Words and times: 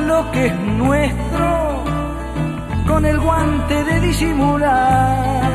lo 0.00 0.30
que 0.32 0.46
es 0.46 0.54
nuestro 0.54 1.84
con 2.86 3.04
el 3.04 3.18
guante 3.18 3.84
de 3.84 4.00
disimular. 4.00 5.52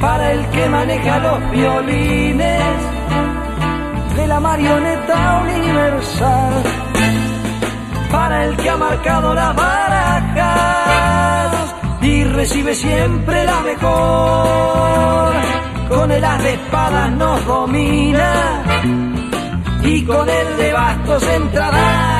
Para 0.00 0.32
el 0.32 0.46
que 0.46 0.68
maneja 0.68 1.18
los 1.18 1.50
violines 1.50 2.62
de 4.16 4.26
la 4.26 4.40
marioneta 4.40 5.42
universal. 5.42 6.52
Para 8.10 8.44
el 8.46 8.56
que 8.56 8.70
ha 8.70 8.76
marcado 8.76 9.34
las 9.34 9.54
barajas 9.54 9.94
y 12.02 12.24
recibe 12.24 12.74
siempre 12.74 13.44
la 13.44 13.60
mejor. 13.60 15.34
Con 15.88 16.10
el 16.10 16.24
as 16.24 16.42
de 16.42 16.54
espadas 16.54 17.10
nos 17.12 17.46
domina 17.46 18.62
y 19.82 20.04
con 20.04 20.28
el 20.28 20.56
de 20.56 20.72
bastos 20.72 21.22
entra 21.28 22.19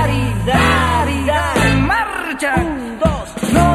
¡En 0.53 1.87
marcha! 1.87 2.55
Dos, 2.99 3.53
no 3.53 3.69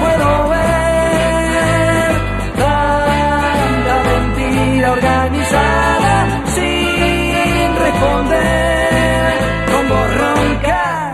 puedo 0.00 0.48
ver 0.50 2.10
tanta 2.56 3.94
mentira 4.10 4.92
organizada 4.92 6.44
sin 6.54 7.76
responder 7.76 9.32
con 9.72 9.88
voz 9.88 10.10
ronca, 10.22 11.12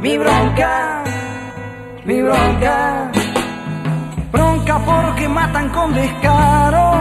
mi 0.00 0.18
bronca, 0.18 1.02
mi 2.04 2.22
bronca. 2.22 3.10
Bronca 4.32 4.78
porque 4.78 5.28
matan 5.28 5.68
con 5.70 5.92
descaro, 5.92 6.92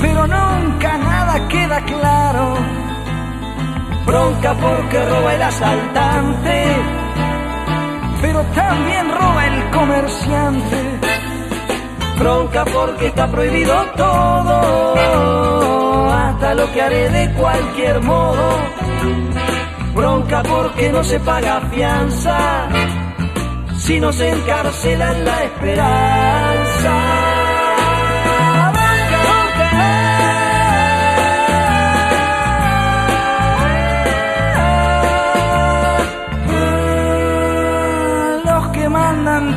pero 0.00 0.26
nunca 0.26 0.98
nada 0.98 1.48
queda 1.48 1.80
claro. 1.82 2.85
Bronca 4.06 4.54
porque 4.54 5.04
roba 5.04 5.34
el 5.34 5.42
asaltante, 5.42 6.64
pero 8.22 8.40
también 8.54 9.10
roba 9.10 9.46
el 9.46 9.70
comerciante. 9.70 11.00
Bronca 12.18 12.64
porque 12.64 13.06
está 13.08 13.26
prohibido 13.26 13.74
todo, 13.96 14.62
hasta 16.10 16.54
lo 16.54 16.72
que 16.72 16.82
haré 16.82 17.10
de 17.10 17.32
cualquier 17.34 18.00
modo. 18.02 18.48
Bronca 19.94 20.42
porque 20.44 20.90
no 20.90 21.02
se 21.02 21.18
paga 21.20 21.60
fianza, 21.72 22.68
si 23.76 23.98
no 23.98 24.12
se 24.12 24.30
encarcela 24.30 25.12
en 25.12 25.24
la 25.24 25.44
esperanza. 25.44 26.65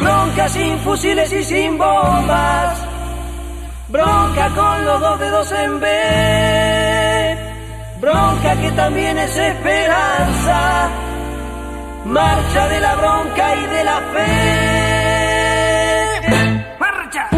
Bronca 0.00 0.48
sin 0.48 0.78
fusiles 0.78 1.30
y 1.32 1.42
sin 1.44 1.76
bombas. 1.76 2.86
Bronca 3.88 4.48
con 4.54 4.84
los 4.84 5.00
dos 5.00 5.20
dedos 5.20 5.52
en 5.52 5.78
B. 5.80 5.86
Bronca 8.00 8.56
que 8.56 8.70
también 8.72 9.18
es 9.18 9.36
esperanza. 9.36 10.88
Marcha 12.06 12.68
de 12.68 12.80
la 12.80 12.94
bronca 12.94 13.56
y 13.56 13.66
de 13.66 13.84
la 13.84 14.00
fe. 14.14 14.30
Marcha. 16.78 17.28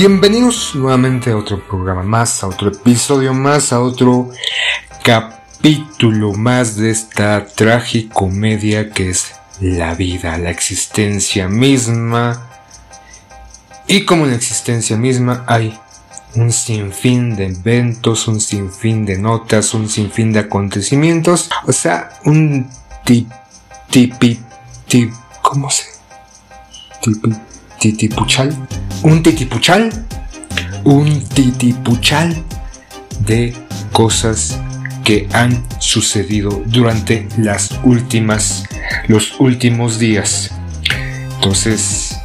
Bienvenidos 0.00 0.76
nuevamente 0.76 1.32
a 1.32 1.36
otro 1.36 1.60
programa 1.66 2.04
más, 2.04 2.44
a 2.44 2.46
otro 2.46 2.68
episodio 2.68 3.34
más, 3.34 3.72
a 3.72 3.80
otro 3.80 4.30
capítulo 5.02 6.34
más 6.34 6.76
de 6.76 6.92
esta 6.92 7.44
tragicomedia 7.44 8.90
que 8.90 9.10
es 9.10 9.34
la 9.58 9.94
vida, 9.94 10.38
la 10.38 10.50
existencia 10.50 11.48
misma. 11.48 12.48
Y 13.88 14.04
como 14.04 14.22
en 14.22 14.30
la 14.30 14.36
existencia 14.36 14.96
misma 14.96 15.42
hay 15.48 15.76
un 16.36 16.52
sinfín 16.52 17.34
de 17.34 17.46
eventos, 17.46 18.28
un 18.28 18.40
sinfín 18.40 19.04
de 19.04 19.18
notas, 19.18 19.74
un 19.74 19.88
sinfín 19.88 20.32
de 20.32 20.38
acontecimientos, 20.38 21.50
o 21.66 21.72
sea, 21.72 22.20
un 22.24 22.70
tip, 23.04 23.28
tipi, 23.90 24.38
tip, 24.86 25.12
¿cómo 25.42 25.68
se? 25.68 25.86
Tipi, 27.02 27.47
titipuchal, 27.78 28.54
un 29.02 29.22
titipuchal, 29.22 29.90
un 30.84 31.22
titipuchal 31.28 32.36
de 33.20 33.54
cosas 33.92 34.58
que 35.04 35.28
han 35.32 35.64
sucedido 35.78 36.62
durante 36.66 37.28
las 37.38 37.78
últimas, 37.82 38.64
los 39.06 39.40
últimos 39.40 39.98
días. 39.98 40.50
Entonces, 41.36 42.16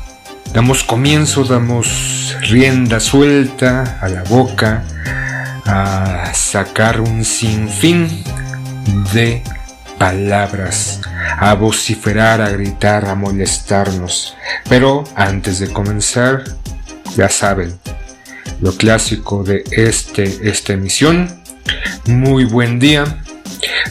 damos 0.54 0.84
comienzo, 0.84 1.44
damos 1.46 2.36
rienda 2.42 3.00
suelta 3.00 4.00
a 4.02 4.10
la 4.10 4.24
boca, 4.24 4.84
a 5.66 6.32
sacar 6.34 7.00
un 7.00 7.24
sinfín 7.24 8.10
de 9.14 9.42
palabras, 9.98 11.02
a 11.38 11.54
vociferar, 11.54 12.42
a 12.42 12.50
gritar, 12.50 13.06
a 13.06 13.16
molestarnos. 13.16 14.36
Pero 14.70 15.04
antes 15.16 15.60
de 15.60 15.70
comenzar, 15.70 16.44
ya 17.16 17.30
saben, 17.30 17.78
lo 18.62 18.76
clásico 18.76 19.44
de 19.44 19.64
este, 19.72 20.50
esta 20.50 20.74
emisión. 20.74 21.30
Muy 22.06 22.46
buen 22.46 22.80
día. 22.80 23.24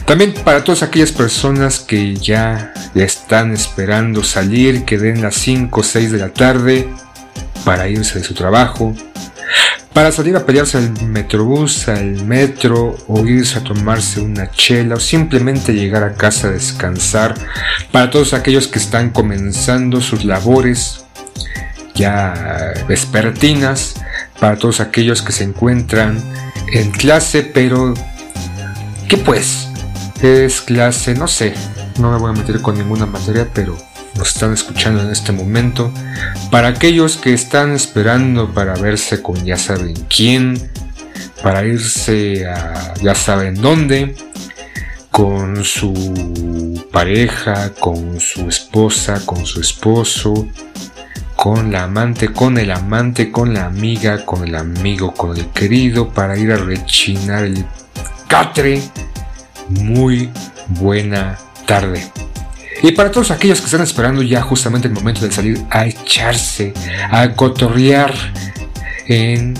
También 0.05 0.33
para 0.33 0.63
todas 0.63 0.83
aquellas 0.83 1.11
personas 1.11 1.79
que 1.79 2.15
ya, 2.15 2.73
están 2.95 3.53
esperando 3.53 4.23
salir, 4.23 4.85
que 4.85 4.99
den 4.99 5.21
las 5.21 5.35
5 5.35 5.79
o 5.79 5.83
6 5.83 6.11
de 6.11 6.19
la 6.19 6.29
tarde 6.29 6.87
para 7.65 7.87
irse 7.87 8.19
de 8.19 8.25
su 8.25 8.35
trabajo, 8.35 8.93
para 9.93 10.11
salir 10.11 10.35
a 10.35 10.45
pelearse 10.45 10.77
al 10.77 10.91
metrobús, 11.05 11.87
al 11.87 12.25
metro, 12.25 12.95
o 13.07 13.19
irse 13.25 13.59
a 13.59 13.63
tomarse 13.63 14.19
una 14.21 14.49
chela, 14.51 14.95
o 14.95 14.99
simplemente 14.99 15.73
llegar 15.73 16.03
a 16.03 16.13
casa 16.13 16.47
a 16.47 16.51
descansar, 16.51 17.35
para 17.91 18.09
todos 18.09 18.33
aquellos 18.33 18.67
que 18.67 18.79
están 18.79 19.11
comenzando 19.11 20.01
sus 20.01 20.25
labores 20.25 21.05
ya 21.93 22.73
vespertinas, 22.87 23.95
para 24.39 24.57
todos 24.57 24.79
aquellos 24.79 25.21
que 25.21 25.31
se 25.31 25.43
encuentran 25.43 26.19
en 26.71 26.91
clase, 26.91 27.43
pero 27.43 27.93
¿qué 29.07 29.17
pues? 29.17 29.67
Es 30.21 30.61
clase, 30.61 31.13
no 31.13 31.27
sé, 31.27 31.53
no 31.99 32.11
me 32.11 32.17
voy 32.17 32.31
a 32.31 32.33
meter 32.33 32.61
con 32.61 32.77
ninguna 32.77 33.05
materia, 33.05 33.47
pero 33.53 33.77
nos 34.15 34.29
están 34.29 34.53
escuchando 34.53 35.01
en 35.01 35.11
este 35.11 35.31
momento. 35.31 35.93
Para 36.51 36.69
aquellos 36.69 37.17
que 37.17 37.33
están 37.33 37.71
esperando 37.71 38.53
para 38.53 38.75
verse 38.75 39.21
con 39.21 39.43
ya 39.43 39.57
saben 39.57 39.95
quién, 40.09 40.71
para 41.41 41.65
irse 41.65 42.47
a 42.47 42.93
ya 43.01 43.15
saben 43.15 43.55
dónde, 43.55 44.15
con 45.11 45.63
su 45.63 46.87
pareja, 46.91 47.71
con 47.79 48.19
su 48.19 48.47
esposa, 48.47 49.21
con 49.25 49.45
su 49.45 49.61
esposo, 49.61 50.47
con 51.35 51.71
la 51.71 51.83
amante, 51.83 52.31
con 52.31 52.57
el 52.57 52.71
amante, 52.71 53.31
con 53.31 53.53
la 53.53 53.65
amiga, 53.65 54.25
con 54.25 54.47
el 54.47 54.55
amigo, 54.55 55.13
con 55.13 55.37
el 55.37 55.47
querido, 55.49 56.09
para 56.09 56.37
ir 56.37 56.51
a 56.51 56.57
rechinar 56.57 57.43
el 57.43 57.65
catre. 58.27 58.81
Muy 59.69 60.29
buena 60.69 61.37
tarde. 61.65 62.09
Y 62.81 62.91
para 62.91 63.11
todos 63.11 63.31
aquellos 63.31 63.59
que 63.59 63.65
están 63.65 63.81
esperando 63.81 64.21
ya 64.21 64.41
justamente 64.41 64.87
el 64.87 64.93
momento 64.93 65.21
de 65.25 65.31
salir 65.31 65.63
a 65.69 65.85
echarse, 65.85 66.73
a 67.09 67.29
cotorrear 67.33 68.13
en 69.07 69.53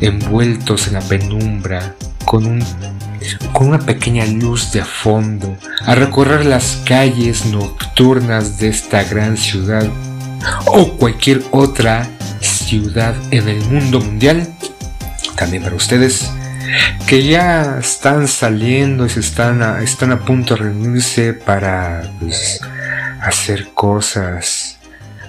envueltos 0.00 0.88
en 0.88 0.94
la 0.94 1.00
penumbra, 1.00 1.94
con 2.24 2.46
un 2.46 2.64
con 3.52 3.68
una 3.68 3.80
pequeña 3.80 4.24
luz 4.26 4.72
de 4.72 4.84
fondo, 4.84 5.56
a 5.84 5.94
recorrer 5.94 6.46
las 6.46 6.82
calles 6.84 7.46
nocturnas 7.46 8.58
de 8.58 8.68
esta 8.68 9.04
gran 9.04 9.36
ciudad 9.36 9.86
o 10.66 10.96
cualquier 10.96 11.42
otra 11.50 12.08
ciudad 12.40 13.14
en 13.30 13.48
el 13.48 13.60
mundo 13.64 14.00
mundial. 14.00 14.46
También 15.36 15.62
para 15.62 15.76
ustedes 15.76 16.30
que 17.06 17.24
ya 17.24 17.78
están 17.78 18.28
saliendo 18.28 19.06
y 19.06 19.08
se 19.08 19.20
están 19.20 19.62
a, 19.62 19.82
están 19.82 20.12
a 20.12 20.20
punto 20.20 20.54
de 20.54 20.62
reunirse 20.62 21.32
para 21.32 22.02
pues, 22.20 22.60
hacer 23.20 23.68
cosas 23.74 24.78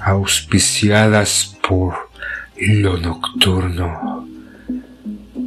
auspiciadas 0.02 1.58
por 1.68 2.10
lo 2.58 2.98
nocturno. 2.98 4.28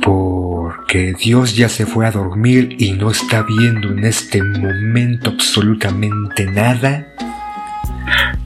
Porque 0.01 1.15
Dios 1.15 1.55
ya 1.55 1.69
se 1.69 1.87
fue 1.87 2.07
a 2.07 2.11
dormir 2.11 2.77
y 2.79 2.93
no 2.93 3.11
está 3.11 3.43
viendo 3.43 3.91
en 3.91 4.05
este 4.05 4.43
momento 4.43 5.31
absolutamente 5.31 6.47
nada. 6.47 7.07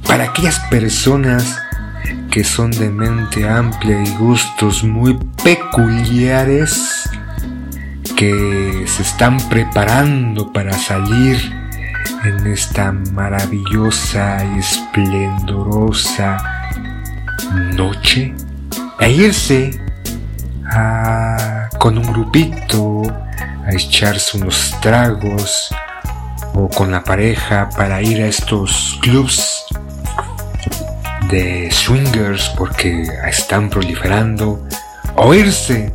Para 0.07 0.25
aquellas 0.25 0.59
personas 0.71 1.59
que 2.31 2.45
son 2.45 2.71
de 2.71 2.91
mente 2.91 3.49
amplia 3.49 4.03
y 4.03 4.11
gustos 4.19 4.85
muy 4.85 5.19
peculiares, 5.43 7.09
que 8.17 8.85
se 8.87 9.03
están 9.03 9.37
preparando 9.51 10.51
para 10.51 10.73
salir 10.73 11.37
en 12.25 12.47
esta 12.47 12.91
maravillosa 12.91 14.43
y 14.43 14.59
esplendorosa 14.59 16.39
noche 17.75 18.35
e 19.01 19.11
irse 19.11 19.79
con 21.79 21.99
un 21.99 22.11
grupito 22.11 23.03
a 23.67 23.73
echarse 23.73 24.39
unos 24.39 24.75
tragos 24.81 25.75
o 26.55 26.71
con 26.71 26.91
la 26.91 27.05
pareja 27.05 27.69
para 27.77 28.01
ir 28.01 28.23
a 28.23 28.29
estos 28.29 28.99
clubs 29.03 29.63
de 31.29 31.71
swingers 31.71 32.49
porque 32.57 33.03
están 33.27 33.69
proliferando 33.69 34.67
o 35.17 35.35
irse 35.35 35.93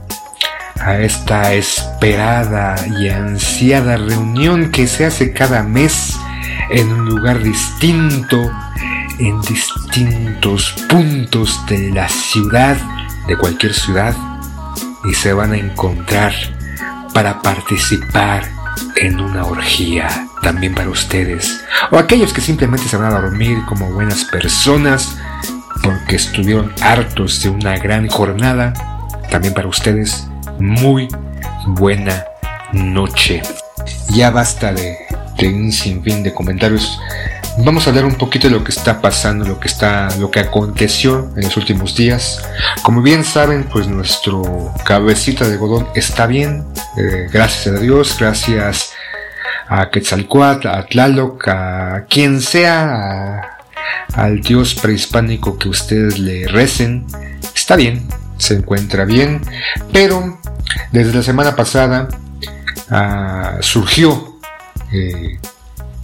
a 0.83 0.99
esta 0.99 1.53
esperada 1.53 2.75
y 2.99 3.09
ansiada 3.09 3.97
reunión 3.97 4.71
que 4.71 4.87
se 4.87 5.05
hace 5.05 5.31
cada 5.31 5.63
mes 5.63 6.17
en 6.71 6.91
un 6.91 7.05
lugar 7.05 7.43
distinto, 7.43 8.51
en 9.19 9.39
distintos 9.41 10.73
puntos 10.89 11.63
de 11.67 11.91
la 11.91 12.09
ciudad, 12.09 12.77
de 13.27 13.37
cualquier 13.37 13.73
ciudad, 13.73 14.15
y 15.09 15.13
se 15.13 15.33
van 15.33 15.53
a 15.53 15.57
encontrar 15.57 16.33
para 17.13 17.41
participar 17.41 18.49
en 18.95 19.19
una 19.19 19.45
orgía 19.45 20.27
también 20.41 20.73
para 20.73 20.89
ustedes, 20.89 21.61
o 21.91 21.97
aquellos 21.97 22.33
que 22.33 22.41
simplemente 22.41 22.87
se 22.87 22.97
van 22.97 23.13
a 23.13 23.21
dormir 23.21 23.59
como 23.67 23.91
buenas 23.91 24.25
personas 24.25 25.15
porque 25.83 26.15
estuvieron 26.15 26.73
hartos 26.81 27.43
de 27.43 27.49
una 27.49 27.77
gran 27.77 28.07
jornada, 28.07 28.73
también 29.29 29.53
para 29.53 29.67
ustedes 29.67 30.30
muy 30.59 31.07
buena 31.67 32.25
noche. 32.73 33.41
Ya 34.09 34.29
basta 34.31 34.73
de, 34.73 34.97
un 35.43 35.71
sinfín 35.71 36.23
de 36.23 36.33
comentarios. 36.33 36.99
Vamos 37.59 37.85
a 37.85 37.89
hablar 37.89 38.05
un 38.05 38.15
poquito 38.15 38.47
de 38.47 38.53
lo 38.53 38.63
que 38.63 38.71
está 38.71 39.01
pasando, 39.01 39.45
lo 39.45 39.59
que 39.59 39.67
está, 39.67 40.07
lo 40.19 40.31
que 40.31 40.39
aconteció 40.39 41.29
en 41.35 41.43
los 41.43 41.57
últimos 41.57 41.95
días. 41.95 42.41
Como 42.83 43.01
bien 43.01 43.23
saben, 43.23 43.65
pues 43.65 43.87
nuestro 43.87 44.73
cabecita 44.85 45.47
de 45.47 45.57
godón 45.57 45.87
está 45.95 46.27
bien, 46.27 46.65
eh, 46.97 47.27
gracias 47.31 47.75
a 47.75 47.79
Dios, 47.79 48.15
gracias 48.19 48.93
a 49.67 49.89
Quetzalcoatl, 49.89 50.67
a 50.67 50.85
Tlaloc, 50.85 51.47
a 51.47 52.05
quien 52.09 52.41
sea, 52.41 53.57
al 54.13 54.41
Dios 54.41 54.75
prehispánico 54.75 55.57
que 55.57 55.69
ustedes 55.69 56.19
le 56.19 56.47
recen, 56.47 57.05
está 57.55 57.75
bien, 57.75 58.07
se 58.41 58.55
encuentra 58.55 59.05
bien, 59.05 59.41
pero 59.93 60.39
desde 60.91 61.13
la 61.13 61.23
semana 61.23 61.55
pasada 61.55 62.07
ah, 62.89 63.57
surgió 63.61 64.39
eh, 64.91 65.39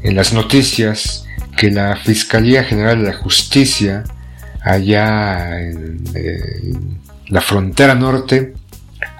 en 0.01 0.15
las 0.15 0.33
noticias 0.33 1.25
que 1.57 1.71
la 1.71 1.95
Fiscalía 1.95 2.63
General 2.63 2.99
de 2.99 3.11
la 3.11 3.17
Justicia 3.17 4.03
allá 4.61 5.59
en, 5.59 6.99
la 7.27 7.41
frontera 7.41 7.95
norte 7.95 8.53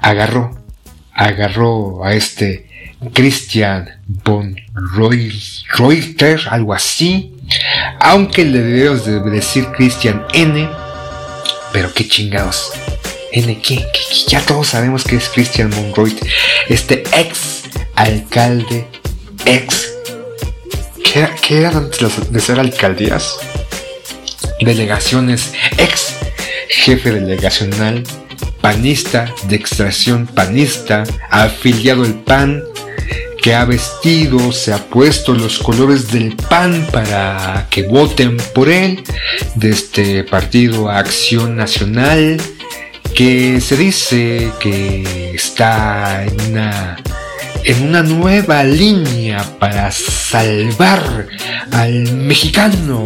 agarró 0.01 0.55
agarró 1.13 2.05
a 2.05 2.13
este 2.13 2.67
Christian 3.13 3.89
von 4.23 4.55
Reuter, 5.75 6.39
algo 6.49 6.73
así, 6.73 7.33
aunque 7.99 8.45
le 8.45 8.59
debemos 8.61 9.05
de 9.05 9.19
decir 9.21 9.67
Christian 9.75 10.23
N, 10.33 10.69
pero 11.71 11.93
qué 11.93 12.07
chingados, 12.07 12.71
N, 13.31 13.61
¿qué? 13.61 13.85
Ya 14.27 14.41
todos 14.41 14.67
sabemos 14.67 15.03
que 15.03 15.17
es 15.17 15.29
Christian 15.29 15.69
Monroy, 15.69 16.15
este 16.69 17.03
ex 17.13 17.63
alcalde, 17.95 18.87
ex. 19.45 19.93
¿Qué, 21.03 21.27
qué 21.41 21.59
era 21.59 21.69
antes 21.71 22.31
de 22.31 22.39
ser 22.39 22.59
alcaldías? 22.59 23.35
Delegaciones, 24.59 25.53
ex 25.77 26.17
jefe 26.69 27.11
delegacional, 27.11 28.03
panista, 28.61 29.33
de 29.47 29.55
extracción 29.55 30.27
panista, 30.27 31.03
afiliado 31.29 32.03
al 32.03 32.13
PAN, 32.13 32.63
que 33.47 33.55
ha 33.55 33.63
vestido, 33.63 34.51
se 34.51 34.73
ha 34.73 34.89
puesto 34.89 35.33
los 35.33 35.59
colores 35.59 36.11
del 36.11 36.35
PAN 36.35 36.85
para 36.91 37.65
que 37.69 37.83
voten 37.83 38.35
por 38.53 38.67
él, 38.67 39.01
de 39.55 39.69
este 39.69 40.25
partido 40.25 40.89
Acción 40.89 41.55
Nacional, 41.55 42.41
que 43.15 43.61
se 43.61 43.77
dice 43.77 44.51
que 44.59 45.31
está 45.33 46.25
en 46.25 46.41
una, 46.49 46.97
en 47.63 47.83
una 47.83 48.03
nueva 48.03 48.63
línea 48.63 49.43
para 49.59 49.91
salvar 49.91 51.27
al 51.71 52.11
mexicano 52.13 53.03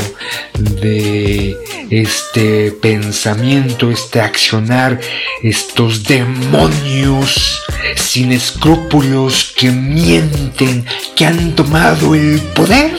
de 0.54 1.58
este 1.90 2.72
pensamiento, 2.72 3.92
este 3.92 4.22
accionar, 4.22 5.00
estos 5.44 6.04
demonios 6.04 7.62
sin 7.96 8.32
escrúpulos 8.32 9.54
que 9.58 9.72
mienten, 9.72 10.86
que 11.16 11.26
han 11.26 11.56
tomado 11.56 12.16
el 12.16 12.40
poder, 12.56 12.98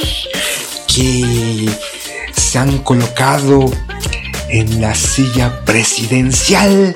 que 0.86 1.68
se 2.36 2.58
han 2.58 2.78
colocado 2.78 3.70
en 4.50 4.80
la 4.80 4.94
silla 4.94 5.64
presidencial 5.64 6.94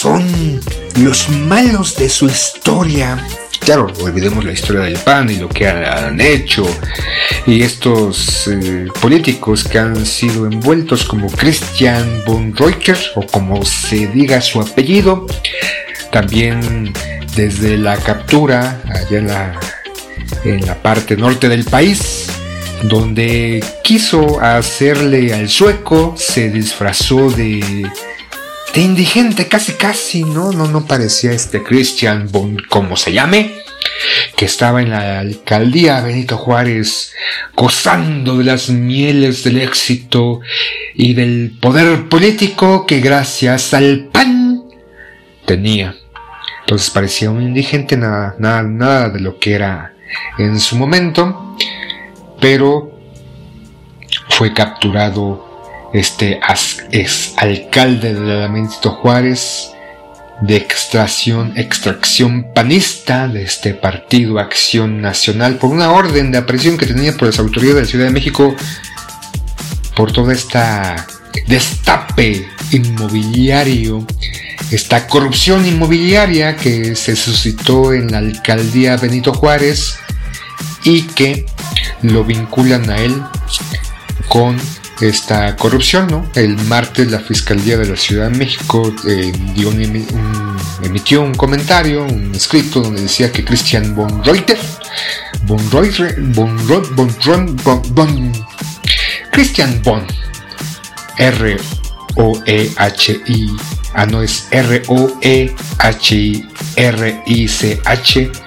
son 0.00 0.60
los 0.96 1.28
malos 1.28 1.96
de 1.96 2.08
su 2.08 2.26
historia. 2.26 3.18
Claro, 3.60 3.88
olvidemos 4.00 4.44
la 4.44 4.52
historia 4.52 4.82
del 4.82 4.98
PAN 4.98 5.30
y 5.30 5.36
lo 5.36 5.48
que 5.48 5.68
han 5.68 6.20
hecho. 6.20 6.66
Y 7.46 7.62
estos 7.62 8.48
eh, 8.48 8.88
políticos 9.00 9.64
que 9.64 9.78
han 9.78 10.04
sido 10.06 10.46
envueltos 10.46 11.04
como 11.04 11.28
Christian 11.28 12.22
von 12.26 12.56
Reuter 12.56 12.98
o 13.16 13.26
como 13.26 13.64
se 13.64 14.06
diga 14.08 14.40
su 14.40 14.60
apellido. 14.60 15.26
También 16.10 16.92
desde 17.36 17.76
la 17.76 17.96
captura 17.96 18.82
allá 18.88 19.18
en 19.18 19.26
la, 19.28 19.60
en 20.44 20.66
la 20.66 20.74
parte 20.82 21.16
norte 21.16 21.48
del 21.48 21.64
país 21.64 22.28
donde 22.82 23.62
quiso 23.82 24.40
hacerle 24.40 25.34
al 25.34 25.48
sueco, 25.48 26.14
se 26.16 26.50
disfrazó 26.50 27.30
de, 27.30 27.86
de 28.74 28.80
indigente 28.80 29.48
casi 29.48 29.72
casi, 29.72 30.22
¿no? 30.22 30.52
No, 30.52 30.66
no 30.68 30.86
parecía 30.86 31.32
este 31.32 31.62
Christian 31.62 32.28
Bon, 32.30 32.56
como 32.68 32.96
se 32.96 33.12
llame, 33.12 33.54
que 34.36 34.44
estaba 34.44 34.82
en 34.82 34.90
la 34.90 35.20
alcaldía 35.20 36.00
Benito 36.00 36.36
Juárez, 36.36 37.12
gozando 37.54 38.38
de 38.38 38.44
las 38.44 38.68
mieles 38.68 39.44
del 39.44 39.60
éxito 39.60 40.40
y 40.94 41.14
del 41.14 41.56
poder 41.60 42.08
político 42.08 42.86
que 42.86 43.00
gracias 43.00 43.74
al 43.74 44.08
pan 44.12 44.62
tenía. 45.46 45.96
Entonces 46.60 46.90
parecía 46.90 47.30
un 47.30 47.42
indigente, 47.42 47.96
nada, 47.96 48.36
nada, 48.38 48.62
nada 48.62 49.08
de 49.08 49.20
lo 49.20 49.38
que 49.38 49.54
era 49.54 49.94
en 50.38 50.60
su 50.60 50.76
momento 50.76 51.56
pero 52.40 52.98
fue 54.30 54.52
capturado 54.52 55.49
este 55.92 56.40
ex 56.92 57.34
alcalde 57.36 58.14
de 58.14 58.48
Benito 58.48 58.90
Juárez 58.90 59.72
de 60.40 60.56
extracción, 60.56 61.52
extracción 61.56 62.46
panista 62.54 63.28
de 63.28 63.42
este 63.42 63.74
partido 63.74 64.38
Acción 64.38 65.00
Nacional 65.02 65.56
por 65.56 65.70
una 65.70 65.92
orden 65.92 66.32
de 66.32 66.38
aprehensión 66.38 66.78
que 66.78 66.86
tenía 66.86 67.12
por 67.12 67.28
las 67.28 67.38
autoridades 67.38 67.74
de 67.74 67.82
la 67.82 67.88
Ciudad 67.88 68.04
de 68.06 68.12
México 68.12 68.54
por 69.94 70.12
toda 70.12 70.32
esta 70.32 71.06
destape 71.46 72.48
inmobiliario, 72.70 74.06
esta 74.70 75.06
corrupción 75.06 75.66
inmobiliaria 75.66 76.56
que 76.56 76.96
se 76.96 77.16
suscitó 77.16 77.92
en 77.92 78.10
la 78.10 78.18
alcaldía 78.18 78.96
Benito 78.96 79.34
Juárez 79.34 79.96
y 80.84 81.02
que 81.02 81.44
lo 82.02 82.24
vinculan 82.24 82.88
a 82.88 82.96
él 82.98 83.22
con 84.28 84.56
esta 85.00 85.56
corrupción, 85.56 86.06
¿no? 86.08 86.30
El 86.34 86.56
martes 86.66 87.10
la 87.10 87.20
Fiscalía 87.20 87.78
de 87.78 87.88
la 87.88 87.96
Ciudad 87.96 88.30
de 88.30 88.38
México 88.38 88.94
eh, 89.06 89.32
emitió 90.82 91.22
un 91.22 91.34
comentario, 91.34 92.04
un 92.04 92.34
escrito 92.34 92.80
donde 92.80 93.02
decía 93.02 93.32
que 93.32 93.44
Christian 93.44 93.94
von 93.94 94.24
Reuter, 94.24 94.58
von 95.44 95.70
Reuter, 95.70 96.16
von, 96.34 96.58
von, 96.58 97.58
von, 97.94 98.32
Christian 99.32 99.82
von, 99.82 100.06
R-O-E-H-I, 101.18 101.56
ah 103.94 104.06
no 104.06 104.22
es 104.22 104.46
R-O-E-H-I-R-I-C-H, 104.50 105.52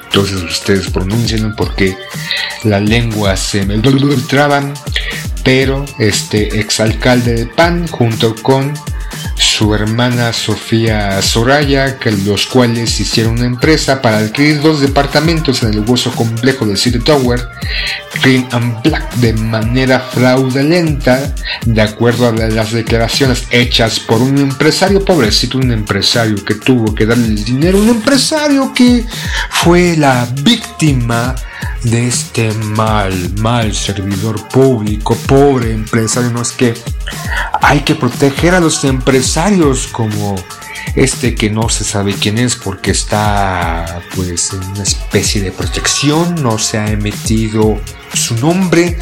entonces 0.06 0.44
ustedes 0.44 0.90
pronuncian 0.90 1.56
porque 1.56 1.98
la 2.64 2.80
lengua 2.80 3.36
se 3.36 3.66
me 3.66 3.80
traban, 4.28 4.74
pero 5.44 5.86
este 6.00 6.60
exalcalde 6.60 7.34
de 7.34 7.46
PAN 7.46 7.88
junto 7.88 8.36
con 8.36 8.74
su 9.36 9.74
hermana 9.74 10.34
Sofía 10.34 11.22
Soraya, 11.22 11.98
que 11.98 12.12
los 12.12 12.48
cuales 12.48 13.00
hicieron 13.00 13.34
una 13.34 13.46
empresa 13.46 14.02
para 14.02 14.20
adquirir 14.20 14.62
dos 14.62 14.82
departamentos 14.82 15.64
en 15.64 15.74
el 15.74 15.80
hueso 15.82 16.12
complejo 16.12 16.66
del 16.66 16.78
City 16.78 17.00
Tower, 17.00 17.42
Green 18.24 18.48
and 18.52 18.82
Black, 18.84 19.14
de 19.16 19.34
manera 19.34 20.00
fraudulenta, 20.00 21.34
de 21.66 21.82
acuerdo 21.82 22.28
a 22.28 22.32
las 22.32 22.72
declaraciones 22.72 23.46
hechas 23.52 24.00
por 24.00 24.22
un 24.22 24.38
empresario 24.38 25.04
pobrecito, 25.04 25.58
un 25.58 25.72
empresario 25.72 26.44
que 26.44 26.56
tuvo 26.56 26.94
que 26.94 27.06
darle 27.06 27.28
el 27.28 27.44
dinero, 27.44 27.80
un 27.80 27.90
empresario 27.90 28.72
que 28.74 29.06
fue 29.50 29.96
la 29.98 30.28
víctima 30.42 31.36
de 31.84 32.08
este 32.08 32.54
mal, 32.54 33.14
mal 33.40 33.74
servidor 33.74 34.48
público, 34.48 35.16
pobre 35.28 35.74
empresario. 35.74 36.32
No 36.32 36.42
es 36.42 36.52
que 36.52 36.74
hay 37.62 37.82
que 37.82 37.96
proteger 37.96 38.56
a 38.56 38.60
los 38.60 38.84
empresarios 38.84 39.88
como 39.88 40.36
este 40.96 41.34
que 41.36 41.50
no 41.50 41.70
se 41.70 41.84
sabe 41.84 42.14
quién 42.14 42.38
es 42.38 42.56
porque 42.56 42.92
está 42.92 44.02
pues 44.16 44.54
en 44.54 44.64
una 44.64 44.84
especie 44.84 45.42
de 45.42 45.52
protección, 45.52 46.42
no 46.42 46.58
se 46.58 46.78
ha 46.78 46.92
emitido 46.92 47.80
su 48.14 48.36
nombre, 48.36 48.98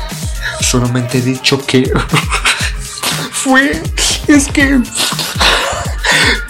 solamente 0.62 1.18
he 1.18 1.22
dicho 1.22 1.66
que 1.66 1.92
fue, 3.32 3.82
es 4.28 4.48
que 4.48 4.80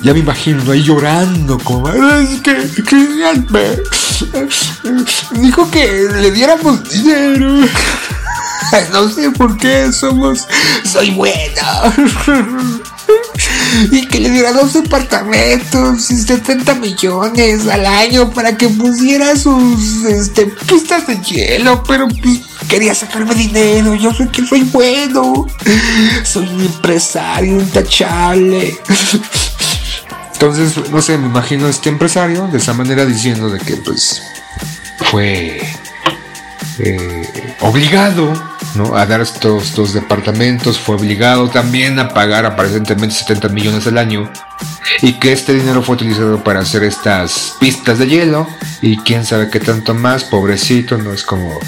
ya 0.03 0.13
me 0.13 0.19
imagino 0.19 0.71
ahí 0.71 0.83
llorando 0.83 1.57
como 1.59 1.89
es 1.89 2.41
que, 2.41 2.55
que 2.83 3.07
dijo 5.31 5.69
que 5.71 6.07
le 6.21 6.31
diéramos 6.31 6.89
dinero. 6.89 7.67
No 8.93 9.09
sé 9.09 9.29
por 9.31 9.57
qué 9.57 9.91
somos. 9.91 10.47
Soy 10.85 11.11
buena. 11.11 11.93
Y 13.91 14.05
que 14.07 14.19
le 14.19 14.29
diera 14.29 14.51
dos 14.53 14.73
departamentos 14.73 16.11
y 16.11 16.17
70 16.17 16.75
millones 16.75 17.67
al 17.67 17.85
año 17.85 18.29
para 18.31 18.57
que 18.57 18.67
pusiera 18.67 19.35
sus 19.35 20.05
este, 20.05 20.45
pistas 20.45 21.07
de 21.07 21.19
hielo, 21.21 21.83
pero 21.83 22.07
quería 22.67 22.93
sacarme 22.93 23.33
dinero. 23.35 23.95
Yo 23.95 24.13
sé 24.13 24.27
que 24.29 24.45
soy 24.45 24.61
bueno. 24.63 25.47
Soy 26.23 26.47
un 26.47 26.61
empresario 26.61 27.59
intachable. 27.59 28.77
Entonces, 30.41 30.89
no 30.89 31.03
sé, 31.03 31.19
me 31.19 31.27
imagino 31.27 31.67
este 31.67 31.89
empresario 31.89 32.47
de 32.47 32.57
esa 32.57 32.73
manera 32.73 33.05
diciendo 33.05 33.47
de 33.47 33.59
que 33.59 33.77
pues 33.77 34.23
fue 35.11 35.61
eh, 36.79 37.55
obligado 37.59 38.50
¿no? 38.75 38.95
a 38.95 39.05
dar 39.05 39.21
estos 39.21 39.75
dos 39.75 39.93
departamentos, 39.93 40.79
fue 40.79 40.95
obligado 40.95 41.49
también 41.49 41.99
a 41.99 42.09
pagar 42.09 42.45
aparentemente 42.45 43.15
70 43.15 43.49
millones 43.49 43.87
al 43.87 43.97
año 43.97 44.31
y 45.01 45.13
que 45.13 45.31
este 45.31 45.53
dinero 45.53 45.81
fue 45.81 45.95
utilizado 45.95 46.43
para 46.43 46.61
hacer 46.61 46.83
estas 46.83 47.55
pistas 47.59 47.99
de 47.99 48.07
hielo 48.07 48.47
y 48.81 48.97
quién 48.97 49.25
sabe 49.25 49.49
qué 49.49 49.59
tanto 49.59 49.93
más, 49.93 50.23
pobrecito, 50.23 50.97
no 50.97 51.13
es 51.13 51.23
como 51.23 51.59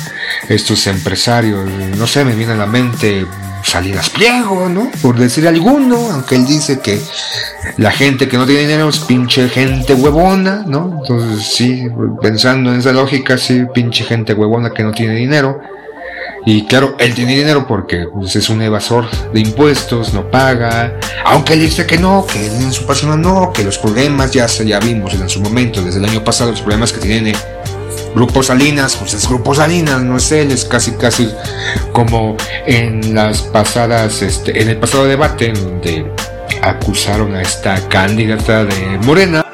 estos 0.50 0.88
empresarios, 0.88 1.70
no 1.98 2.08
sé, 2.08 2.26
me 2.26 2.36
viene 2.36 2.54
a 2.54 2.58
la 2.58 2.68
mente 2.68 3.26
Salinas 3.64 4.10
Pliego, 4.10 4.68
¿no? 4.70 4.92
Por 5.02 5.18
decir 5.18 5.48
alguno, 5.48 6.12
aunque 6.12 6.36
él 6.36 6.46
dice 6.46 6.80
que 6.80 7.02
la 7.78 7.92
gente 7.92 8.28
que 8.28 8.38
no 8.38 8.46
tiene 8.46 8.62
dinero 8.62 8.90
es 8.90 9.00
pinche 9.00 9.50
gente 9.50 9.94
huevona, 9.94 10.64
¿no? 10.68 11.00
Entonces 11.02 11.48
sí, 11.56 11.88
pensando 12.22 12.72
en 12.72 12.80
esa 12.80 12.92
lógica, 12.92 13.38
sí, 13.38 13.64
pinche 13.74 14.04
gente 14.04 14.34
huevona 14.34 14.72
que 14.72 14.84
no 14.84 14.92
tiene 14.92 15.16
dinero. 15.16 15.62
Y 16.46 16.66
claro, 16.66 16.96
él 17.00 17.14
tiene 17.14 17.36
dinero 17.36 17.66
porque 17.68 18.08
pues, 18.12 18.36
es 18.36 18.50
un 18.50 18.62
evasor 18.62 19.10
de 19.32 19.40
impuestos, 19.40 20.14
no 20.14 20.30
paga. 20.30 21.00
Aunque 21.26 21.54
él 21.54 21.62
dice 21.62 21.86
que 21.86 21.98
no, 21.98 22.26
que 22.26 22.46
en 22.46 22.74
su 22.74 22.86
persona 22.86 23.16
no, 23.16 23.54
que 23.54 23.64
los 23.64 23.78
problemas 23.78 24.32
ya, 24.32 24.48
ya 24.48 24.80
vimos 24.80 25.14
en 25.14 25.30
su 25.30 25.42
momento, 25.42 25.82
desde 25.82 26.00
el 26.00 26.06
año 26.06 26.24
pasado, 26.24 26.52
los 26.52 26.62
problemas 26.62 26.92
que 26.92 27.00
tiene 27.00 27.34
Grupo 28.14 28.44
Salinas, 28.44 28.98
pues 28.98 29.14
es 29.14 29.28
Grupo 29.28 29.56
Salinas, 29.56 30.02
no 30.02 30.18
es 30.18 30.32
él, 30.34 30.52
es 30.52 30.66
casi 30.66 30.92
casi 30.92 31.30
como 31.94 32.36
en 32.66 33.16
las 33.16 33.42
pasadas, 33.42 34.22
este, 34.22 34.62
en 34.62 34.70
el 34.70 34.78
pasado 34.78 35.06
debate 35.06 35.54
donde 35.54 36.12
acusaron 36.62 37.36
a 37.36 37.42
esta 37.42 37.88
candidata 37.88 38.66
de 38.66 39.00
Morena. 39.06 39.46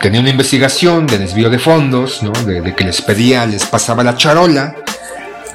Tenía 0.00 0.20
una 0.20 0.30
investigación 0.30 1.06
de 1.06 1.18
desvío 1.18 1.50
de 1.50 1.58
fondos, 1.58 2.22
¿no? 2.22 2.32
de, 2.44 2.74
que 2.74 2.84
les 2.84 3.02
pedía, 3.02 3.46
les 3.46 3.64
pasaba 3.64 4.04
la 4.04 4.16
charola 4.16 4.76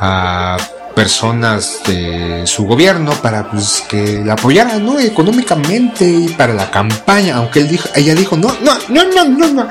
a 0.05 0.57
personas 0.95 1.79
de 1.87 2.43
su 2.45 2.65
gobierno 2.65 3.11
para 3.21 3.49
pues, 3.49 3.83
que 3.87 4.21
la 4.23 4.33
apoyaran 4.33 4.85
¿no? 4.85 4.99
económicamente 4.99 6.05
y 6.05 6.27
para 6.29 6.53
la 6.53 6.69
campaña, 6.69 7.37
aunque 7.37 7.61
él 7.61 7.69
dijo, 7.69 7.87
ella 7.95 8.13
dijo, 8.13 8.35
no, 8.35 8.53
no, 8.61 8.73
no, 8.89 9.03
no, 9.05 9.25
no, 9.25 9.47
no 9.47 9.67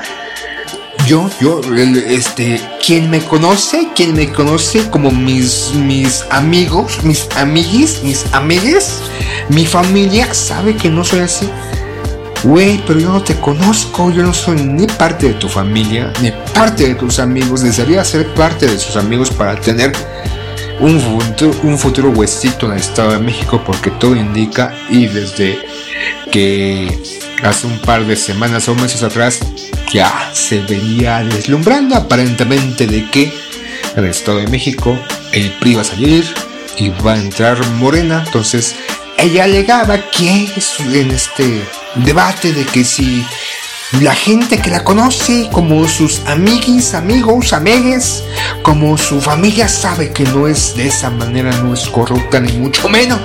yo, 1.05 1.29
yo, 1.39 1.61
este, 2.07 2.61
quien 2.85 3.09
me 3.09 3.19
conoce, 3.21 3.89
quien 3.95 4.15
me 4.15 4.31
conoce 4.31 4.89
como 4.89 5.11
mis, 5.11 5.71
mis 5.75 6.23
amigos, 6.29 7.03
mis 7.03 7.27
amiguis, 7.35 8.01
mis 8.03 8.25
amigues, 8.33 9.01
mi 9.49 9.65
familia 9.65 10.33
sabe 10.33 10.75
que 10.75 10.89
no 10.89 11.03
soy 11.03 11.19
así. 11.19 11.49
Güey, 12.43 12.83
pero 12.85 12.99
yo 12.99 13.09
no 13.09 13.23
te 13.23 13.35
conozco, 13.39 14.11
yo 14.11 14.21
no 14.21 14.33
soy 14.33 14.57
ni 14.57 14.85
parte 14.85 15.29
de 15.29 15.33
tu 15.35 15.47
familia, 15.47 16.11
ni 16.21 16.31
parte 16.53 16.89
de 16.89 16.95
tus 16.95 17.19
amigos. 17.19 17.61
Desearía 17.61 18.03
ser 18.03 18.27
parte 18.33 18.67
de 18.67 18.77
sus 18.77 18.97
amigos 18.97 19.29
para 19.31 19.55
tener 19.55 19.93
un 20.81 20.99
futuro, 20.99 21.57
un 21.63 21.77
futuro 21.77 22.09
huesito 22.09 22.65
en 22.65 22.73
el 22.73 22.79
Estado 22.79 23.13
de 23.13 23.19
México, 23.19 23.63
porque 23.65 23.91
todo 23.91 24.15
indica, 24.15 24.75
y 24.89 25.07
desde 25.07 25.57
que 26.31 27.01
hace 27.43 27.67
un 27.67 27.79
par 27.79 28.05
de 28.05 28.15
semanas 28.17 28.67
o 28.67 28.75
meses 28.75 29.03
atrás 29.03 29.39
ya 29.91 30.31
se 30.33 30.59
venía 30.61 31.23
deslumbrando 31.23 31.95
aparentemente 31.95 32.87
de 32.87 33.09
que 33.09 33.31
en 33.95 34.03
el 34.03 34.09
Estado 34.09 34.39
de 34.39 34.47
México 34.47 34.97
el 35.31 35.51
PRI 35.59 35.75
va 35.75 35.81
a 35.81 35.85
salir 35.85 36.25
y 36.77 36.89
va 36.89 37.13
a 37.13 37.17
entrar 37.17 37.65
Morena. 37.75 38.23
Entonces 38.25 38.75
ella 39.17 39.43
alegaba 39.43 39.97
que 40.09 40.49
en 40.79 41.11
este 41.11 41.61
debate 41.95 42.53
de 42.53 42.65
que 42.65 42.83
si 42.83 43.25
la 44.01 44.15
gente 44.15 44.57
que 44.57 44.71
la 44.71 44.83
conoce, 44.83 45.49
como 45.51 45.87
sus 45.87 46.21
amiguis, 46.25 46.93
amigos, 46.93 47.53
amegues, 47.53 48.23
como 48.63 48.97
su 48.97 49.21
familia 49.21 49.67
sabe 49.67 50.11
que 50.11 50.23
no 50.23 50.47
es 50.47 50.75
de 50.75 50.87
esa 50.87 51.09
manera, 51.11 51.51
no 51.61 51.73
es 51.73 51.87
corrupta 51.89 52.39
ni 52.39 52.53
mucho 52.53 52.89
menos. 52.89 53.19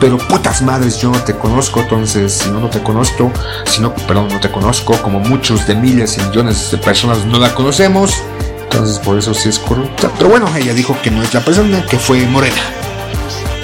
Pero 0.00 0.18
putas 0.18 0.62
madres, 0.62 0.98
yo 0.98 1.10
no 1.10 1.22
te 1.22 1.34
conozco, 1.34 1.80
entonces 1.80 2.32
si 2.32 2.48
no, 2.50 2.60
no 2.60 2.70
te 2.70 2.82
conozco, 2.82 3.32
si 3.66 3.80
no, 3.80 3.94
perdón, 3.94 4.28
no 4.28 4.40
te 4.40 4.50
conozco, 4.50 4.96
como 5.02 5.20
muchos 5.20 5.66
de 5.66 5.74
miles 5.74 6.18
y 6.18 6.22
millones 6.22 6.70
de 6.70 6.78
personas 6.78 7.24
no 7.24 7.38
la 7.38 7.54
conocemos, 7.54 8.14
entonces 8.62 8.98
por 8.98 9.18
eso 9.18 9.34
sí 9.34 9.48
es 9.48 9.58
corrupta. 9.58 10.10
Pero 10.16 10.30
bueno, 10.30 10.48
ella 10.56 10.74
dijo 10.74 10.96
que 11.02 11.10
no 11.10 11.22
es 11.22 11.32
la 11.34 11.40
persona, 11.40 11.84
que 11.86 11.98
fue 11.98 12.26
Morena. 12.26 12.62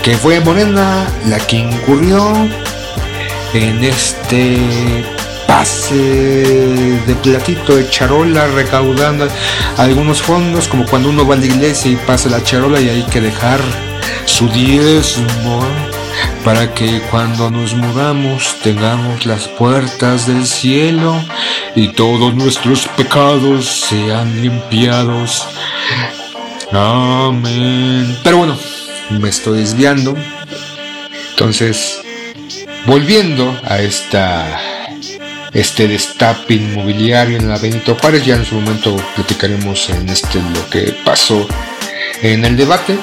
Que 0.03 0.17
fue 0.17 0.41
Morena 0.41 1.07
la 1.29 1.39
que 1.39 1.57
incurrió 1.57 2.35
en 3.55 3.85
este 3.85 5.05
pase 5.47 5.95
de 5.95 7.15
platito 7.23 7.77
de 7.77 7.89
charola 7.89 8.47
recaudando 8.47 9.29
algunos 9.77 10.23
fondos, 10.23 10.69
como 10.69 10.87
cuando 10.87 11.11
uno 11.11 11.27
va 11.27 11.35
a 11.35 11.39
la 11.39 11.47
iglesia 11.47 11.91
y 11.91 11.97
pasa 11.97 12.31
la 12.31 12.43
charola 12.43 12.81
y 12.81 12.89
hay 12.89 13.03
que 13.05 13.21
dejar 13.21 13.61
su 14.25 14.49
diezmo 14.49 15.63
para 16.45 16.73
que 16.75 17.01
cuando 17.11 17.51
nos 17.51 17.75
mudamos 17.75 18.57
tengamos 18.63 19.27
las 19.27 19.49
puertas 19.49 20.27
del 20.27 20.47
cielo 20.47 21.15
y 21.77 21.89
todos 21.89 22.35
nuestros 22.35 22.89
pecados 22.89 23.87
sean 23.89 24.41
limpiados. 24.41 25.47
Amén. 26.73 28.19
Pero 28.25 28.39
bueno, 28.39 28.57
me 29.11 29.29
estoy 29.29 29.59
desviando. 29.59 30.17
Entonces, 31.31 32.03
volviendo 32.87 33.59
a 33.65 33.81
este 33.81 34.29
destape 35.89 36.55
inmobiliario 36.55 37.39
en 37.39 37.49
la 37.49 37.59
Benito 37.59 37.97
Juárez, 38.01 38.25
ya 38.25 38.37
en 38.37 38.45
su 38.45 38.55
momento 38.57 38.97
platicaremos 39.15 39.91
en 39.91 40.09
este 40.09 40.41
lo 40.41 40.69
que 40.71 40.95
pasó 41.05 41.47
en 42.23 42.45
el 42.45 42.57
debate. 42.57 42.99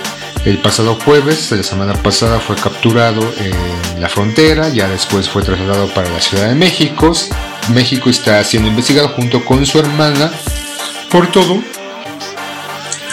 El 0.45 0.57
pasado 0.59 0.95
jueves, 0.95 1.51
la 1.51 1.63
semana 1.63 1.93
pasada, 1.93 2.39
fue 2.39 2.55
capturado 2.55 3.21
en 3.39 4.01
la 4.01 4.07
frontera, 4.07 4.69
ya 4.69 4.87
después 4.87 5.27
fue 5.27 5.43
trasladado 5.43 5.93
para 5.93 6.09
la 6.09 6.21
Ciudad 6.21 6.47
de 6.47 6.55
México. 6.55 7.11
México 7.73 8.09
está 8.09 8.41
siendo 8.43 8.69
investigado 8.69 9.09
junto 9.09 9.43
con 9.43 9.65
su 9.65 9.79
hermana 9.79 10.31
por 11.11 11.29
todo 11.31 11.61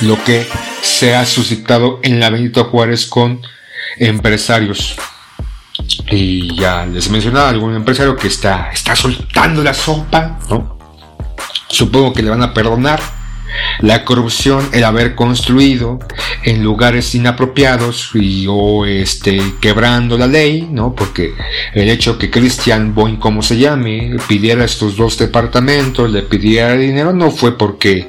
lo 0.02 0.22
que 0.22 0.46
se 0.82 1.16
ha 1.16 1.26
suscitado 1.26 1.98
en 2.02 2.20
la 2.20 2.30
Benito 2.30 2.66
Juárez 2.66 3.06
con 3.06 3.42
empresarios. 3.98 4.94
Y 6.10 6.56
ya 6.56 6.86
les 6.86 7.10
mencionaba 7.10 7.48
algún 7.48 7.74
empresario 7.74 8.16
que 8.16 8.28
está, 8.28 8.70
está 8.72 8.94
soltando 8.94 9.62
la 9.62 9.74
sopa, 9.74 10.38
¿no? 10.48 10.76
Supongo 11.68 12.12
que 12.12 12.22
le 12.22 12.30
van 12.30 12.42
a 12.42 12.54
perdonar 12.54 13.00
la 13.80 14.04
corrupción, 14.04 14.68
el 14.72 14.84
haber 14.84 15.14
construido 15.14 15.98
en 16.44 16.62
lugares 16.62 17.14
inapropiados 17.14 18.10
y 18.14 18.46
o 18.48 18.84
este 18.86 19.40
quebrando 19.60 20.16
la 20.18 20.26
ley, 20.26 20.68
¿no? 20.70 20.94
Porque 20.94 21.34
el 21.74 21.88
hecho 21.88 22.18
que 22.18 22.30
Christian 22.30 22.94
Boyn, 22.94 23.16
como 23.16 23.42
se 23.42 23.58
llame, 23.58 24.16
pidiera 24.28 24.64
estos 24.64 24.96
dos 24.96 25.18
departamentos, 25.18 26.10
le 26.10 26.22
pidiera 26.22 26.76
dinero, 26.76 27.12
no 27.12 27.30
fue 27.30 27.56
porque 27.56 28.08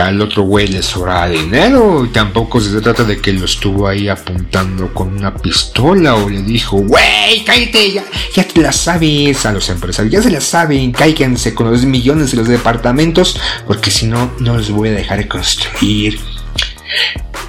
al 0.00 0.20
otro 0.20 0.42
güey 0.42 0.68
le 0.68 0.82
sobraba 0.82 1.28
dinero. 1.28 2.04
Y 2.04 2.08
tampoco 2.08 2.60
se 2.60 2.80
trata 2.80 3.04
de 3.04 3.18
que 3.20 3.32
lo 3.32 3.44
estuvo 3.44 3.86
ahí 3.86 4.08
apuntando 4.08 4.92
con 4.92 5.16
una 5.16 5.34
pistola 5.34 6.14
o 6.14 6.28
le 6.28 6.42
dijo, 6.42 6.78
güey, 6.78 7.44
cállate, 7.44 7.92
ya, 7.92 8.04
ya 8.34 8.44
te 8.44 8.60
la 8.60 8.72
sabes 8.72 9.44
a 9.46 9.52
los 9.52 9.68
empresarios, 9.68 10.12
ya 10.12 10.22
se 10.22 10.30
la 10.30 10.40
saben, 10.40 10.92
cáiganse 10.92 11.54
con 11.54 11.70
los 11.70 11.84
millones 11.84 12.30
de 12.30 12.38
los 12.38 12.48
departamentos, 12.48 13.38
porque 13.66 13.90
si 13.90 14.06
no, 14.06 14.32
no 14.38 14.56
los 14.56 14.70
voy 14.70 14.90
a 14.90 14.92
dejar 14.92 15.18
de 15.18 15.28
construir. 15.28 16.18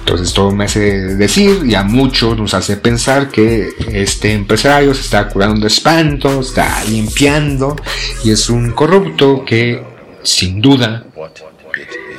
Entonces 0.00 0.34
todo 0.34 0.50
me 0.50 0.64
hace 0.64 0.80
decir 1.16 1.62
y 1.64 1.74
a 1.74 1.82
muchos 1.82 2.36
nos 2.36 2.52
hace 2.52 2.76
pensar 2.76 3.30
que 3.30 3.70
este 3.90 4.32
empresario 4.34 4.92
se 4.94 5.00
está 5.00 5.28
curando 5.28 5.62
de 5.62 5.68
espanto, 5.68 6.40
está 6.40 6.84
limpiando 6.84 7.74
y 8.22 8.30
es 8.30 8.50
un 8.50 8.72
corrupto 8.72 9.44
que 9.46 9.82
sin 10.22 10.60
duda 10.60 11.06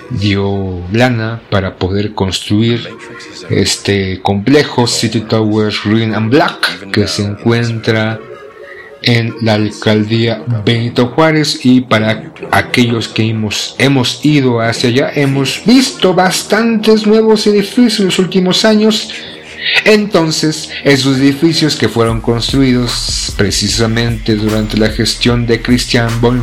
dio 0.10 0.82
lana 0.92 1.42
para 1.50 1.76
poder 1.76 2.14
construir 2.14 2.88
este 3.50 4.22
complejo 4.22 4.88
City 4.88 5.22
Towers 5.22 5.82
Green 5.84 6.14
and 6.14 6.30
Black 6.30 6.92
que 6.92 7.08
se 7.08 7.24
encuentra 7.24 8.20
en 9.06 9.36
la 9.42 9.54
alcaldía 9.54 10.44
Benito 10.66 11.08
Juárez. 11.08 11.60
Y 11.64 11.82
para 11.82 12.32
aquellos 12.52 13.08
que 13.08 13.24
hemos, 13.30 13.76
hemos 13.78 14.24
ido 14.26 14.60
hacia 14.60 14.90
allá 14.90 15.12
hemos 15.16 15.62
visto 15.66 16.14
bastantes 16.14 17.06
nuevos 17.06 17.48
edificios 17.48 18.00
en 18.00 18.06
los 18.08 18.20
últimos 18.20 18.66
años. 18.66 19.10
Entonces, 19.84 20.70
esos 20.84 21.18
edificios 21.18 21.76
que 21.76 21.90
fueron 21.90 22.22
construidos 22.22 23.34
precisamente 23.36 24.36
durante 24.36 24.78
la 24.78 24.90
gestión 24.90 25.48
de 25.48 25.62
Christian 25.62 26.10
von 26.22 26.42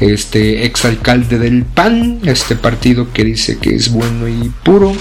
este 0.00 0.64
exalcalde 0.64 1.38
del 1.38 1.64
PAN, 1.64 2.20
este 2.24 2.56
partido 2.56 3.12
que 3.12 3.24
dice 3.24 3.58
que 3.58 3.74
es 3.74 3.92
bueno 3.92 4.28
y 4.28 4.52
puro. 4.62 4.92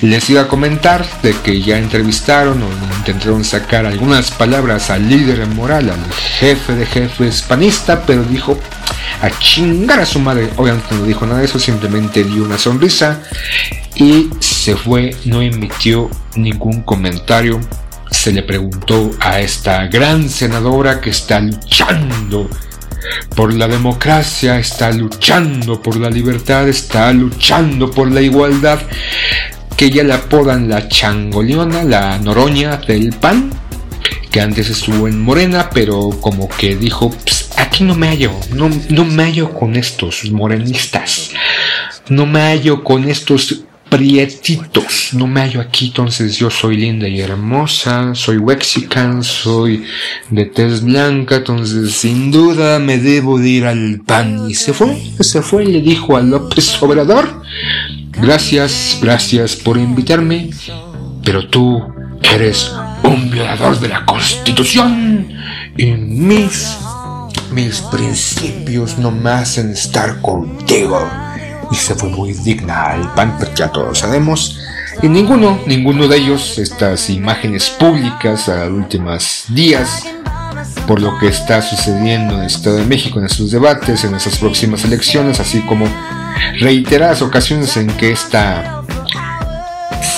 Les 0.00 0.30
iba 0.30 0.42
a 0.42 0.48
comentar 0.48 1.04
de 1.22 1.34
que 1.42 1.60
ya 1.60 1.76
entrevistaron 1.76 2.62
o 2.62 2.96
intentaron 2.98 3.44
sacar 3.44 3.84
algunas 3.84 4.30
palabras 4.30 4.90
al 4.90 5.08
líder 5.08 5.44
moral, 5.48 5.90
al 5.90 6.12
jefe 6.38 6.74
de 6.74 6.86
jefes 6.86 7.42
panista, 7.42 8.06
pero 8.06 8.22
dijo 8.22 8.56
a 9.20 9.30
chingar 9.40 9.98
a 9.98 10.06
su 10.06 10.20
madre. 10.20 10.50
Obviamente 10.56 10.94
no 10.94 11.04
dijo 11.04 11.26
nada 11.26 11.40
de 11.40 11.46
eso, 11.46 11.58
simplemente 11.58 12.22
dio 12.22 12.44
una 12.44 12.58
sonrisa 12.58 13.22
y 13.96 14.30
se 14.38 14.76
fue, 14.76 15.16
no 15.24 15.42
emitió 15.42 16.08
ningún 16.36 16.82
comentario. 16.82 17.60
Se 18.10 18.32
le 18.32 18.44
preguntó 18.44 19.10
a 19.20 19.40
esta 19.40 19.86
gran 19.88 20.28
senadora 20.28 21.00
que 21.00 21.10
está 21.10 21.40
luchando 21.40 22.48
por 23.34 23.54
la 23.54 23.68
democracia, 23.68 24.58
está 24.58 24.90
luchando 24.92 25.80
por 25.82 25.96
la 25.96 26.10
libertad, 26.10 26.68
está 26.68 27.12
luchando 27.12 27.90
por 27.90 28.10
la 28.10 28.20
igualdad, 28.20 28.80
que 29.76 29.90
ya 29.90 30.02
le 30.02 30.14
apodan 30.14 30.68
la 30.68 30.88
changoleona, 30.88 31.84
la 31.84 32.18
noroña 32.18 32.78
del 32.78 33.12
pan, 33.12 33.50
que 34.30 34.40
antes 34.40 34.70
estuvo 34.70 35.08
en 35.08 35.20
Morena, 35.20 35.70
pero 35.72 36.10
como 36.20 36.48
que 36.48 36.76
dijo, 36.76 37.14
aquí 37.56 37.84
no 37.84 37.94
me 37.94 38.08
hallo, 38.08 38.32
no, 38.52 38.70
no 38.90 39.04
me 39.04 39.24
hallo 39.24 39.52
con 39.54 39.76
estos 39.76 40.24
morenistas, 40.30 41.30
no 42.08 42.26
me 42.26 42.40
hallo 42.40 42.82
con 42.82 43.08
estos 43.08 43.62
prietitos. 43.88 45.10
No 45.12 45.26
me 45.26 45.40
hallo 45.40 45.60
aquí, 45.60 45.86
entonces 45.86 46.36
yo 46.36 46.50
soy 46.50 46.76
linda 46.76 47.08
y 47.08 47.20
hermosa, 47.20 48.14
soy 48.14 48.36
wexican, 48.38 49.22
soy 49.22 49.84
de 50.30 50.44
tez 50.46 50.82
blanca, 50.82 51.36
entonces 51.36 51.92
sin 51.92 52.30
duda 52.30 52.78
me 52.78 52.98
debo 52.98 53.38
de 53.38 53.48
ir 53.48 53.66
al 53.66 54.00
pan. 54.04 54.48
Y 54.48 54.54
se 54.54 54.72
fue, 54.72 54.96
se 55.20 55.42
fue 55.42 55.64
y 55.64 55.72
le 55.72 55.80
dijo 55.80 56.16
a 56.16 56.20
López 56.20 56.80
Obrador, 56.82 57.42
gracias, 58.12 58.98
gracias 59.00 59.56
por 59.56 59.78
invitarme, 59.78 60.50
pero 61.24 61.48
tú 61.48 61.82
eres 62.22 62.72
un 63.02 63.30
violador 63.30 63.78
de 63.80 63.88
la 63.88 64.04
constitución 64.04 65.28
y 65.76 65.92
mis, 65.92 66.76
mis 67.52 67.80
principios 67.82 68.98
no 68.98 69.10
me 69.10 69.30
hacen 69.30 69.70
estar 69.70 70.20
contigo 70.20 71.27
y 71.70 71.74
se 71.74 71.94
fue 71.94 72.08
muy 72.08 72.32
digna 72.32 72.86
al 72.86 73.12
PAN, 73.14 73.36
pero 73.38 73.54
ya 73.54 73.68
todos 73.68 73.98
sabemos. 73.98 74.58
Y 75.02 75.08
ninguno, 75.08 75.60
ninguno 75.66 76.08
de 76.08 76.16
ellos, 76.16 76.58
estas 76.58 77.08
imágenes 77.10 77.70
públicas 77.70 78.48
a 78.48 78.64
los 78.64 78.78
últimos 78.78 79.44
días, 79.48 80.04
por 80.86 81.00
lo 81.00 81.18
que 81.18 81.28
está 81.28 81.62
sucediendo 81.62 82.34
en 82.34 82.40
el 82.40 82.46
Estado 82.46 82.76
de 82.76 82.84
México, 82.84 83.18
en 83.18 83.26
estos 83.26 83.50
debates, 83.50 84.04
en 84.04 84.14
esas 84.14 84.38
próximas 84.38 84.84
elecciones, 84.84 85.38
así 85.40 85.60
como 85.60 85.86
reiteradas 86.60 87.22
ocasiones 87.22 87.76
en 87.76 87.88
que 87.88 88.10
esta 88.10 88.82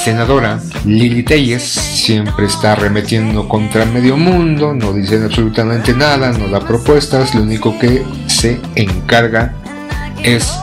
senadora 0.04 0.60
Lili 0.86 1.22
Telles 1.22 1.62
siempre 1.62 2.46
está 2.46 2.72
arremetiendo 2.72 3.48
contra 3.48 3.84
medio 3.84 4.16
mundo, 4.16 4.72
no 4.72 4.94
dice 4.94 5.22
absolutamente 5.22 5.92
nada, 5.92 6.32
no 6.32 6.48
da 6.48 6.60
propuestas, 6.60 7.34
lo 7.34 7.42
único 7.42 7.78
que 7.78 8.02
se 8.26 8.60
encarga 8.76 9.52
es 10.22 10.54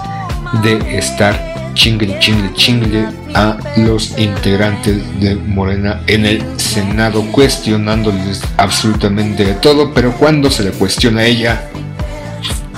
de 0.62 0.98
estar 0.98 1.74
chingle, 1.74 2.18
chingle, 2.20 2.54
chingle 2.54 3.08
a 3.36 3.58
los 3.78 4.18
integrantes 4.18 4.98
de 5.20 5.36
Morena 5.36 6.02
en 6.08 6.26
el 6.26 6.60
Senado, 6.60 7.24
cuestionándoles 7.32 8.42
absolutamente 8.58 9.46
de 9.46 9.54
todo, 9.54 9.94
pero 9.94 10.12
cuando 10.14 10.50
se 10.50 10.64
le 10.64 10.72
cuestiona 10.72 11.22
a 11.22 11.26
ella, 11.26 11.70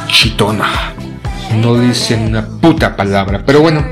chitona, 0.07 0.93
no 1.61 1.79
dice 1.79 2.15
una 2.15 2.45
puta 2.45 2.95
palabra, 2.95 3.43
pero 3.45 3.61
bueno, 3.61 3.85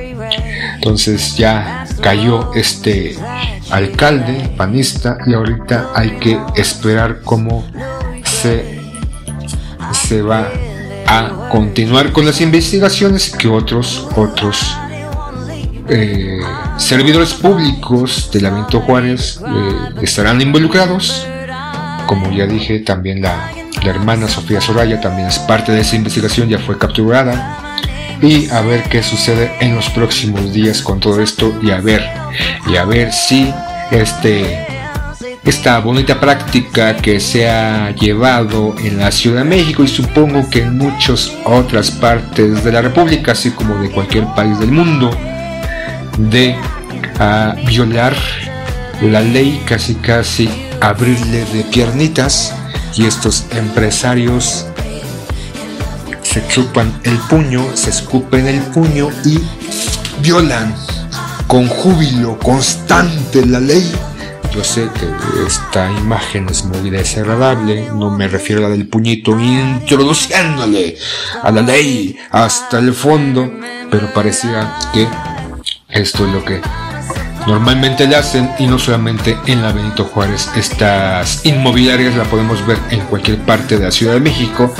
entonces 0.76 1.38
ya 1.38 1.86
cayó 2.02 2.54
este 2.54 3.16
alcalde 3.72 4.52
panista 4.58 5.18
y 5.26 5.34
ahorita 5.34 5.92
hay 5.96 6.12
que 6.20 6.38
esperar 6.56 7.22
cómo 7.24 7.66
se, 8.24 8.82
se 9.94 10.22
va 10.22 10.50
a 11.08 11.50
continuar 11.50 12.12
con 12.12 12.26
las 12.26 12.42
investigaciones 12.42 13.30
que 13.30 13.48
otros 13.48 14.08
otros 14.16 14.76
eh, 15.90 16.40
servidores 16.78 17.34
públicos 17.34 18.30
del 18.34 18.44
la 18.44 18.68
Juárez 18.86 19.40
eh, 19.46 20.02
estarán 20.02 20.42
involucrados. 20.42 21.26
Como 22.08 22.30
ya 22.32 22.46
dije 22.46 22.80
también 22.80 23.22
la, 23.22 23.52
la 23.84 23.90
hermana 23.90 24.28
Sofía 24.28 24.60
Soraya 24.60 25.00
también 25.00 25.28
es 25.28 25.40
parte 25.40 25.72
de 25.72 25.82
esa 25.82 25.96
investigación 25.96 26.50
ya 26.50 26.60
fue 26.60 26.78
capturada. 26.78 27.78
Y 28.22 28.50
a 28.50 28.62
ver 28.62 28.84
qué 28.90 29.02
sucede 29.04 29.52
en 29.62 29.76
los 29.76 29.90
próximos 29.92 30.52
días 30.52 30.82
con 30.82 31.00
todo 31.00 31.22
esto 31.22 31.58
y 31.62 31.72
a 31.72 31.80
ver 31.80 32.04
y 32.68 32.76
a 32.76 32.84
ver 32.84 33.14
si 33.14 33.54
este 33.92 34.77
esta 35.48 35.80
bonita 35.80 36.20
práctica 36.20 36.98
que 36.98 37.22
se 37.22 37.50
ha 37.50 37.92
llevado 37.92 38.76
en 38.80 38.98
la 38.98 39.12
Ciudad 39.12 39.44
de 39.44 39.50
México 39.50 39.82
y 39.82 39.88
supongo 39.88 40.50
que 40.50 40.64
en 40.64 40.78
muchas 40.78 41.32
otras 41.46 41.90
partes 41.90 42.66
de 42.66 42.72
la 42.72 42.82
República, 42.82 43.32
así 43.32 43.52
como 43.52 43.76
de 43.78 43.90
cualquier 43.90 44.26
país 44.36 44.60
del 44.60 44.72
mundo, 44.72 45.10
de 46.18 46.54
ah, 47.20 47.56
violar 47.66 48.14
la 49.02 49.22
ley, 49.22 49.62
casi 49.66 49.96
casi 49.96 50.50
abrirle 50.82 51.46
de 51.46 51.64
piernitas 51.72 52.54
y 52.96 53.06
estos 53.06 53.46
empresarios 53.52 54.66
se 56.24 56.46
chupan 56.50 56.92
el 57.04 57.18
puño, 57.30 57.66
se 57.74 57.92
escupen 57.92 58.48
el 58.48 58.60
puño 58.60 59.10
y 59.24 59.40
violan 60.22 60.76
con 61.48 61.70
júbilo 61.70 62.38
constante 62.40 63.46
la 63.46 63.62
ley. 63.62 63.90
Yo 64.54 64.64
sé 64.64 64.90
que 65.00 65.08
esta 65.46 65.92
imagen 65.92 66.48
es 66.50 66.64
muy 66.64 66.90
desagradable, 66.90 67.90
no 67.94 68.10
me 68.10 68.28
refiero 68.28 68.66
a 68.66 68.70
la 68.70 68.76
del 68.76 68.88
puñito 68.88 69.40
introduciéndole 69.40 70.98
a 71.44 71.52
la 71.52 71.62
ley 71.62 72.18
hasta 72.32 72.80
el 72.80 72.94
fondo, 72.94 73.52
pero 73.92 74.12
parecía 74.14 74.74
que 74.94 75.08
esto 75.90 76.26
es 76.26 76.34
lo 76.34 76.44
que 76.44 76.62
normalmente 77.46 78.08
le 78.08 78.16
hacen 78.16 78.50
y 78.60 78.68
no 78.68 78.78
solamente 78.78 79.38
en 79.46 79.62
la 79.62 79.72
Benito 79.72 80.04
Juárez. 80.06 80.50
Estas 80.56 81.46
inmobiliarias 81.46 82.16
la 82.16 82.26
podemos 82.26 82.66
ver 82.66 82.78
en 82.90 83.02
cualquier 83.02 83.38
parte 83.40 83.78
de 83.78 83.86
la 83.86 83.92
Ciudad 83.92 84.14
de 84.14 84.20
México 84.20 84.74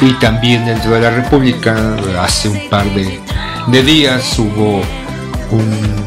y 0.00 0.12
también 0.14 0.64
dentro 0.64 0.92
de 0.92 1.00
la 1.00 1.10
República. 1.10 1.96
Hace 2.20 2.48
un 2.48 2.68
par 2.70 2.86
de, 2.94 3.20
de 3.68 3.82
días 3.82 4.38
hubo 4.38 4.82
un, 5.50 6.01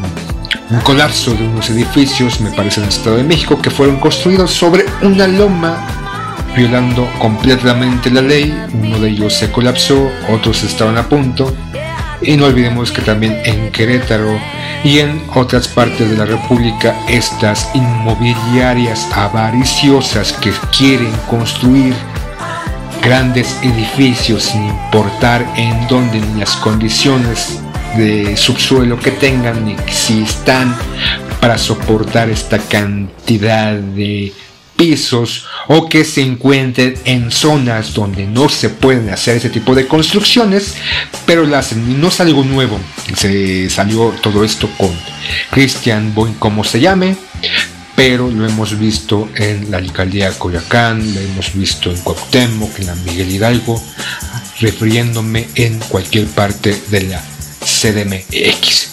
colapso 0.82 1.34
de 1.34 1.46
unos 1.46 1.70
edificios, 1.70 2.40
me 2.40 2.50
parece 2.50 2.80
en 2.80 2.84
el 2.84 2.92
Estado 2.92 3.16
de 3.16 3.24
México, 3.24 3.60
que 3.60 3.70
fueron 3.70 3.98
construidos 4.00 4.50
sobre 4.50 4.84
una 5.02 5.26
loma 5.26 5.78
violando 6.56 7.08
completamente 7.18 8.10
la 8.10 8.22
ley. 8.22 8.56
Uno 8.72 8.98
de 8.98 9.10
ellos 9.10 9.34
se 9.34 9.50
colapsó, 9.52 10.10
otros 10.30 10.62
estaban 10.64 10.96
a 10.96 11.08
punto. 11.08 11.54
Y 12.22 12.36
no 12.36 12.46
olvidemos 12.46 12.90
que 12.90 13.02
también 13.02 13.38
en 13.44 13.70
Querétaro 13.70 14.40
y 14.82 14.98
en 15.00 15.22
otras 15.34 15.68
partes 15.68 16.10
de 16.10 16.16
la 16.16 16.24
República 16.24 16.96
estas 17.08 17.68
inmobiliarias 17.74 19.06
avariciosas 19.12 20.32
que 20.32 20.50
quieren 20.76 21.12
construir 21.28 21.94
grandes 23.02 23.56
edificios 23.62 24.44
sin 24.44 24.64
importar 24.64 25.46
en 25.56 25.86
dónde 25.88 26.20
ni 26.20 26.40
las 26.40 26.56
condiciones 26.56 27.60
de 27.96 28.36
subsuelo 28.36 28.98
que 28.98 29.10
tengan 29.10 29.76
están 30.08 30.76
para 31.40 31.58
soportar 31.58 32.30
esta 32.30 32.58
cantidad 32.58 33.74
de 33.74 34.32
pisos 34.76 35.46
o 35.68 35.88
que 35.88 36.04
se 36.04 36.20
encuentren 36.20 36.94
en 37.04 37.30
zonas 37.30 37.94
donde 37.94 38.26
no 38.26 38.48
se 38.48 38.68
pueden 38.68 39.10
hacer 39.10 39.36
ese 39.38 39.50
tipo 39.50 39.74
de 39.74 39.86
construcciones, 39.86 40.74
pero 41.24 41.44
las 41.44 41.74
no 41.74 42.08
es 42.08 42.20
algo 42.20 42.44
nuevo. 42.44 42.78
Se 43.16 43.70
salió 43.70 44.14
todo 44.22 44.44
esto 44.44 44.68
con 44.76 44.90
Christian 45.50 46.14
Boy, 46.14 46.32
como 46.38 46.62
se 46.62 46.80
llame, 46.80 47.16
pero 47.94 48.30
lo 48.30 48.46
hemos 48.46 48.78
visto 48.78 49.28
en 49.34 49.70
la 49.70 49.78
alcaldía 49.78 50.30
de 50.30 50.36
Coyacán, 50.36 51.14
lo 51.14 51.20
hemos 51.20 51.54
visto 51.54 51.90
en 51.90 52.00
Cuauhtémoc, 52.02 52.78
en 52.78 52.86
la 52.86 52.94
Miguel 52.96 53.30
Hidalgo, 53.30 53.82
refiriéndome 54.60 55.48
en 55.54 55.78
cualquier 55.80 56.26
parte 56.26 56.76
de 56.90 57.02
la 57.02 57.22
CDMX. 57.80 58.88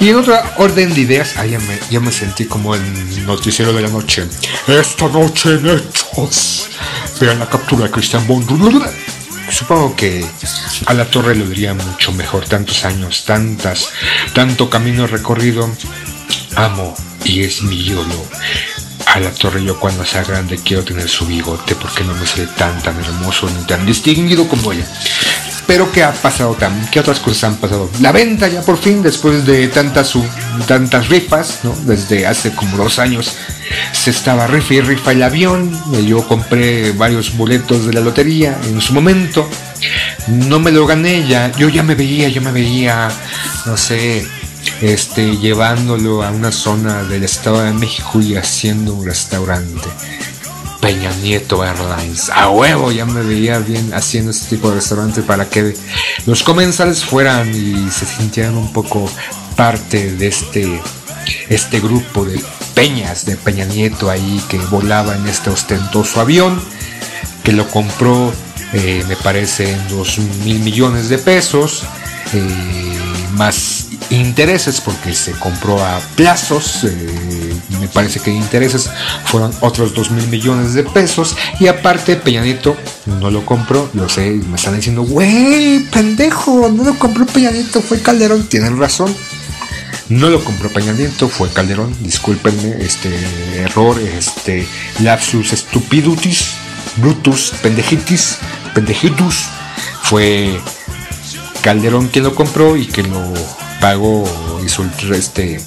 Y 0.00 0.08
en 0.08 0.16
otra 0.16 0.54
orden 0.56 0.94
de 0.94 1.00
ideas, 1.02 1.34
ah, 1.36 1.46
ya, 1.46 2.00
me, 2.00 2.12
sentí 2.12 2.46
como 2.46 2.74
el 2.74 3.26
noticiero 3.26 3.72
de 3.72 3.82
la 3.82 3.88
noche. 3.88 4.24
Esta 4.66 5.08
noche 5.08 5.50
en 5.50 5.68
Hechos. 5.68 6.68
Vean 7.20 7.38
la 7.38 7.48
captura 7.48 7.84
de 7.84 7.90
Christian 7.90 8.26
Bond. 8.26 8.48
Supongo 9.50 9.94
que 9.94 10.24
a 10.86 10.94
la 10.94 11.04
torre 11.04 11.34
lo 11.34 11.46
diría 11.46 11.74
mucho 11.74 12.12
mejor. 12.12 12.46
Tantos 12.46 12.84
años, 12.84 13.24
tantas, 13.24 13.88
tanto 14.34 14.70
camino 14.70 15.06
recorrido. 15.06 15.70
Amo 16.56 16.94
y 17.24 17.42
es 17.42 17.62
mi 17.62 17.76
ídolo. 17.76 18.26
A 19.06 19.20
la 19.20 19.30
torre 19.30 19.62
yo 19.62 19.78
cuando 19.78 20.06
sea 20.06 20.24
grande 20.24 20.58
quiero 20.64 20.84
tener 20.84 21.08
su 21.08 21.26
bigote 21.26 21.74
porque 21.74 22.02
no 22.02 22.14
me 22.14 22.26
sale 22.26 22.46
tan 22.46 22.80
tan 22.82 22.98
hermoso 22.98 23.48
ni 23.50 23.64
tan 23.66 23.84
distinguido 23.84 24.48
como 24.48 24.72
ella. 24.72 24.86
Pero 25.66 25.90
¿qué 25.90 26.02
ha 26.02 26.12
pasado 26.12 26.54
también? 26.54 26.88
¿Qué 26.90 27.00
otras 27.00 27.20
cosas 27.20 27.44
han 27.44 27.56
pasado? 27.56 27.88
La 28.00 28.12
venta 28.12 28.48
ya 28.48 28.62
por 28.62 28.78
fin, 28.78 29.02
después 29.02 29.46
de 29.46 29.68
tantas, 29.68 30.12
tantas 30.66 31.08
rifas, 31.08 31.60
¿no? 31.62 31.74
Desde 31.84 32.26
hace 32.26 32.52
como 32.52 32.76
dos 32.76 32.98
años 32.98 33.32
se 33.92 34.10
estaba 34.10 34.46
rifa 34.46 34.74
y 34.74 34.80
rifa 34.80 35.12
el 35.12 35.22
avión. 35.22 35.72
Yo 36.04 36.26
compré 36.26 36.92
varios 36.92 37.36
boletos 37.36 37.86
de 37.86 37.92
la 37.92 38.00
lotería 38.00 38.58
en 38.64 38.80
su 38.80 38.92
momento. 38.92 39.48
No 40.28 40.58
me 40.58 40.72
lo 40.72 40.86
gané 40.86 41.26
ya. 41.26 41.50
Yo 41.52 41.68
ya 41.68 41.82
me 41.82 41.94
veía, 41.94 42.28
yo 42.28 42.42
me 42.42 42.52
veía, 42.52 43.08
no 43.66 43.76
sé, 43.76 44.26
este, 44.80 45.36
llevándolo 45.36 46.22
a 46.22 46.30
una 46.30 46.52
zona 46.52 47.04
del 47.04 47.24
Estado 47.24 47.62
de 47.62 47.72
México 47.72 48.20
y 48.20 48.36
haciendo 48.36 48.94
un 48.94 49.06
restaurante. 49.06 49.88
Peña 50.82 51.12
Nieto 51.22 51.64
Airlines. 51.64 52.28
A 52.28 52.50
huevo, 52.50 52.90
ya 52.90 53.06
me 53.06 53.22
veía 53.22 53.60
bien 53.60 53.94
haciendo 53.94 54.32
este 54.32 54.56
tipo 54.56 54.68
de 54.68 54.74
restaurante 54.74 55.22
para 55.22 55.48
que 55.48 55.74
los 56.26 56.42
comensales 56.42 57.04
fueran 57.04 57.48
y 57.54 57.88
se 57.88 58.04
sintieran 58.04 58.56
un 58.56 58.72
poco 58.72 59.08
parte 59.54 60.12
de 60.16 60.26
este, 60.26 60.82
este 61.48 61.78
grupo 61.78 62.24
de 62.24 62.42
peñas 62.74 63.24
de 63.26 63.36
Peña 63.36 63.64
Nieto 63.64 64.10
ahí 64.10 64.42
que 64.48 64.58
volaba 64.58 65.14
en 65.14 65.28
este 65.28 65.50
ostentoso 65.50 66.20
avión 66.20 66.60
que 67.44 67.52
lo 67.52 67.68
compró 67.68 68.32
eh, 68.72 69.04
me 69.06 69.16
parece 69.16 69.72
en 69.72 69.88
dos 69.88 70.18
mil 70.44 70.58
millones 70.60 71.08
de 71.10 71.18
pesos 71.18 71.84
eh, 72.32 72.98
más 73.34 73.81
intereses 74.10 74.80
porque 74.80 75.14
se 75.14 75.32
compró 75.32 75.84
a 75.84 76.00
plazos, 76.16 76.84
eh, 76.84 77.54
me 77.80 77.88
parece 77.88 78.20
que 78.20 78.30
intereses 78.30 78.90
fueron 79.24 79.52
otros 79.60 79.94
2 79.94 80.10
mil 80.12 80.28
millones 80.28 80.74
de 80.74 80.84
pesos 80.84 81.36
y 81.58 81.66
aparte 81.66 82.16
Peñanito 82.16 82.76
no 83.06 83.30
lo 83.30 83.44
compró, 83.44 83.88
lo 83.94 84.08
sé, 84.08 84.30
me 84.30 84.56
están 84.56 84.76
diciendo, 84.76 85.02
güey, 85.02 85.80
pendejo, 85.90 86.68
no 86.70 86.84
lo 86.84 86.98
compró 86.98 87.26
Peñanito, 87.26 87.80
fue 87.80 88.00
Calderón, 88.00 88.48
tienen 88.48 88.78
razón. 88.78 89.14
No 90.08 90.28
lo 90.28 90.44
compró 90.44 90.68
Peñanito, 90.68 91.28
fue 91.28 91.48
Calderón, 91.48 91.94
discúlpenme, 92.00 92.76
este 92.80 93.08
error, 93.56 93.98
este 93.98 94.66
lapsus 95.00 95.50
stupidutis, 95.50 96.50
brutus, 96.96 97.52
pendejitis, 97.62 98.36
pendejitus, 98.74 99.46
fue 100.02 100.60
Calderón 101.62 102.08
quien 102.08 102.24
lo 102.24 102.34
compró 102.34 102.76
y 102.76 102.86
que 102.86 103.04
lo 103.04 103.32
pagó, 103.82 104.24
hizo 104.64 104.86
este, 105.12 105.60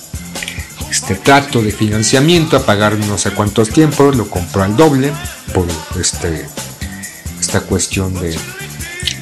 este 0.90 1.16
trato 1.16 1.62
de 1.62 1.72
financiamiento 1.72 2.56
a 2.56 2.66
pagar 2.66 2.98
no 2.98 3.18
sé 3.18 3.32
cuántos 3.32 3.70
tiempos, 3.70 4.16
lo 4.16 4.30
compró 4.30 4.64
al 4.64 4.78
doble 4.78 5.12
por 5.54 5.68
este, 6.00 6.48
esta 7.40 7.60
cuestión 7.60 8.14
de 8.14 8.40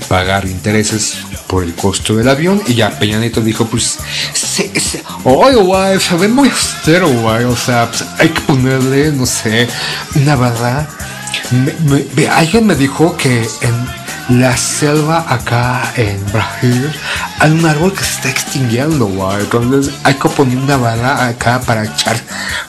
pagar 0.07 0.45
intereses 0.45 1.17
por 1.47 1.63
el 1.63 1.73
costo 1.73 2.15
del 2.15 2.29
avión. 2.29 2.61
Y 2.67 2.75
ya 2.75 2.99
Peña 2.99 3.17
Nieto 3.17 3.41
dijo 3.41 3.65
pues 3.65 3.97
oye 5.23 5.55
guay 5.55 5.99
se 5.99 6.15
ve 6.15 6.27
muy 6.27 6.49
austero 6.49 7.07
guay 7.09 7.45
o 7.45 7.55
sea 7.55 7.89
pues, 7.89 8.05
hay 8.19 8.29
que 8.29 8.41
ponerle 8.41 9.11
no 9.11 9.25
sé 9.25 9.67
una 10.15 10.35
verdad 10.35 10.87
alguien 12.29 12.67
me 12.67 12.75
dijo 12.75 13.17
que 13.17 13.39
en 13.61 14.02
la 14.29 14.55
selva 14.55 15.25
acá 15.27 15.93
en 15.97 16.23
Brasil 16.31 16.89
hay 17.39 17.51
un 17.51 17.65
árbol 17.65 17.91
que 17.91 18.03
se 18.03 18.11
está 18.11 18.29
extinguiendo, 18.29 19.05
güey. 19.05 19.41
Entonces 19.41 19.93
hay 20.03 20.13
que 20.13 20.29
poner 20.29 20.57
una 20.57 20.77
bala 20.77 21.27
acá 21.27 21.59
para 21.59 21.83
echar 21.83 22.17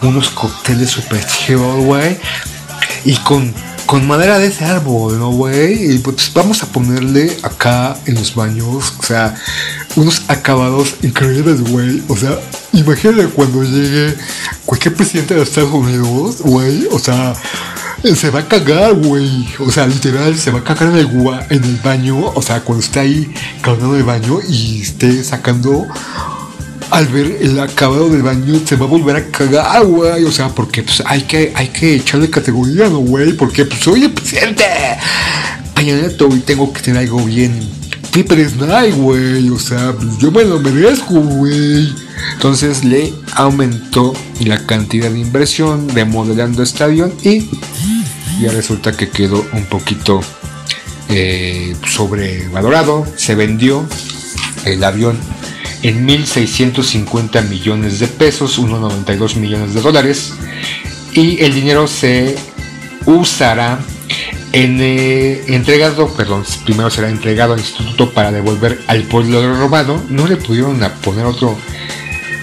unos 0.03 0.31
cócteles 0.31 0.91
super 0.91 1.25
chill, 1.25 1.59
güey. 1.59 2.19
Y 3.05 3.15
con, 3.19 3.55
con 3.87 4.07
madera 4.07 4.39
de 4.39 4.49
ese 4.49 4.65
árbol, 4.65 5.19
¿no, 5.19 5.31
güey? 5.31 5.95
Y 5.95 5.99
pues 5.99 6.33
vamos 6.35 6.63
a 6.65 6.67
ponerle 6.67 7.37
acá 7.45 7.97
en 8.07 8.17
los 8.17 8.35
baños, 8.35 8.95
o 8.99 9.03
sea, 9.03 9.35
unos 9.95 10.23
acabados 10.27 10.97
increíbles, 11.03 11.61
güey. 11.71 12.03
O 12.09 12.17
sea, 12.17 12.37
imagínate 12.73 13.29
cuando 13.29 13.63
llegue 13.63 14.17
cualquier 14.67 14.95
presidente 14.95 15.35
de 15.35 15.43
Estados 15.43 15.73
Unidos, 15.73 16.39
güey. 16.41 16.89
O 16.91 16.99
sea, 16.99 17.35
se 18.15 18.31
va 18.31 18.41
a 18.41 18.49
cagar, 18.49 18.95
güey. 18.95 19.47
O 19.59 19.71
sea, 19.71 19.87
literal, 19.87 20.37
se 20.37 20.51
va 20.51 20.61
a 20.61 20.65
cagar 20.65 20.91
en 20.91 20.97
el, 20.97 21.09
en 21.51 21.65
el 21.65 21.77
baño. 21.83 22.33
O 22.35 22.43
sea, 22.43 22.61
cuando 22.61 22.85
esté 22.85 23.01
ahí 23.01 23.35
cagando 23.63 23.97
el 23.97 24.03
baño 24.03 24.39
y 24.49 24.83
esté 24.83 25.25
sacando. 25.25 25.87
Al 26.91 27.07
ver 27.09 27.39
el 27.41 27.59
acabado 27.59 28.09
del 28.09 28.23
baño, 28.23 28.61
se 28.65 28.77
va 28.77 28.85
a 28.85 28.89
volver 28.89 29.17
a 29.17 29.27
cagar, 29.27 29.85
güey. 29.85 30.23
O 30.25 30.31
sea, 30.31 30.49
porque 30.51 30.83
pues, 30.83 31.03
hay, 31.07 31.23
que, 31.23 31.53
hay 31.57 31.69
que 31.69 31.95
echarle 31.97 32.29
categoría, 32.29 32.89
¿no, 32.89 32.99
güey? 32.99 33.33
Porque, 33.33 33.65
pues, 33.65 33.89
oye, 33.89 34.11
presidente, 34.11 34.65
Neto, 35.83 36.29
y 36.31 36.41
tengo 36.41 36.73
que 36.73 36.83
tener 36.83 37.01
algo 37.01 37.25
bien 37.25 37.59
Flipper 38.13 38.57
Night, 38.57 38.95
güey. 38.95 39.49
O 39.49 39.59
sea, 39.59 39.93
pues, 39.93 40.19
yo 40.19 40.31
me 40.31 40.45
lo 40.45 40.61
merezco, 40.61 41.15
güey. 41.15 41.93
Entonces 42.35 42.85
le 42.85 43.13
aumentó 43.35 44.13
la 44.45 44.65
cantidad 44.67 45.11
de 45.11 45.19
inversión 45.19 45.89
remodelando 45.89 46.63
avión 46.81 47.13
y 47.23 47.49
ya 48.41 48.53
resulta 48.53 48.93
que 48.93 49.11
quedó 49.11 49.47
un 49.53 49.65
poquito 49.67 50.21
eh, 51.09 51.75
sobrevalorado. 51.87 53.07
Se 53.17 53.35
vendió 53.35 53.87
el 54.65 54.83
avión 54.83 55.19
en 55.83 56.07
1.650 56.07 57.49
millones 57.49 57.99
de 57.99 58.09
pesos, 58.09 58.59
1.92 58.59 59.37
millones 59.37 59.75
de 59.75 59.81
dólares. 59.81 60.33
Y 61.13 61.43
el 61.43 61.55
dinero 61.55 61.87
se 61.87 62.37
usará 63.07 63.79
en, 64.53 64.79
eh, 64.81 65.43
entregado, 65.49 66.09
perdón, 66.15 66.45
primero 66.65 66.89
será 66.89 67.09
entregado 67.11 67.53
al 67.53 67.61
instituto 67.61 68.13
para 68.13 68.33
devolver 68.33 68.81
al 68.87 69.03
pueblo 69.03 69.57
robado. 69.57 70.03
No 70.09 70.27
le 70.27 70.37
pudieron 70.37 70.81
poner 71.03 71.27
otro, 71.27 71.59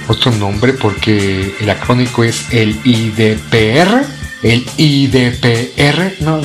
otro 0.07 0.31
nombre 0.33 0.73
porque 0.73 1.55
el 1.59 1.69
acrónico 1.69 2.23
es 2.23 2.51
el 2.51 2.79
IDPR. 2.83 4.20
El 4.43 4.65
IDPR, 4.77 6.15
no, 6.21 6.41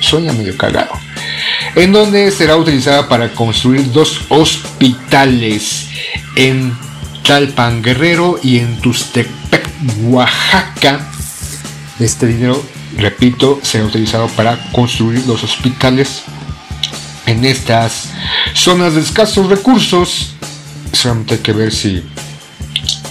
suena 0.00 0.32
medio 0.32 0.56
cagado. 0.56 0.92
En 1.74 1.92
donde 1.92 2.30
será 2.30 2.56
utilizada 2.56 3.08
para 3.08 3.32
construir 3.32 3.90
dos 3.92 4.20
hospitales 4.28 5.86
en 6.36 6.76
Talpan 7.24 7.82
Guerrero 7.82 8.38
y 8.42 8.58
en 8.58 8.78
Tustepec, 8.80 9.68
Oaxaca. 10.02 11.10
Este 11.98 12.26
dinero 12.26 12.62
repito, 12.96 13.60
se 13.62 13.78
ha 13.78 13.84
utilizado 13.84 14.28
para 14.28 14.58
construir 14.72 15.26
los 15.26 15.42
hospitales 15.44 16.22
en 17.26 17.44
estas 17.44 18.10
zonas 18.54 18.94
de 18.94 19.00
escasos 19.00 19.48
recursos. 19.48 20.34
Solamente 20.92 21.34
hay 21.34 21.40
que 21.40 21.52
ver 21.52 21.72
si 21.72 22.04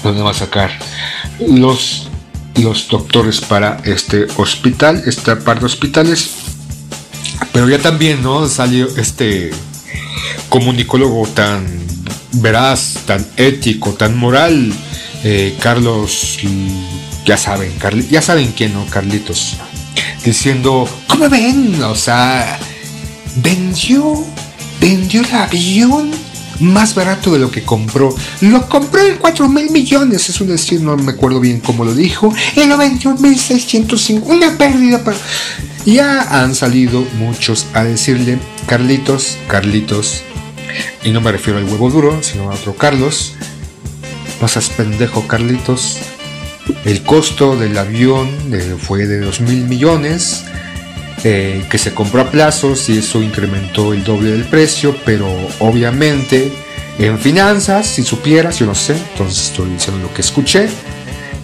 dónde 0.04 0.22
va 0.22 0.32
a 0.32 0.36
sacar 0.36 0.72
los, 1.40 2.09
los 2.62 2.88
doctores 2.88 3.42
para 3.42 3.82
este 3.86 4.28
hospital, 4.38 5.04
esta 5.06 5.40
par 5.40 5.60
de 5.60 5.66
hospitales. 5.66 6.32
Pero 7.54 7.70
ya 7.70 7.80
también, 7.80 8.22
¿no? 8.22 8.48
Salió 8.48 8.88
este 8.98 9.52
comunicólogo 10.50 11.28
tan 11.28 11.66
veraz, 12.34 13.00
tan 13.06 13.26
ético, 13.38 13.94
tan 13.94 14.18
moral, 14.18 14.72
eh, 15.24 15.56
Carlos, 15.60 16.40
ya 17.26 17.38
saben, 17.38 17.74
ya 18.10 18.22
saben 18.22 18.54
quién, 18.56 18.74
¿no? 18.74 18.86
Carlitos 18.88 19.58
diciendo, 20.24 20.88
¿cómo 21.08 21.30
ven? 21.30 21.82
O 21.84 21.96
sea, 21.96 22.60
vendió, 23.38 24.26
vendió 24.80 25.22
el 25.22 25.34
avión 25.34 26.12
más 26.60 26.96
barato 26.96 27.32
de 27.32 27.40
lo 27.40 27.52
que 27.52 27.64
compró. 27.64 28.14
Lo 28.42 28.68
compró 28.68 29.06
en 29.06 29.18
4 29.18 29.48
mil 29.50 29.70
millones, 29.72 30.30
es 30.30 30.42
un 30.42 30.48
decir, 30.48 30.82
no 30.82 30.98
me 30.98 31.12
acuerdo 31.12 31.40
bien 31.40 31.60
cómo 31.60 31.86
lo 31.86 31.94
dijo, 31.94 32.34
en 32.56 32.70
1605, 32.70 34.28
una 34.28 34.58
pérdida 34.58 35.04
para... 35.04 35.18
Ya 35.86 36.44
han 36.44 36.56
salido 36.56 37.06
muchos 37.18 37.66
a 37.74 37.84
decirle, 37.84 38.38
Carlitos, 38.68 39.38
Carlitos, 39.48 40.22
y 41.04 41.12
no 41.12 41.22
me 41.22 41.32
refiero 41.32 41.58
al 41.58 41.66
huevo 41.66 41.90
duro, 41.90 42.22
sino 42.22 42.52
a 42.52 42.56
otro 42.56 42.76
Carlos, 42.76 43.34
no 44.42 44.48
seas 44.48 44.70
pendejo, 44.70 45.28
Carlitos, 45.28 45.98
el 46.86 47.02
costo 47.04 47.56
del 47.56 47.78
avión 47.78 48.30
eh, 48.52 48.76
fue 48.80 49.08
de 49.08 49.20
2 49.20 49.42
mil 49.42 49.66
millones, 49.66 50.44
eh, 51.24 51.66
que 51.70 51.78
se 51.78 51.94
compró 51.94 52.22
a 52.22 52.32
plazos 52.32 52.90
y 52.90 53.00
eso 53.00 53.22
incrementó 53.22 53.94
el 53.94 54.04
doble 54.04 54.32
del 54.32 54.46
precio, 54.46 54.96
pero 55.06 55.28
obviamente 55.60 56.52
en 56.98 57.20
finanzas, 57.20 57.88
si 57.88 58.04
supieras, 58.04 58.60
yo 58.60 58.66
no 58.66 58.76
sé, 58.76 58.96
entonces 59.12 59.48
estoy 59.48 59.70
diciendo 59.70 60.02
lo 60.02 60.14
que 60.14 60.22
escuché, 60.22 60.70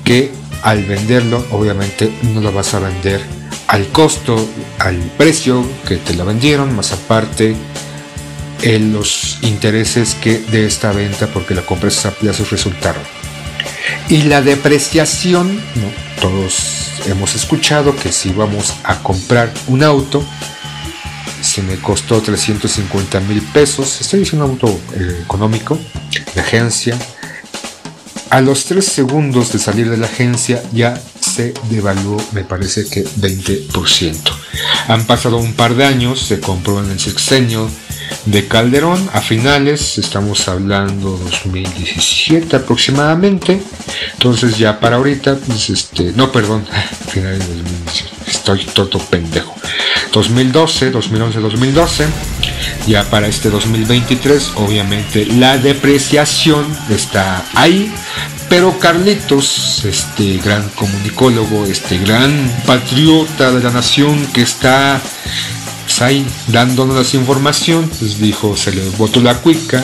que 0.03 0.31
al 0.63 0.83
venderlo 0.85 1.45
obviamente 1.51 2.11
no 2.33 2.41
lo 2.41 2.51
vas 2.51 2.73
a 2.73 2.79
vender 2.79 3.21
al 3.67 3.87
costo, 3.87 4.47
al 4.79 4.97
precio 5.17 5.65
que 5.87 5.97
te 5.97 6.13
la 6.15 6.23
vendieron, 6.23 6.75
más 6.75 6.91
aparte 6.91 7.55
en 8.61 8.93
los 8.93 9.39
intereses 9.41 10.15
que 10.15 10.39
de 10.39 10.65
esta 10.65 10.91
venta 10.91 11.27
porque 11.27 11.55
la 11.55 11.61
compras 11.61 12.05
a 12.05 12.11
plazos 12.11 12.51
resultaron. 12.51 13.03
Y 14.09 14.23
la 14.23 14.41
depreciación, 14.41 15.55
¿no? 15.55 16.04
Todos 16.21 16.91
hemos 17.05 17.35
escuchado 17.35 17.95
que 17.95 18.11
si 18.11 18.31
vamos 18.31 18.73
a 18.83 19.01
comprar 19.01 19.51
un 19.67 19.83
auto, 19.83 20.23
se 21.41 21.61
me 21.61 21.77
costó 21.77 22.21
350 22.21 23.19
mil 23.21 23.41
pesos, 23.41 24.01
estoy 24.01 24.21
diciendo 24.21 24.45
un 24.45 24.51
auto 24.51 24.79
eh, 24.95 25.21
económico, 25.23 25.77
de 26.33 26.41
agencia, 26.41 26.97
a 28.29 28.41
los 28.41 28.65
3 28.65 28.83
segundos 28.83 29.53
de 29.53 29.59
salir 29.59 29.89
de 29.89 29.97
la 29.97 30.07
agencia 30.07 30.61
ya 30.73 30.99
se 31.35 31.53
devaluó, 31.69 32.15
me 32.31 32.45
parece 32.45 32.87
que 32.87 33.03
20%. 33.03 34.15
Han 34.87 35.05
pasado 35.05 35.37
un 35.37 35.53
par 35.53 35.75
de 35.75 35.83
años, 35.83 36.21
se 36.21 36.39
compró 36.39 36.81
en 36.81 36.91
el 36.91 36.99
sexenio 36.99 37.69
de 38.25 38.47
Calderón 38.47 39.09
a 39.13 39.19
finales, 39.19 39.97
estamos 39.97 40.47
hablando 40.47 41.17
2017 41.17 42.55
aproximadamente. 42.55 43.61
Entonces 44.13 44.57
ya 44.57 44.79
para 44.79 44.95
ahorita, 44.95 45.35
pues 45.35 45.69
este, 45.69 46.13
no, 46.13 46.31
perdón, 46.31 46.65
finales 47.09 47.39
de 47.39 47.55
2017, 47.55 48.15
estoy 48.27 48.65
todo 48.73 48.99
pendejo. 48.99 49.53
2012, 50.13 50.91
2011, 50.91 51.39
2012. 51.39 52.05
Ya 52.87 53.03
para 53.09 53.27
este 53.27 53.49
2023, 53.49 54.53
obviamente 54.55 55.25
la 55.25 55.57
depreciación 55.57 56.65
está 56.89 57.43
ahí, 57.53 57.91
pero 58.49 58.77
Carlitos, 58.79 59.83
este 59.85 60.37
gran 60.37 60.69
comunicólogo, 60.69 61.65
este 61.65 61.97
gran 61.97 62.51
patriota 62.65 63.51
de 63.51 63.63
la 63.63 63.71
nación 63.71 64.25
que 64.33 64.41
está 64.41 65.01
pues 65.85 66.01
ahí 66.01 66.25
dándonos 66.47 67.13
información, 67.13 67.89
pues 67.99 68.19
dijo, 68.19 68.55
se 68.57 68.71
le 68.71 68.89
botó 68.97 69.21
la 69.21 69.35
cuica. 69.35 69.83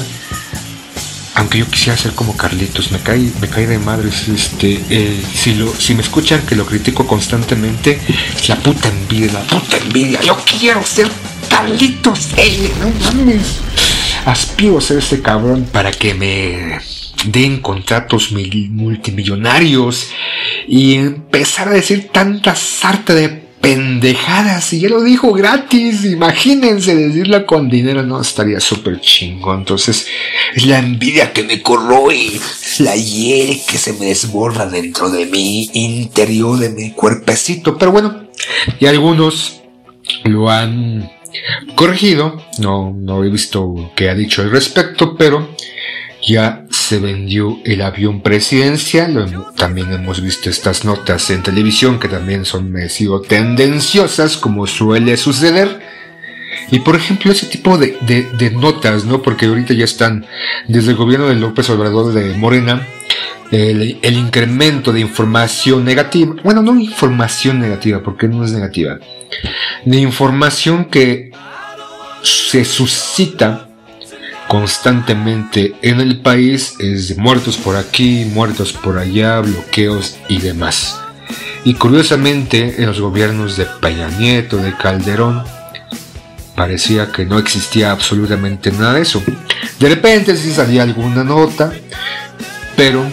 Aunque 1.36 1.60
yo 1.60 1.68
quisiera 1.68 1.98
ser 1.98 2.12
como 2.12 2.36
Carlitos, 2.36 2.92
me 2.92 3.00
cae, 3.00 3.32
me 3.40 3.48
cae 3.48 3.66
de 3.66 3.80
madres, 3.80 4.28
este, 4.28 5.24
si 5.34 5.56
lo, 5.56 5.74
si 5.74 5.96
me 5.96 6.02
escuchan 6.02 6.42
que 6.46 6.56
lo 6.56 6.66
critico 6.66 7.08
constantemente, 7.08 8.00
la 8.48 8.58
puta 8.58 8.90
envidia, 8.90 9.34
la 9.34 9.44
puta 9.44 9.78
envidia, 9.78 10.22
yo 10.22 10.38
quiero 10.46 10.86
ser 10.86 11.10
Carlitos, 11.50 12.30
eh, 12.38 12.72
no 12.80 12.90
mames. 13.06 13.62
Aspiro 14.26 14.78
a 14.78 14.82
ser 14.82 14.98
ese 15.00 15.22
cabrón 15.22 15.68
para 15.72 15.92
que 15.92 16.14
me 16.14 16.80
den 17.26 17.62
contratos 17.62 18.32
multimillonarios 18.32 20.10
y 20.68 20.96
empezar 20.96 21.68
a 21.68 21.74
decir 21.74 22.10
tanta 22.12 22.56
sarta 22.56 23.14
de 23.14 23.42
pendejadas. 23.62 24.74
Y 24.74 24.82
ya 24.82 24.90
lo 24.90 25.04
dijo 25.04 25.32
gratis. 25.32 26.04
Imagínense 26.04 26.96
decirlo 26.96 27.46
con 27.46 27.70
dinero. 27.70 28.04
No, 28.04 28.20
estaría 28.20 28.60
súper 28.60 29.00
chingo. 29.00 29.54
Entonces, 29.54 30.08
es 30.56 30.66
la 30.66 30.80
envidia 30.80 31.32
que 31.32 31.44
me 31.44 31.62
corroe. 31.62 32.40
La 32.80 32.96
hiel 32.96 33.62
que 33.68 33.78
se 33.78 33.94
me 33.94 34.08
desborda 34.08 34.66
dentro 34.66 35.10
de 35.10 35.28
mi 35.28 35.70
interior, 35.74 36.58
de 36.58 36.70
mi 36.70 36.92
cuerpecito. 36.92 37.78
Pero 37.78 37.92
bueno, 37.92 38.28
y 38.80 38.88
algunos 38.88 39.62
lo 40.24 40.50
han 40.50 41.10
corregido. 41.76 42.44
No, 42.58 42.94
no 42.98 43.24
he 43.24 43.30
visto 43.30 43.92
qué 43.96 44.10
ha 44.10 44.16
dicho 44.16 44.42
al 44.42 44.52
respecto, 44.52 45.16
pero 45.16 45.56
ya 46.26 46.66
se 46.92 47.00
vendió 47.00 47.58
el 47.64 47.84
avión 47.84 48.20
presidencial. 48.20 49.46
También 49.56 49.94
hemos 49.94 50.22
visto 50.22 50.50
estas 50.50 50.84
notas 50.84 51.30
en 51.30 51.42
televisión 51.42 52.02
que 52.02 52.10
también 52.10 52.44
son 52.44 52.70
medio 52.70 53.22
tendenciosas 53.22 54.36
como 54.36 54.68
suele 54.68 55.16
suceder. 55.16 55.80
Y 56.70 56.80
por 56.80 56.98
ejemplo, 56.98 57.32
ese 57.32 57.46
tipo 57.46 57.78
de, 57.78 57.96
notas, 58.52 59.06
¿no? 59.06 59.22
Porque 59.22 59.46
ahorita 59.46 59.74
ya 59.74 59.86
están 59.86 60.26
desde 60.68 60.92
el 60.92 60.98
gobierno 60.98 61.30
de 61.30 61.36
López 61.36 61.70
Obrador 61.70 62.12
de 62.12 62.34
Morena, 62.36 62.86
el, 63.52 63.98
el, 64.02 64.18
incremento 64.18 64.92
de 64.92 65.00
información 65.00 65.86
negativa, 65.86 66.36
bueno, 66.44 66.62
no 66.62 66.78
información 66.78 67.62
negativa, 67.62 68.04
porque 68.04 68.28
no 68.28 68.44
es 68.44 68.52
negativa, 68.52 69.00
de 69.86 69.98
información 69.98 70.86
que 70.86 71.32
se 72.22 72.66
suscita 72.66 73.71
constantemente 74.52 75.76
en 75.82 76.02
el 76.02 76.20
país 76.20 76.76
es 76.78 77.18
muertos 77.18 77.56
por 77.56 77.78
aquí, 77.78 78.26
muertos 78.26 78.74
por 78.74 78.98
allá, 78.98 79.40
bloqueos 79.40 80.18
y 80.28 80.42
demás. 80.42 81.00
Y 81.64 81.76
curiosamente 81.76 82.76
en 82.78 82.88
los 82.88 83.00
gobiernos 83.00 83.56
de 83.56 83.66
Peña 83.66 84.10
Nieto, 84.10 84.58
de 84.58 84.76
Calderón, 84.76 85.46
parecía 86.54 87.14
que 87.14 87.26
no 87.26 87.40
existía 87.40 87.92
absolutamente 87.92 88.74
nada 88.74 88.96
de 88.96 89.04
eso. 89.04 89.24
De 89.80 89.88
repente 89.88 90.36
sí 90.36 90.52
salía 90.52 90.84
alguna 90.84 91.24
nota, 91.24 91.72
pero 92.76 93.06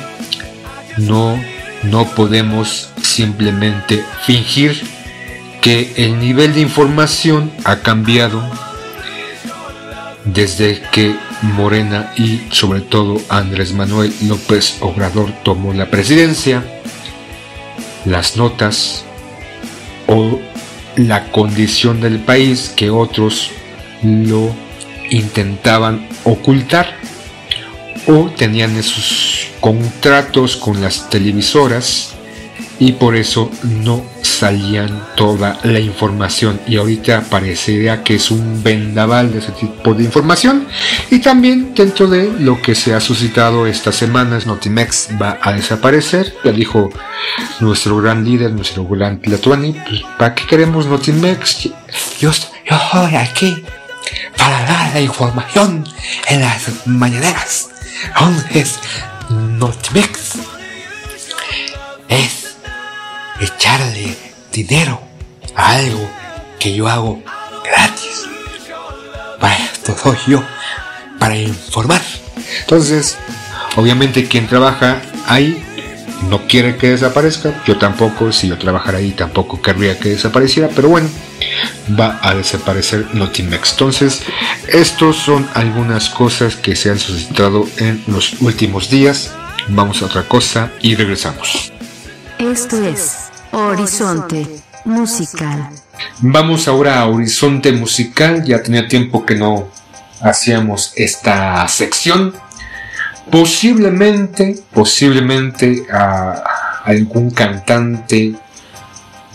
no, 0.96 1.40
no 1.84 2.04
podemos 2.16 2.88
simplemente 3.00 4.04
fingir 4.26 4.82
que 5.60 5.92
el 5.98 6.18
nivel 6.18 6.52
de 6.52 6.62
información 6.62 7.52
ha 7.62 7.76
cambiado 7.76 8.42
desde 10.24 10.82
que 10.90 11.27
Morena 11.42 12.12
y 12.16 12.40
sobre 12.50 12.80
todo 12.80 13.20
Andrés 13.28 13.72
Manuel 13.72 14.12
López 14.22 14.76
Obrador 14.80 15.32
tomó 15.44 15.72
la 15.72 15.90
presidencia, 15.90 16.64
las 18.04 18.36
notas 18.36 19.04
o 20.06 20.40
la 20.96 21.30
condición 21.30 22.00
del 22.00 22.18
país 22.18 22.72
que 22.74 22.90
otros 22.90 23.50
lo 24.02 24.52
intentaban 25.10 26.08
ocultar 26.24 26.96
o 28.06 28.30
tenían 28.36 28.76
esos 28.76 29.48
contratos 29.60 30.56
con 30.56 30.80
las 30.80 31.08
televisoras 31.10 32.14
y 32.78 32.92
por 32.92 33.16
eso 33.16 33.50
no 33.62 34.02
salían 34.38 35.04
toda 35.16 35.58
la 35.64 35.80
información 35.80 36.60
y 36.68 36.76
ahorita 36.76 37.22
parecería 37.22 38.04
que 38.04 38.14
es 38.14 38.30
un 38.30 38.62
vendaval 38.62 39.32
de 39.32 39.40
ese 39.40 39.50
tipo 39.50 39.94
de 39.94 40.04
información 40.04 40.68
y 41.10 41.18
también 41.18 41.74
dentro 41.74 42.06
de 42.06 42.30
lo 42.38 42.62
que 42.62 42.76
se 42.76 42.94
ha 42.94 43.00
suscitado 43.00 43.66
estas 43.66 43.96
semanas 43.96 44.46
Notimex 44.46 45.08
va 45.20 45.38
a 45.42 45.52
desaparecer 45.52 46.32
ya 46.44 46.52
dijo 46.52 46.88
nuestro 47.58 47.96
gran 48.00 48.24
líder 48.24 48.52
nuestro 48.52 48.86
gran 48.86 49.18
Platuani 49.18 49.72
pues, 49.72 50.02
¿para 50.16 50.36
qué 50.36 50.46
queremos 50.46 50.86
Notimex? 50.86 51.64
yo, 51.64 51.70
yo 52.20 52.30
estoy 52.30 53.16
aquí 53.16 53.64
para 54.36 54.62
dar 54.62 54.94
la 54.94 55.00
información 55.00 55.84
en 56.28 56.40
las 56.42 56.86
mañaneras 56.86 57.70
entonces 58.14 58.78
Notimex 59.30 60.38
es 62.08 62.56
echarle 63.40 64.27
dinero 64.64 65.00
a 65.54 65.76
algo 65.76 66.08
que 66.58 66.74
yo 66.74 66.88
hago 66.88 67.22
gratis. 67.64 68.26
Para 69.40 69.56
esto 69.56 69.96
soy 69.96 70.16
yo, 70.26 70.42
para 71.18 71.36
informar. 71.36 72.02
Entonces, 72.60 73.16
obviamente 73.76 74.26
quien 74.26 74.48
trabaja 74.48 75.00
ahí 75.26 75.64
no 76.28 76.48
quiere 76.48 76.76
que 76.76 76.88
desaparezca. 76.88 77.62
Yo 77.66 77.78
tampoco, 77.78 78.32
si 78.32 78.48
yo 78.48 78.58
trabajara 78.58 78.98
ahí 78.98 79.12
tampoco 79.12 79.62
querría 79.62 79.96
que 79.96 80.10
desapareciera, 80.10 80.68
pero 80.74 80.88
bueno, 80.88 81.08
va 81.98 82.18
a 82.20 82.34
desaparecer 82.34 83.14
Notimex. 83.14 83.72
Entonces, 83.72 84.22
estos 84.66 85.16
son 85.16 85.48
algunas 85.54 86.08
cosas 86.10 86.56
que 86.56 86.74
se 86.74 86.90
han 86.90 86.98
suscitado 86.98 87.68
en 87.76 88.02
los 88.08 88.40
últimos 88.40 88.90
días. 88.90 89.30
Vamos 89.68 90.02
a 90.02 90.06
otra 90.06 90.24
cosa 90.24 90.72
y 90.80 90.96
regresamos. 90.96 91.72
Esto 92.38 92.82
es 92.82 93.28
Horizonte 93.58 94.46
Musical. 94.84 95.68
Vamos 96.20 96.68
ahora 96.68 97.00
a 97.00 97.08
Horizonte 97.08 97.72
Musical. 97.72 98.44
Ya 98.44 98.62
tenía 98.62 98.86
tiempo 98.86 99.26
que 99.26 99.34
no 99.34 99.66
hacíamos 100.20 100.92
esta 100.94 101.66
sección. 101.66 102.34
Posiblemente, 103.30 104.62
posiblemente 104.72 105.86
a 105.92 106.42
algún 106.84 107.30
cantante, 107.30 108.34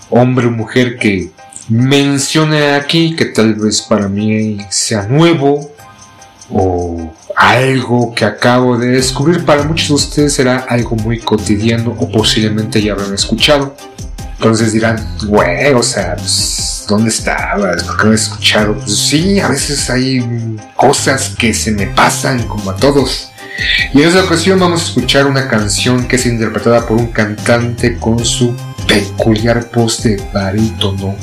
hombre 0.10 0.48
o 0.48 0.52
mujer 0.52 0.98
que 0.98 1.32
mencione 1.68 2.76
aquí, 2.76 3.16
que 3.16 3.26
tal 3.26 3.56
vez 3.56 3.82
para 3.82 4.08
mí 4.08 4.58
sea 4.70 5.04
nuevo 5.04 5.70
o 6.50 7.14
algo 7.36 8.14
que 8.16 8.26
acabo 8.26 8.78
de 8.78 8.88
descubrir 8.88 9.44
para 9.44 9.64
muchos 9.64 9.90
de 9.90 9.94
ustedes 9.96 10.34
será 10.34 10.60
algo 10.70 10.96
muy 10.96 11.20
cotidiano 11.20 11.96
o 12.00 12.10
posiblemente 12.10 12.82
ya 12.82 12.94
habrán 12.94 13.14
escuchado. 13.14 13.76
Entonces 14.44 14.74
dirán, 14.74 14.98
güey, 15.26 15.72
o 15.72 15.82
sea, 15.82 16.18
pues, 16.18 16.84
¿dónde 16.90 17.10
estabas? 17.12 17.82
¿Por 17.86 17.96
qué 17.96 18.04
no 18.08 18.12
he 18.12 18.16
escuchado? 18.16 18.74
Pues 18.76 18.98
sí, 18.98 19.40
a 19.40 19.48
veces 19.48 19.90
hay 19.90 20.58
cosas 20.76 21.34
que 21.40 21.54
se 21.54 21.72
me 21.72 21.88
pasan 21.88 22.46
como 22.46 22.72
a 22.72 22.76
todos. 22.76 23.32
Y 23.94 24.02
en 24.02 24.10
esta 24.10 24.22
ocasión 24.22 24.60
vamos 24.60 24.82
a 24.82 24.84
escuchar 24.84 25.28
una 25.28 25.48
canción 25.48 26.10
que 26.10 26.18
es 26.18 26.26
interpretada 26.26 26.86
por 26.86 26.98
un 26.98 27.08
cantante 27.08 27.98
con 27.98 28.26
su 28.26 28.54
peculiar 28.86 29.70
voz 29.74 30.04
de 30.04 30.22
barítono, 30.34 31.16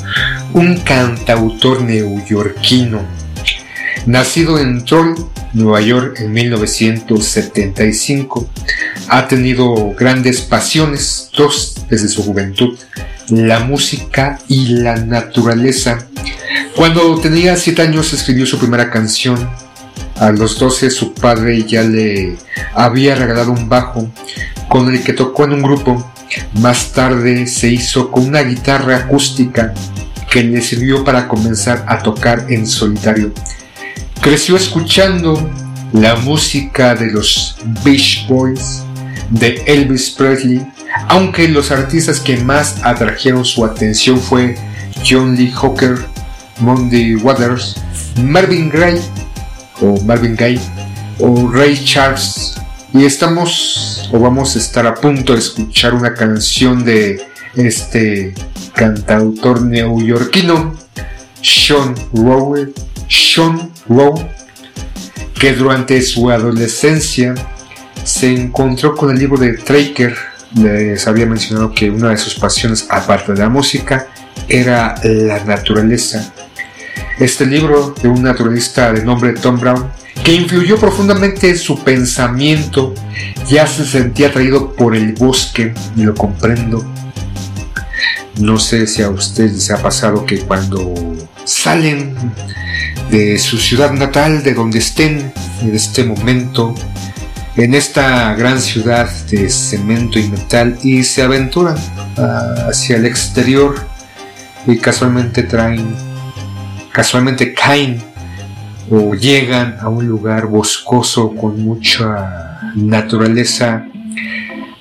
un 0.53 0.77
cantautor 0.77 1.83
neoyorquino 1.83 3.20
Nacido 4.05 4.59
en 4.59 4.83
Troll, 4.83 5.15
Nueva 5.53 5.79
York 5.81 6.21
en 6.21 6.33
1975, 6.33 8.49
ha 9.09 9.27
tenido 9.27 9.93
grandes 9.93 10.41
pasiones, 10.41 11.29
dos 11.37 11.85
desde 11.87 12.07
su 12.07 12.23
juventud, 12.23 12.79
la 13.29 13.59
música 13.59 14.39
y 14.47 14.79
la 14.79 14.95
naturaleza. 14.95 16.07
Cuando 16.75 17.19
tenía 17.19 17.55
7 17.55 17.79
años 17.83 18.11
escribió 18.13 18.47
su 18.47 18.57
primera 18.57 18.89
canción. 18.89 19.47
A 20.17 20.31
los 20.31 20.59
12 20.59 20.89
su 20.91 21.13
padre 21.13 21.63
ya 21.63 21.83
le 21.83 22.37
había 22.73 23.15
regalado 23.15 23.51
un 23.51 23.69
bajo 23.69 24.11
con 24.67 24.93
el 24.93 25.03
que 25.03 25.13
tocó 25.13 25.45
en 25.45 25.53
un 25.53 25.61
grupo. 25.61 26.11
Más 26.53 26.91
tarde 26.91 27.47
se 27.47 27.69
hizo 27.69 28.11
con 28.11 28.27
una 28.27 28.41
guitarra 28.41 28.97
acústica 28.97 29.73
que 30.29 30.43
le 30.43 30.61
sirvió 30.61 31.03
para 31.03 31.27
comenzar 31.27 31.83
a 31.87 31.99
tocar 31.99 32.45
en 32.49 32.65
solitario. 32.65 33.31
Creció 34.21 34.55
escuchando 34.55 35.49
la 35.93 36.15
música 36.15 36.93
de 36.93 37.11
los 37.11 37.57
Beach 37.83 38.27
Boys, 38.27 38.83
de 39.31 39.63
Elvis 39.65 40.11
Presley, 40.11 40.63
aunque 41.07 41.47
los 41.47 41.71
artistas 41.71 42.19
que 42.19 42.37
más 42.37 42.75
atrajeron 42.83 43.43
su 43.43 43.65
atención 43.65 44.19
fue 44.19 44.55
John 45.03 45.35
Lee 45.35 45.51
Hooker, 45.51 46.05
Monday 46.59 47.15
Waters, 47.15 47.77
Marvin 48.23 48.69
Gaye 48.69 49.01
o 49.81 49.99
Marvin 50.01 50.35
Gaye 50.35 50.61
o 51.17 51.49
Ray 51.51 51.83
Charles. 51.83 52.53
Y 52.93 53.05
estamos 53.05 54.07
o 54.13 54.19
vamos 54.19 54.55
a 54.55 54.59
estar 54.59 54.85
a 54.85 54.93
punto 54.93 55.33
de 55.33 55.39
escuchar 55.39 55.95
una 55.95 56.13
canción 56.13 56.85
de 56.85 57.25
este 57.55 58.35
cantautor 58.75 59.63
neoyorquino, 59.63 60.75
Sean 61.41 61.95
Rowe, 62.13 62.71
Sean 63.09 63.71
Rowe, 63.87 64.25
que 65.39 65.53
durante 65.53 66.01
su 66.01 66.29
adolescencia 66.29 67.33
se 68.03 68.31
encontró 68.31 68.95
con 68.95 69.11
el 69.11 69.17
libro 69.17 69.37
de 69.37 69.53
Traker. 69.53 70.15
Les 70.55 71.07
había 71.07 71.25
mencionado 71.25 71.73
que 71.73 71.89
una 71.89 72.09
de 72.09 72.17
sus 72.17 72.35
pasiones, 72.35 72.85
aparte 72.89 73.33
de 73.33 73.39
la 73.39 73.49
música, 73.49 74.07
era 74.47 74.95
la 75.03 75.43
naturaleza. 75.43 76.33
Este 77.19 77.45
libro 77.45 77.95
de 78.01 78.07
un 78.07 78.21
naturalista 78.21 78.91
de 78.91 79.03
nombre 79.03 79.33
Tom 79.33 79.59
Brown, 79.59 79.89
que 80.23 80.33
influyó 80.33 80.77
profundamente 80.77 81.49
en 81.49 81.57
su 81.57 81.83
pensamiento, 81.83 82.93
ya 83.47 83.65
se 83.65 83.85
sentía 83.85 84.27
atraído 84.27 84.73
por 84.73 84.95
el 84.95 85.13
bosque, 85.13 85.73
y 85.95 86.03
lo 86.03 86.13
comprendo. 86.13 86.85
No 88.39 88.57
sé 88.57 88.87
si 88.87 89.01
a 89.01 89.09
ustedes 89.09 89.53
les 89.53 89.71
ha 89.71 89.81
pasado 89.81 90.25
que 90.25 90.39
cuando 90.39 90.93
salen 91.45 92.15
de 93.09 93.37
su 93.37 93.57
ciudad 93.57 93.91
natal, 93.91 94.43
de 94.43 94.53
donde 94.53 94.79
estén 94.79 95.31
en 95.61 95.75
este 95.75 96.03
momento, 96.03 96.73
en 97.57 97.73
esta 97.73 98.33
gran 98.35 98.61
ciudad 98.61 99.09
de 99.29 99.49
cemento 99.49 100.17
y 100.17 100.27
metal 100.29 100.77
y 100.83 101.03
se 101.03 101.21
aventuran 101.21 101.75
ah, 102.17 102.67
hacia 102.69 102.95
el 102.95 103.05
exterior 103.05 103.75
y 104.65 104.77
casualmente 104.77 105.43
traen, 105.43 105.95
casualmente 106.91 107.53
caen 107.53 108.01
o 108.89 109.13
llegan 109.13 109.77
a 109.79 109.89
un 109.89 110.07
lugar 110.07 110.47
boscoso 110.47 111.33
con 111.35 111.63
mucha 111.63 112.59
naturaleza. 112.75 113.85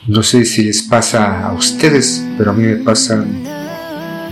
No 0.07 0.23
sé 0.23 0.45
si 0.45 0.65
les 0.65 0.83
pasa 0.83 1.47
a 1.47 1.53
ustedes, 1.53 2.25
pero 2.37 2.51
a 2.51 2.55
mí 2.55 2.65
me 2.65 2.77
pasa 2.77 3.25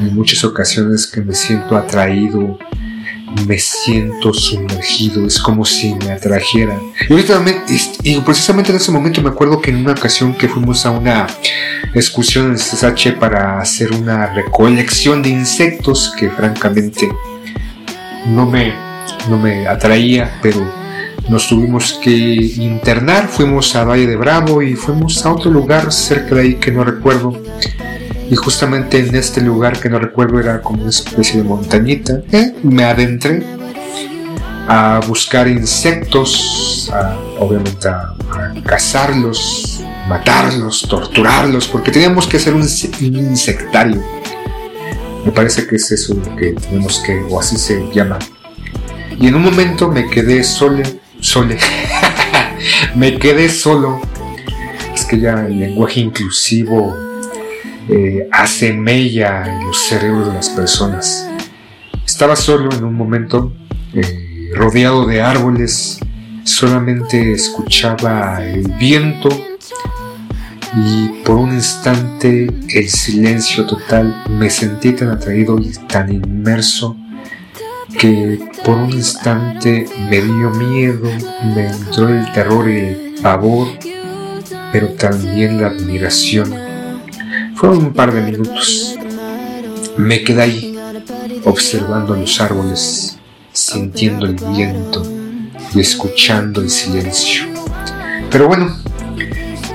en 0.01 0.15
muchas 0.15 0.45
ocasiones 0.45 1.07
que 1.07 1.21
me 1.21 1.35
siento 1.35 1.77
atraído 1.77 2.59
me 3.47 3.59
siento 3.59 4.33
sumergido, 4.33 5.27
es 5.27 5.39
como 5.39 5.65
si 5.65 5.95
me 5.95 6.13
atrajeran. 6.13 6.81
Y, 8.03 8.21
precisamente 8.21 8.71
en 8.71 8.77
ese 8.77 8.91
momento 8.91 9.23
me 9.23 9.29
acuerdo 9.29 9.61
que 9.61 9.71
en 9.71 9.77
una 9.77 9.93
ocasión 9.93 10.35
que 10.35 10.49
fuimos 10.49 10.87
a 10.87 10.91
una 10.91 11.27
excursión 11.95 12.47
en 12.47 12.53
el 12.53 12.59
CSH 12.59 13.19
para 13.19 13.61
hacer 13.61 13.93
una 13.93 14.33
recolección 14.33 15.23
de 15.23 15.31
insectos 15.31 16.15
que 16.19 16.31
francamente 16.31 17.09
no 18.27 18.47
me, 18.47 18.73
no 19.29 19.39
me 19.39 19.67
atraía, 19.67 20.39
pero 20.43 20.61
nos 21.29 21.49
tuvimos 21.49 21.99
que 22.03 22.11
internar, 22.11 23.29
fuimos 23.29 23.75
a 23.77 23.85
Valle 23.85 24.07
de 24.07 24.17
Bravo 24.17 24.63
y 24.63 24.75
fuimos 24.75 25.25
a 25.25 25.33
otro 25.33 25.51
lugar 25.51 25.93
cerca 25.93 26.35
de 26.37 26.41
ahí 26.41 26.55
que 26.55 26.73
no 26.73 26.85
recuerdo 26.85 27.41
y 28.31 28.37
justamente 28.37 28.99
en 28.99 29.15
este 29.15 29.41
lugar 29.41 29.81
que 29.81 29.89
no 29.89 29.99
recuerdo 29.99 30.39
era 30.39 30.61
como 30.61 30.83
una 30.83 30.91
especie 30.91 31.43
de 31.43 31.49
montañita, 31.49 32.21
¿eh? 32.31 32.55
me 32.63 32.85
adentré 32.85 33.43
a 34.69 35.01
buscar 35.07 35.49
insectos, 35.49 36.93
obviamente 37.39 37.89
a, 37.89 38.15
cazarlos, 38.65 39.83
matarlos, 40.09 40.83
torturarlos, 40.83 41.67
porque 41.69 41.91
teníamos 41.91 42.27
que 42.27 42.37
hacer 42.37 42.53
un, 42.53 42.69
insectario. 43.01 44.03
Me 45.25 45.33
parece 45.33 45.67
que 45.67 45.77
es 45.77 45.91
eso 45.91 46.15
lo 46.15 46.37
que 46.37 46.53
tenemos 46.53 47.01
que, 47.01 47.19
o 47.31 47.41
así 47.41 47.57
se 47.57 47.83
llama. 47.95 48.19
Y 49.19 49.27
en 49.27 49.35
un 49.35 49.43
momento 49.43 49.89
me 49.89 50.09
quedé 50.11 50.45
solo, 50.45 50.83
sole, 51.21 51.59
me 52.95 53.19
quedé 53.19 53.49
solo. 53.49 54.01
Es 54.95 55.07
que 55.07 55.19
ya 55.19 55.47
el 55.47 55.59
lenguaje 55.59 56.01
inclusivo 56.01 57.08
eh, 57.89 58.29
hace 58.31 58.75
mella 58.75 59.45
en 59.47 59.67
los 59.67 59.79
cerebros 59.79 60.29
de 60.29 60.35
las 60.35 60.51
personas. 60.51 61.27
Estaba 62.05 62.37
solo 62.37 62.71
en 62.71 62.85
un 62.85 62.95
momento, 62.95 63.53
eh, 63.95 64.51
rodeado 64.55 65.07
de 65.07 65.23
árboles, 65.23 65.99
solamente 66.45 67.33
escuchaba 67.33 68.45
el 68.45 68.69
viento 68.79 69.29
y 70.77 71.09
por 71.25 71.37
un 71.37 71.55
instante 71.55 72.47
el 72.69 72.89
silencio 72.91 73.67
total 73.67 74.25
me 74.29 74.51
sentí 74.51 74.93
tan 74.93 75.09
atraído 75.09 75.59
y 75.59 75.73
tan 75.89 76.13
inmerso 76.13 76.97
que 77.99 78.39
por 78.65 78.77
un 78.77 78.91
instante 78.91 79.87
me 80.11 80.21
dio 80.21 80.51
miedo, 80.51 81.11
me 81.55 81.69
entró 81.69 82.09
el 82.09 82.31
terror 82.33 82.69
y 82.69 82.77
el 82.77 83.15
pavor, 83.23 83.69
pero 84.73 84.89
también 84.91 85.61
la 85.61 85.69
admiración 85.69 86.68
fueron 87.59 87.87
un 87.87 87.93
par 87.93 88.13
de 88.13 88.23
minutos. 88.23 88.95
Me 89.97 90.23
quedé 90.23 90.43
ahí, 90.43 90.79
observando 91.45 92.15
los 92.15 92.41
árboles, 92.41 93.19
sintiendo 93.53 94.27
el 94.27 94.35
viento 94.35 95.03
y 95.75 95.81
escuchando 95.81 96.61
el 96.61 96.71
silencio. 96.71 97.47
Pero 98.31 98.47
bueno, 98.47 98.77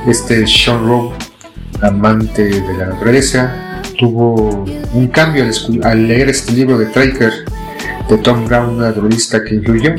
este 0.08 0.48
Sean 0.48 0.88
Rowe, 0.88 1.14
amante 1.82 2.46
de 2.46 2.78
la 2.78 2.86
naturaleza, 2.86 3.82
tuvo 4.00 4.64
un 4.94 5.08
cambio 5.08 5.44
al, 5.84 6.08
leer 6.08 6.30
este 6.30 6.54
libro 6.54 6.78
de 6.78 6.86
Traker 6.86 7.34
de 8.08 8.18
Tom 8.18 8.46
Brown, 8.46 8.78
naturalista 8.78 9.44
que 9.44 9.56
influyó. 9.56 9.94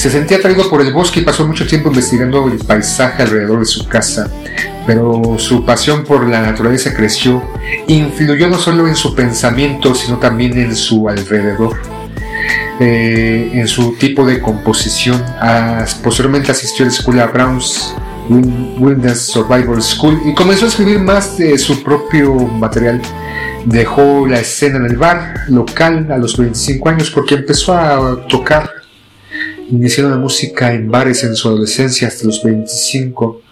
Se 0.00 0.08
sentía 0.08 0.38
atraído 0.38 0.70
por 0.70 0.80
el 0.80 0.94
bosque 0.94 1.20
y 1.20 1.24
pasó 1.24 1.46
mucho 1.46 1.66
tiempo 1.66 1.90
investigando 1.90 2.48
el 2.48 2.56
paisaje 2.58 3.22
alrededor 3.22 3.58
de 3.60 3.66
su 3.66 3.86
casa 3.86 4.30
pero 4.86 5.38
su 5.38 5.64
pasión 5.64 6.04
por 6.04 6.26
la 6.26 6.40
naturaleza 6.40 6.92
creció, 6.94 7.42
influyó 7.86 8.48
no 8.48 8.58
solo 8.58 8.88
en 8.88 8.96
su 8.96 9.14
pensamiento, 9.14 9.94
sino 9.94 10.18
también 10.18 10.58
en 10.58 10.74
su 10.74 11.08
alrededor, 11.08 11.76
eh, 12.80 13.50
en 13.52 13.68
su 13.68 13.94
tipo 13.96 14.26
de 14.26 14.40
composición. 14.40 15.22
posteriormente 16.02 16.50
asistió 16.50 16.84
a 16.84 16.88
la 16.88 16.94
escuela 16.94 17.26
Browns 17.26 17.94
Wilderness 18.28 19.26
Survival 19.26 19.80
School 19.80 20.20
y 20.24 20.34
comenzó 20.34 20.64
a 20.64 20.68
escribir 20.68 20.98
más 20.98 21.36
de 21.36 21.56
su 21.58 21.82
propio 21.82 22.34
material. 22.34 23.00
Dejó 23.66 24.26
la 24.26 24.40
escena 24.40 24.78
en 24.78 24.86
el 24.86 24.96
bar 24.96 25.34
local 25.48 26.10
a 26.10 26.16
los 26.16 26.36
25 26.36 26.88
años 26.88 27.10
porque 27.10 27.34
empezó 27.34 27.74
a 27.74 28.26
tocar, 28.26 28.70
iniciando 29.70 30.10
la 30.10 30.20
música 30.20 30.72
en 30.72 30.90
bares 30.90 31.24
en 31.24 31.34
su 31.34 31.48
adolescencia 31.48 32.08
hasta 32.08 32.26
los 32.26 32.42
25 32.42 33.42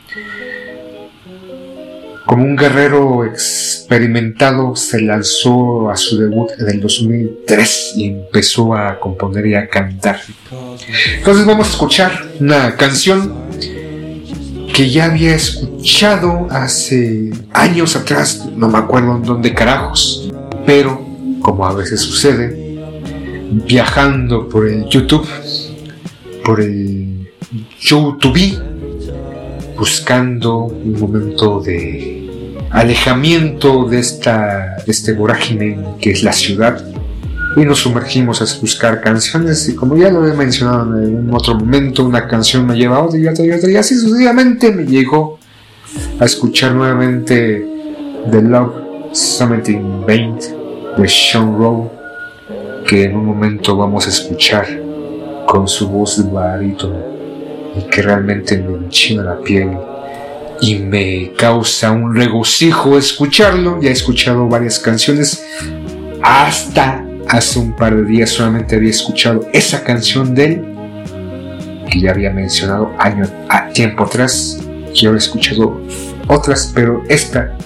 como 2.28 2.44
un 2.44 2.56
guerrero 2.56 3.24
experimentado, 3.24 4.76
se 4.76 5.00
lanzó 5.00 5.88
a 5.88 5.96
su 5.96 6.18
debut 6.18 6.50
en 6.58 6.68
el 6.68 6.78
2003 6.78 7.92
y 7.96 8.04
empezó 8.04 8.74
a 8.74 9.00
componer 9.00 9.46
y 9.46 9.54
a 9.54 9.66
cantar. 9.66 10.20
Entonces 11.16 11.46
vamos 11.46 11.68
a 11.68 11.70
escuchar 11.70 12.28
una 12.38 12.76
canción 12.76 13.32
que 14.74 14.90
ya 14.90 15.06
había 15.06 15.34
escuchado 15.34 16.48
hace 16.50 17.30
años 17.54 17.96
atrás, 17.96 18.44
no 18.54 18.68
me 18.68 18.76
acuerdo 18.76 19.16
en 19.16 19.22
dónde 19.22 19.54
carajos, 19.54 20.30
pero 20.66 21.00
como 21.40 21.64
a 21.64 21.72
veces 21.72 22.02
sucede, 22.02 22.78
viajando 23.66 24.50
por 24.50 24.68
el 24.68 24.86
YouTube, 24.90 25.26
por 26.48 26.62
el 26.62 27.28
YouTube, 27.78 28.58
buscando 29.76 30.60
un 30.60 30.98
momento 30.98 31.60
de 31.60 32.56
alejamiento 32.70 33.84
de, 33.84 33.98
esta, 33.98 34.76
de 34.86 34.90
este 34.90 35.12
vorágine 35.12 35.78
que 36.00 36.12
es 36.12 36.22
la 36.22 36.32
ciudad. 36.32 36.82
Y 37.54 37.66
nos 37.66 37.80
sumergimos 37.80 38.40
a 38.40 38.60
buscar 38.62 39.02
canciones 39.02 39.68
y 39.68 39.74
como 39.74 39.94
ya 39.98 40.08
lo 40.08 40.26
he 40.26 40.32
mencionado 40.32 40.98
en 41.02 41.28
otro 41.34 41.54
momento, 41.54 42.06
una 42.06 42.26
canción 42.26 42.66
me 42.66 42.76
lleva 42.76 42.96
a 42.96 43.02
otra 43.02 43.18
y 43.18 43.26
otra 43.26 43.44
y 43.44 43.50
otra 43.50 43.70
y 43.70 43.76
así 43.76 43.94
sucesivamente 43.94 44.72
me 44.72 44.86
llegó 44.86 45.38
a 46.18 46.24
escuchar 46.24 46.72
nuevamente 46.72 47.66
The 48.30 48.40
Love 48.40 48.72
Summiting 49.12 50.06
Paint 50.06 50.44
de 50.96 51.08
Sean 51.08 51.58
Rowe 51.58 51.90
que 52.86 53.04
en 53.04 53.16
un 53.16 53.26
momento 53.26 53.76
vamos 53.76 54.06
a 54.06 54.08
escuchar 54.08 54.87
con 55.48 55.66
su 55.66 55.88
voz 55.88 56.22
de 56.22 56.30
barítono 56.30 56.98
y 57.74 57.80
que 57.88 58.02
realmente 58.02 58.58
me 58.58 58.76
enchina 58.76 59.22
la 59.22 59.40
piel 59.40 59.78
y 60.60 60.74
me 60.74 61.32
causa 61.38 61.90
un 61.90 62.14
regocijo 62.14 62.98
escucharlo. 62.98 63.80
Ya 63.80 63.88
he 63.88 63.92
escuchado 63.92 64.46
varias 64.46 64.78
canciones. 64.78 65.42
Hasta 66.22 67.02
hace 67.28 67.58
un 67.58 67.74
par 67.74 67.96
de 67.96 68.04
días 68.04 68.28
solamente 68.28 68.76
había 68.76 68.90
escuchado 68.90 69.46
esa 69.54 69.82
canción 69.84 70.34
de 70.34 70.44
él, 70.44 70.64
que 71.90 72.00
ya 72.00 72.10
había 72.10 72.30
mencionado 72.30 72.92
año 72.98 73.24
a 73.48 73.68
tiempo 73.70 74.04
atrás. 74.04 74.60
Y 74.92 75.06
ahora 75.06 75.16
he 75.16 75.22
escuchado 75.22 75.80
otras, 76.26 76.72
pero 76.74 77.02
esta 77.08 77.56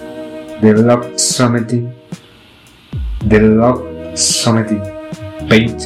de 0.60 0.72
Love 0.72 1.16
Summiting, 1.16 1.92
de 3.24 3.40
Love 3.40 3.82
Summiting 4.14 4.82
Paint, 5.48 5.82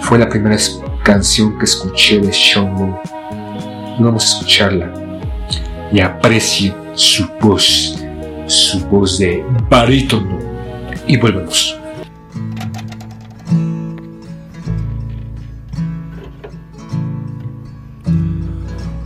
fue 0.00 0.18
la 0.18 0.28
primera 0.28 0.56
canción 1.08 1.58
que 1.58 1.64
escuché 1.64 2.20
de 2.20 2.30
Sean 2.30 3.00
Vamos 3.98 4.24
a 4.24 4.26
escucharla 4.26 4.92
y 5.90 6.00
aprecie 6.00 6.74
su 6.94 7.26
voz, 7.40 7.98
su 8.46 8.78
voz 8.88 9.18
de 9.18 9.42
barítono. 9.70 10.38
Y 11.06 11.16
volvemos. 11.16 11.74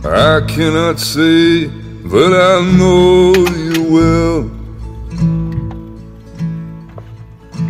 I 0.03 0.41
cannot 0.53 0.99
say 0.99 1.67
that 2.03 2.33
I 2.33 2.77
know 2.77 3.33
you 3.47 3.83
will. 3.89 4.62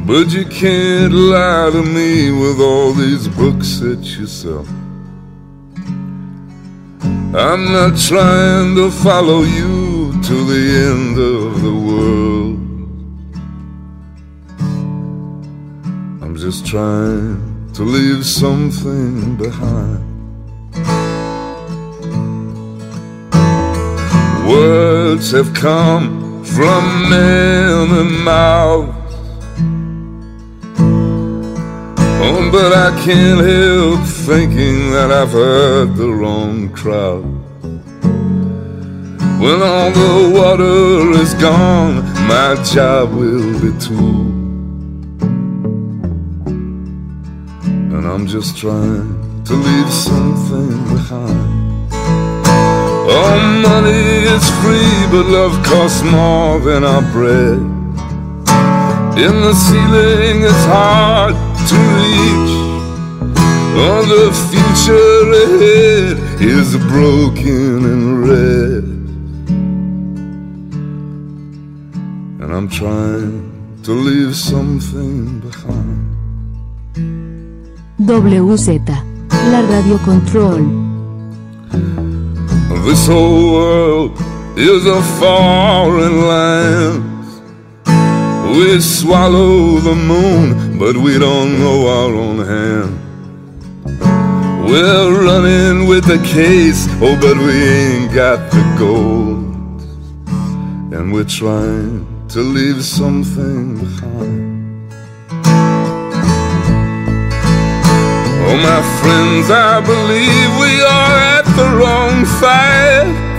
But 0.06 0.34
you 0.34 0.46
can't 0.46 1.14
lie 1.14 1.70
to 1.72 1.82
me 1.82 2.30
with 2.30 2.60
all 2.60 2.92
these 2.92 3.30
books 3.30 3.80
that 3.80 4.04
you 4.04 4.28
sell. 4.28 4.66
I'm 7.34 7.72
not 7.72 7.98
trying 7.98 8.76
to 8.76 8.92
follow 8.92 9.44
you 9.44 10.12
to 10.22 10.36
the 10.52 10.64
end 10.92 11.18
of 11.18 11.62
the 11.62 11.74
world. 11.74 12.60
I'm 16.22 16.36
just 16.36 16.66
trying 16.68 17.72
to 17.74 17.84
leave 17.84 18.26
something 18.26 19.38
behind. 19.38 20.04
Words 24.50 25.32
have 25.32 25.54
come 25.54 26.44
from 26.44 27.10
many 27.10 28.04
mouths. 28.22 29.03
But 32.54 32.72
I 32.72 32.92
can't 33.04 33.42
help 33.42 34.06
thinking 34.06 34.92
that 34.92 35.12
I've 35.12 35.32
heard 35.32 35.96
the 35.96 36.12
wrong 36.14 36.70
crowd. 36.70 37.26
When 39.42 39.60
all 39.62 39.92
the 39.92 40.32
water 40.40 41.20
is 41.20 41.34
gone, 41.34 42.04
my 42.28 42.56
job 42.64 43.12
will 43.12 43.60
be 43.60 43.72
too. 43.80 44.14
And 47.96 48.06
I'm 48.06 48.28
just 48.28 48.56
trying 48.56 49.44
to 49.46 49.54
leave 49.54 49.92
something 49.92 50.72
behind. 50.94 51.90
Oh, 53.16 53.62
money 53.62 54.26
is 54.36 54.46
free, 54.62 55.08
but 55.12 55.26
love 55.26 55.56
costs 55.66 56.04
more 56.04 56.60
than 56.60 56.84
our 56.84 57.02
bread. 57.12 57.60
In 59.18 59.42
the 59.42 59.54
ceiling, 59.54 60.44
it's 60.44 60.66
hard 60.66 61.53
to 61.74 61.80
reach. 61.98 62.54
Oh, 63.86 64.02
the 64.16 64.26
future 64.50 65.24
ahead 65.46 66.16
is 66.42 66.70
broken 66.94 67.78
and 67.92 68.06
red. 68.30 68.86
And 72.42 72.50
I'm 72.56 72.70
trying 72.70 73.38
to 73.84 73.92
leave 73.92 74.36
something 74.36 75.40
behind. 75.40 76.04
WZ, 78.00 78.70
la 79.52 79.60
radio 79.74 79.98
control. 80.10 80.64
This 82.86 83.08
whole 83.08 83.54
world 83.54 84.12
is 84.58 84.86
a 84.86 85.02
foreign 85.20 86.28
land. 86.28 87.13
We 88.52 88.80
swallow 88.82 89.80
the 89.80 89.96
moon, 89.96 90.78
but 90.78 90.98
we 90.98 91.18
don't 91.18 91.58
know 91.60 91.88
our 91.88 92.14
own 92.14 92.40
hand. 92.46 93.00
We're 94.70 95.24
running 95.26 95.88
with 95.88 96.06
the 96.06 96.20
case, 96.26 96.88
oh, 97.02 97.18
but 97.20 97.38
we 97.38 97.54
ain't 97.64 98.14
got 98.14 98.52
the 98.52 98.64
gold. 98.78 99.82
And 100.94 101.14
we're 101.14 101.24
trying 101.24 102.28
to 102.30 102.40
leave 102.40 102.84
something 102.84 103.78
behind. 103.80 104.92
Oh, 108.46 108.58
my 108.70 108.82
friends, 109.02 109.50
I 109.50 109.82
believe 109.82 110.50
we 110.60 110.82
are 110.82 111.18
at 111.38 111.46
the 111.56 111.68
wrong 111.78 112.26
fight. 112.40 113.33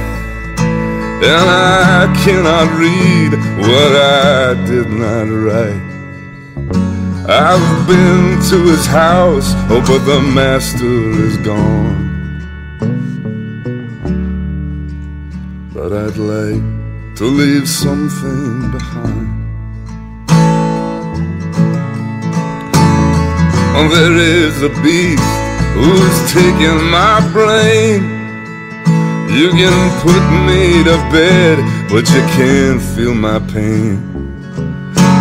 And 1.27 1.49
I 1.49 2.15
cannot 2.23 2.69
read 2.77 3.33
what 3.67 3.93
I 3.97 4.53
did 4.67 4.91
not 4.91 5.25
write. 5.25 5.95
I've 7.27 7.87
been 7.87 8.39
to 8.51 8.59
his 8.69 8.85
house, 8.85 9.55
oh, 9.71 9.83
but 9.89 10.01
the 10.05 10.21
master 10.21 10.85
is 11.25 11.39
gone. 11.39 12.05
But 15.73 15.95
I'd 15.95 16.19
like 16.19 17.17
to 17.17 17.25
leave 17.25 17.71
something 17.71 18.71
behind. 18.71 19.31
Oh, 23.77 23.89
there 23.89 24.13
is 24.13 24.63
a 24.63 24.69
beast 24.83 25.23
who's 25.73 26.33
taking 26.35 26.85
my 26.91 27.27
brain. 27.33 28.24
You 29.35 29.51
can 29.51 29.91
put 30.01 30.23
me 30.47 30.85
to 30.85 30.97
bed, 31.11 31.59
but 31.91 32.09
you 32.15 32.23
can't 32.39 32.81
feel 32.81 33.15
my 33.15 33.41
pain. 33.41 33.99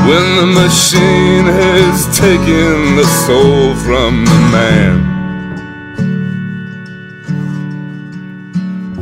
When 0.07 0.25
the 0.39 0.45
machine 0.45 1.45
has 1.45 2.05
taken 2.15 2.95
the 2.95 3.07
soul 3.25 3.73
from 3.77 4.23
the 4.25 4.39
man, 4.53 4.93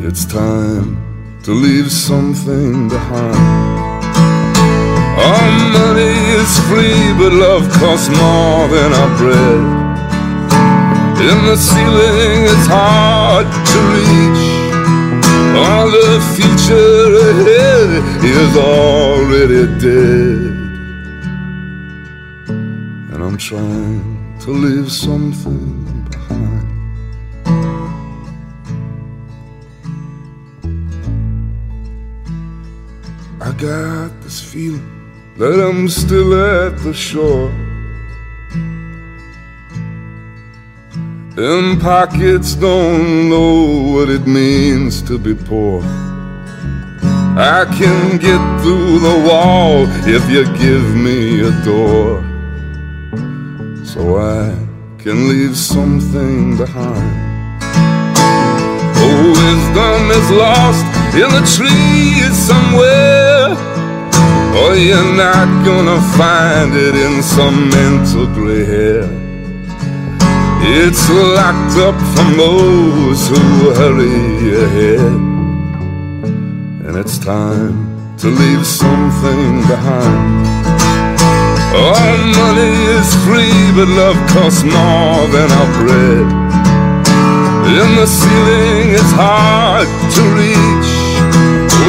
it's 0.01 0.23
time 0.23 0.95
to 1.43 1.51
leave 1.51 1.91
something 1.91 2.87
behind. 2.87 3.35
Our 5.27 5.51
money 5.77 6.15
is 6.39 6.51
free, 6.69 7.11
but 7.19 7.33
love 7.33 7.69
costs 7.81 8.07
more 8.07 8.67
than 8.69 8.93
our 8.93 9.17
bread. 9.17 9.61
In 11.29 11.37
the 11.45 11.57
ceiling, 11.57 12.45
it's 12.53 12.67
hard 12.67 13.47
to 13.71 13.77
reach. 13.91 14.50
All 15.53 15.89
the 15.91 16.19
future 16.35 17.07
ahead 17.29 17.89
is 18.23 18.57
already 18.57 19.65
dead. 19.79 20.39
And 23.11 23.23
I'm 23.23 23.37
trying 23.37 24.37
to 24.41 24.51
leave 24.51 24.91
something 24.91 26.07
behind. 26.09 26.67
I 33.41 33.51
got 33.53 34.21
this 34.21 34.39
feeling 34.39 34.87
that 35.37 35.59
I'm 35.67 35.89
still 35.89 36.33
at 36.33 36.77
the 36.79 36.93
shore. 36.93 37.51
And 41.37 41.79
pockets 41.81 42.55
don't 42.55 43.29
know 43.29 43.93
what 43.93 44.09
it 44.09 44.27
means 44.27 45.01
to 45.03 45.17
be 45.17 45.33
poor. 45.33 45.81
I 47.37 47.63
can 47.79 48.17
get 48.17 48.61
through 48.61 48.99
the 48.99 49.25
wall 49.25 49.85
if 50.05 50.29
you 50.29 50.43
give 50.59 50.93
me 50.93 51.39
a 51.39 51.51
door. 51.63 52.21
So 53.85 54.17
I 54.17 54.53
can 54.97 55.29
leave 55.29 55.55
something 55.55 56.57
behind. 56.57 57.31
Oh, 58.83 59.27
wisdom 59.31 60.11
is 60.11 60.31
lost 60.31 60.85
in 61.15 61.29
the 61.31 61.47
trees 61.55 62.35
somewhere. 62.37 63.55
Oh, 64.53 64.73
you're 64.73 65.15
not 65.15 65.47
gonna 65.65 66.01
find 66.17 66.75
it 66.75 66.93
in 66.93 67.23
some 67.23 67.69
mental 67.69 68.27
gray 68.35 68.65
hair. 68.65 69.20
It's 70.63 71.09
locked 71.09 71.77
up 71.77 71.97
for 72.13 72.27
those 72.37 73.27
who 73.27 73.73
hurry 73.73 74.63
ahead. 74.63 75.13
And 76.85 76.95
it's 76.95 77.17
time 77.17 78.15
to 78.17 78.27
leave 78.27 78.65
something 78.65 79.61
behind. 79.65 80.45
All 81.73 82.17
money 82.37 82.75
is 82.93 83.09
free, 83.25 83.71
but 83.73 83.87
love 83.87 84.17
costs 84.29 84.63
more 84.63 85.25
than 85.33 85.49
our 85.49 85.69
bread. 85.81 86.27
And 87.65 87.97
the 87.97 88.05
ceiling 88.05 88.89
is 88.89 89.11
hard 89.17 89.87
to 89.87 90.21
reach. 90.37 90.91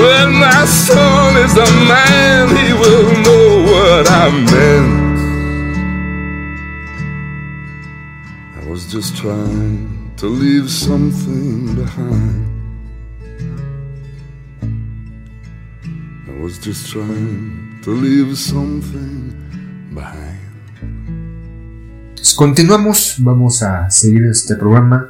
When 0.00 0.32
my 0.32 0.64
son 0.64 1.36
is 1.36 1.54
a 1.56 1.70
man, 1.92 2.48
he 2.56 2.72
will 2.72 3.08
know 3.24 3.70
what 3.70 4.10
I 4.10 4.30
meant. 4.30 5.11
Just 8.92 9.16
trying 9.16 10.12
to 10.18 10.26
leave 10.26 10.70
something 10.70 11.74
behind. 11.74 12.44
I 16.28 16.42
was 16.42 16.58
just 16.58 16.92
trying 16.92 17.80
to 17.84 17.90
leave 17.90 18.36
something 18.36 19.32
behind. 19.94 20.40
Pues 22.16 22.34
continuamos, 22.34 23.16
vamos 23.20 23.62
a 23.62 23.90
seguir 23.90 24.26
este 24.26 24.56
programa. 24.56 25.08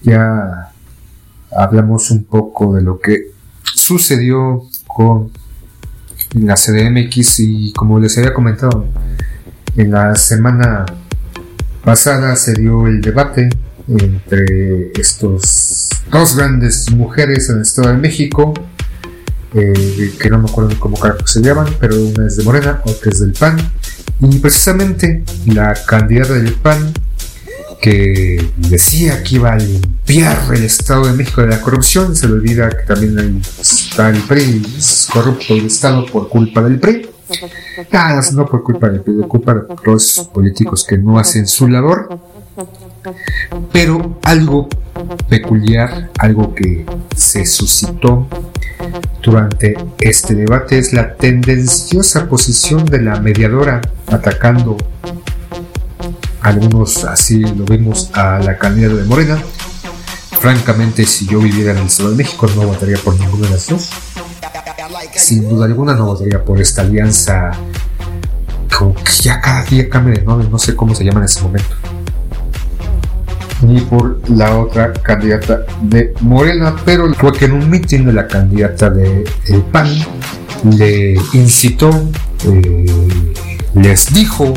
Ya 0.00 0.72
hablamos 1.54 2.10
un 2.10 2.24
poco 2.24 2.74
de 2.74 2.80
lo 2.80 2.98
que 3.00 3.32
sucedió 3.74 4.62
con 4.86 5.30
la 6.32 6.54
CDMX 6.54 7.40
y 7.40 7.72
como 7.74 8.00
les 8.00 8.16
había 8.16 8.32
comentado, 8.32 8.86
en 9.76 9.90
la 9.90 10.14
semana 10.14 10.86
pasada 11.84 12.34
se 12.36 12.54
dio 12.54 12.86
el 12.86 13.00
debate 13.00 13.50
entre 13.86 14.90
estos 14.98 15.90
dos 16.10 16.36
grandes 16.36 16.90
mujeres 16.90 17.50
en 17.50 17.56
el 17.56 17.62
Estado 17.62 17.88
de 17.88 17.98
México, 17.98 18.54
eh, 19.54 20.14
que 20.18 20.30
no 20.30 20.38
me 20.38 20.48
acuerdo 20.48 20.78
cómo 20.80 20.96
se 21.26 21.40
llaman, 21.40 21.66
pero 21.78 22.00
una 22.00 22.26
es 22.26 22.36
de 22.36 22.44
Morena, 22.44 22.80
otra 22.84 23.10
es 23.10 23.20
del 23.20 23.32
PAN, 23.32 23.56
y 24.20 24.38
precisamente 24.38 25.24
la 25.46 25.74
candidata 25.86 26.34
del 26.34 26.54
PAN 26.54 26.92
que 27.80 28.50
decía 28.56 29.22
que 29.22 29.34
iba 29.34 29.52
a 29.52 29.56
limpiar 29.56 30.38
el 30.54 30.64
Estado 30.64 31.06
de 31.06 31.12
México 31.12 31.42
de 31.42 31.48
la 31.48 31.60
corrupción, 31.60 32.16
se 32.16 32.26
le 32.26 32.32
olvida 32.32 32.70
que 32.70 32.86
también 32.86 33.42
está 33.60 34.08
el 34.08 34.22
PRI, 34.22 34.62
es 34.78 35.06
corrupto 35.12 35.54
el 35.54 35.66
Estado 35.66 36.06
por 36.06 36.30
culpa 36.30 36.62
del 36.62 36.80
PRI. 36.80 37.13
Nada, 37.90 38.20
no 38.32 38.46
por 38.46 38.62
culpa 38.62 38.90
por 38.90 39.28
culpa 39.28 39.54
de 39.54 39.62
los 39.84 40.30
políticos 40.32 40.84
que 40.84 40.98
no 40.98 41.18
hacen 41.18 41.46
su 41.46 41.68
labor. 41.68 42.18
Pero 43.72 44.18
algo 44.22 44.68
peculiar, 45.28 46.10
algo 46.18 46.54
que 46.54 46.86
se 47.16 47.44
suscitó 47.44 48.26
durante 49.22 49.76
este 50.00 50.34
debate 50.34 50.78
es 50.78 50.92
la 50.92 51.14
tendenciosa 51.14 52.28
posición 52.28 52.84
de 52.84 53.02
la 53.02 53.20
mediadora 53.20 53.80
atacando 54.06 54.76
algunos 56.44 57.04
así 57.04 57.40
lo 57.40 57.64
vemos 57.64 58.10
a 58.12 58.38
la 58.38 58.58
candidata 58.58 58.96
de 58.96 59.04
Morena. 59.04 59.42
Francamente, 60.40 61.06
si 61.06 61.26
yo 61.26 61.38
viviera 61.38 61.72
en 61.72 61.78
el 61.78 61.86
Estado 61.86 62.10
de 62.10 62.16
México, 62.16 62.46
no 62.54 62.66
votaría 62.66 62.98
por 62.98 63.18
ninguna 63.18 63.46
de 63.46 63.54
las 63.54 63.66
dos. 63.66 63.88
Sin 65.16 65.48
duda 65.48 65.66
alguna, 65.66 65.94
no 65.94 66.06
votaría 66.06 66.42
por 66.44 66.60
esta 66.60 66.82
alianza 66.82 67.52
como 68.76 68.94
que 68.94 69.12
ya 69.22 69.40
cada 69.40 69.62
día 69.64 69.88
cambia 69.88 70.14
de 70.20 70.26
nombre, 70.26 70.48
no 70.48 70.58
sé 70.58 70.74
cómo 70.74 70.94
se 70.94 71.04
llama 71.04 71.20
en 71.20 71.24
ese 71.26 71.40
momento. 71.42 71.74
ni 73.62 73.80
por 73.80 74.18
la 74.28 74.58
otra 74.58 74.92
candidata 74.92 75.60
de 75.80 76.12
Morena, 76.20 76.74
pero 76.84 77.12
fue 77.14 77.32
que 77.32 77.46
en 77.46 77.52
un 77.52 77.70
mitin 77.70 78.04
de 78.04 78.12
la 78.12 78.26
candidata 78.26 78.90
de 78.90 79.24
el 79.46 79.62
PAN 79.62 79.88
le 80.76 81.14
incitó, 81.32 81.90
eh, 82.44 83.32
les 83.74 84.12
dijo 84.12 84.52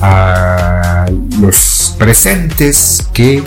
a 0.00 1.06
los 1.40 1.94
presentes 1.98 3.06
que 3.12 3.42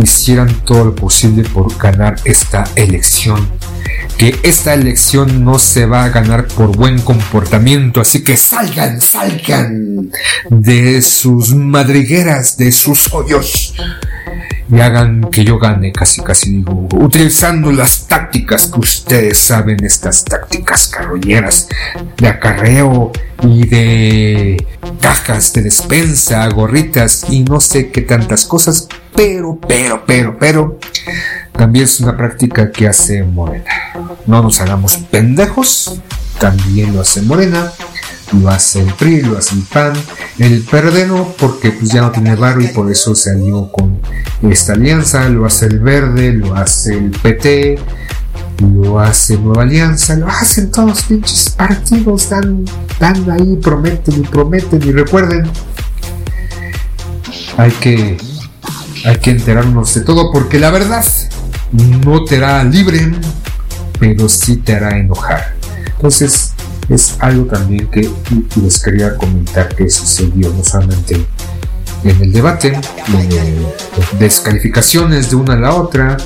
hicieran 0.00 0.48
todo 0.64 0.84
lo 0.86 0.94
posible 0.94 1.48
por 1.48 1.76
ganar 1.76 2.16
esta 2.24 2.64
elección. 2.76 3.48
Que 4.16 4.38
esta 4.42 4.74
elección 4.74 5.44
no 5.44 5.58
se 5.58 5.86
va 5.86 6.04
a 6.04 6.08
ganar 6.10 6.46
por 6.46 6.76
buen 6.76 7.00
comportamiento, 7.00 8.00
así 8.00 8.22
que 8.22 8.36
salgan, 8.36 9.00
salgan 9.00 10.10
de 10.50 11.00
sus 11.00 11.54
madrigueras, 11.54 12.56
de 12.58 12.70
sus 12.70 13.12
hoyos 13.14 13.74
y 14.72 14.80
hagan 14.80 15.30
que 15.30 15.44
yo 15.44 15.58
gane, 15.58 15.92
casi 15.92 16.22
casi 16.22 16.52
digo, 16.52 16.88
utilizando 16.92 17.72
las 17.72 18.06
tácticas 18.06 18.68
que 18.68 18.78
ustedes 18.78 19.38
saben, 19.38 19.84
estas 19.84 20.24
tácticas 20.24 20.88
carroñeras 20.88 21.68
de 22.16 22.28
acarreo 22.28 23.10
y 23.42 23.66
de 23.66 24.66
cajas 25.00 25.52
de 25.52 25.62
despensa, 25.62 26.46
gorritas 26.48 27.26
y 27.28 27.40
no 27.40 27.60
sé 27.60 27.90
qué 27.90 28.02
tantas 28.02 28.44
cosas, 28.44 28.86
pero, 29.16 29.58
pero, 29.66 30.04
pero, 30.06 30.36
pero, 30.38 30.78
también 31.60 31.84
es 31.84 32.00
una 32.00 32.16
práctica 32.16 32.72
que 32.72 32.88
hace 32.88 33.22
Morena. 33.22 33.70
No 34.26 34.42
nos 34.42 34.62
hagamos 34.62 34.96
pendejos, 35.10 36.00
también 36.38 36.94
lo 36.94 37.02
hace 37.02 37.20
Morena 37.20 37.70
lo 38.32 38.48
hace 38.48 38.80
el 38.80 38.94
PRI, 38.94 39.22
lo 39.22 39.36
hace 39.36 39.56
el 39.56 39.62
PAN, 39.62 39.92
el 40.38 40.62
PRD 40.62 41.06
no, 41.06 41.34
porque 41.36 41.72
pues 41.72 41.90
ya 41.90 42.00
no 42.00 42.12
tiene 42.12 42.34
barro 42.34 42.62
y 42.62 42.68
por 42.68 42.90
eso 42.90 43.14
se 43.14 43.32
alió 43.32 43.70
con 43.72 44.00
esta 44.48 44.72
alianza, 44.72 45.28
lo 45.28 45.44
hace 45.44 45.66
el 45.66 45.80
Verde, 45.80 46.32
lo 46.32 46.54
hace 46.54 46.96
el 46.96 47.10
PT, 47.10 47.78
lo 48.60 49.00
hace 49.00 49.36
Nueva 49.36 49.64
Alianza, 49.64 50.14
lo 50.14 50.28
hacen 50.28 50.70
todos 50.70 50.88
los 50.88 51.02
pinches 51.02 51.50
partidos, 51.50 52.30
dan, 52.30 52.64
dan 52.98 53.30
ahí, 53.30 53.58
prometen 53.60 54.14
y 54.14 54.26
prometen 54.28 54.80
y 54.82 54.92
recuerden, 54.92 55.50
hay 57.58 57.72
que, 57.72 58.16
hay 59.04 59.16
que 59.16 59.30
enterarnos 59.32 59.92
de 59.92 60.02
todo 60.02 60.32
porque 60.32 60.58
la 60.58 60.70
verdad 60.70 61.04
no 61.72 62.24
te 62.24 62.36
hará 62.36 62.64
libre, 62.64 63.12
pero 63.98 64.28
sí 64.28 64.56
te 64.56 64.74
hará 64.74 64.98
enojar. 64.98 65.54
Entonces, 65.86 66.52
es 66.88 67.16
algo 67.20 67.44
también 67.44 67.86
que 67.88 68.10
les 68.62 68.82
quería 68.82 69.16
comentar 69.16 69.74
que 69.74 69.88
sucedió 69.88 70.52
no 70.52 70.64
solamente 70.64 71.26
en 72.02 72.22
el 72.22 72.32
debate, 72.32 72.70
de 72.70 73.66
descalificaciones 74.18 75.30
de 75.30 75.36
una 75.36 75.52
a 75.52 75.56
la 75.56 75.74
otra, 75.74 76.16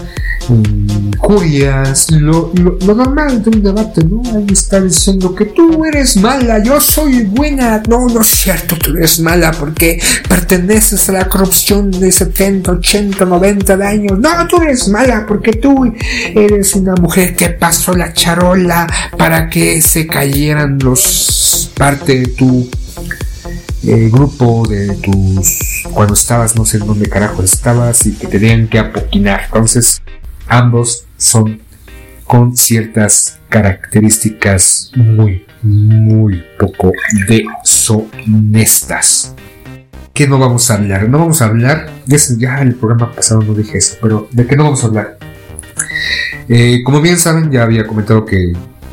injurias, 0.49 2.11
lo, 2.11 2.53
lo, 2.55 2.95
normal 2.95 3.43
de 3.43 3.51
un 3.51 3.63
debate, 3.63 4.05
¿no? 4.05 4.23
Ahí 4.37 4.47
está 4.51 4.81
diciendo 4.81 5.35
que 5.35 5.47
tú 5.47 5.85
eres 5.85 6.17
mala, 6.17 6.63
yo 6.63 6.81
soy 6.81 7.23
buena. 7.23 7.83
No, 7.89 8.07
no 8.07 8.21
es 8.21 8.29
cierto, 8.29 8.77
tú 8.77 8.91
eres 8.97 9.21
mala 9.21 9.53
porque 9.53 10.01
perteneces 10.29 11.09
a 11.09 11.13
la 11.13 11.29
corrupción 11.29 11.91
de 11.91 12.11
70, 12.11 12.73
80, 12.73 13.25
90 13.25 13.77
de 13.77 13.87
años. 13.87 14.19
No, 14.19 14.47
tú 14.49 14.61
eres 14.63 14.89
mala 14.89 15.25
porque 15.27 15.53
tú 15.53 15.93
eres 16.35 16.75
una 16.75 16.95
mujer 16.95 17.35
que 17.37 17.51
pasó 17.51 17.95
la 17.95 18.13
charola 18.13 18.87
para 19.17 19.49
que 19.49 19.81
se 19.83 20.07
cayeran 20.07 20.79
los 20.79 21.71
parte 21.77 22.21
de 22.21 22.27
tu 22.29 22.69
eh, 23.87 24.09
grupo 24.11 24.67
de 24.67 24.95
tus 24.97 25.85
cuando 25.93 26.15
estabas 26.15 26.57
no 26.57 26.65
sé 26.65 26.79
dónde 26.79 27.09
carajo 27.09 27.43
estabas 27.43 28.07
y 28.07 28.13
que 28.13 28.27
tenían 28.27 28.69
que 28.69 28.79
apoquinar 28.79 29.43
entonces 29.47 30.01
ambos 30.49 31.05
son 31.17 31.61
con 32.27 32.57
ciertas 32.57 33.39
características 33.49 34.91
muy, 34.97 35.45
muy 35.63 36.43
poco 36.59 36.93
deshonestas. 37.29 39.35
¿Qué 40.13 40.27
no 40.29 40.39
vamos 40.39 40.71
a 40.71 40.75
hablar? 40.75 41.09
No 41.09 41.19
vamos 41.19 41.43
a 41.43 41.47
hablar, 41.47 41.91
ya 42.07 42.61
en 42.61 42.69
el 42.69 42.77
programa 42.77 43.13
pasado 43.13 43.43
no 43.43 43.55
dije 43.55 43.79
eso, 43.79 43.97
pero 44.01 44.29
¿de 44.31 44.47
qué 44.47 44.57
no 44.57 44.63
vamos 44.65 44.85
a 44.85 44.87
hablar? 44.87 45.19
Eh, 46.49 46.83
como 46.85 47.01
bien 47.01 47.19
saben, 47.19 47.51
ya 47.51 47.65
había 47.65 47.87
comentado 47.87 48.25
que 48.25 48.53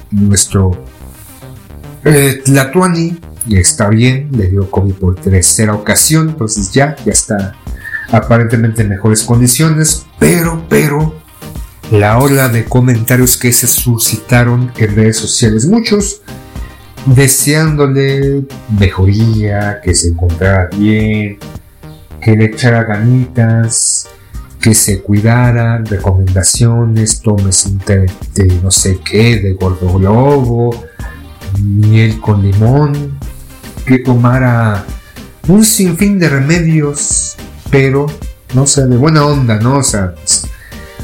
nuestro 0.10 0.84
eh, 2.04 2.42
Tlatuani 2.44 3.20
está 3.52 3.90
bien, 3.90 4.30
le 4.32 4.50
dio 4.50 4.70
COVID 4.70 4.94
por 4.94 5.16
tercera 5.16 5.74
ocasión, 5.74 6.30
entonces 6.30 6.72
ya, 6.72 6.96
ya 7.06 7.12
está 7.12 7.56
aparentemente 8.12 8.82
en 8.82 8.90
mejores 8.90 9.24
condiciones, 9.24 10.06
pero, 10.20 10.66
pero, 10.70 11.16
la 11.92 12.18
ola 12.20 12.48
de 12.48 12.64
comentarios 12.64 13.36
que 13.38 13.52
se 13.52 13.68
suscitaron 13.68 14.72
en 14.78 14.96
redes 14.96 15.18
sociales. 15.18 15.66
Muchos 15.66 16.22
deseándole 17.06 18.46
mejoría, 18.80 19.82
que 19.84 19.94
se 19.94 20.10
encontrara 20.10 20.70
bien, 20.76 21.38
que 22.22 22.36
le 22.36 22.46
echara 22.46 22.84
ganitas, 22.84 24.08
que 24.62 24.74
se 24.74 25.02
cuidara, 25.02 25.80
recomendaciones, 25.80 27.22
tomes 27.22 27.66
un 27.66 27.80
de 27.80 28.60
no 28.64 28.72
sé 28.72 29.00
qué, 29.04 29.38
de 29.38 29.54
gordo 29.54 29.94
globo, 29.94 30.86
miel 31.60 32.22
con 32.22 32.42
limón, 32.44 33.20
que 33.86 34.00
tomara 34.00 34.86
un 35.48 35.66
sinfín 35.66 36.20
de 36.20 36.30
remedios, 36.30 37.36
pero 37.70 38.06
no 38.54 38.66
sé, 38.68 38.86
de 38.86 38.96
buena 38.96 39.26
onda, 39.26 39.60
¿no? 39.60 39.78
O 39.78 39.84
sea, 39.84 40.14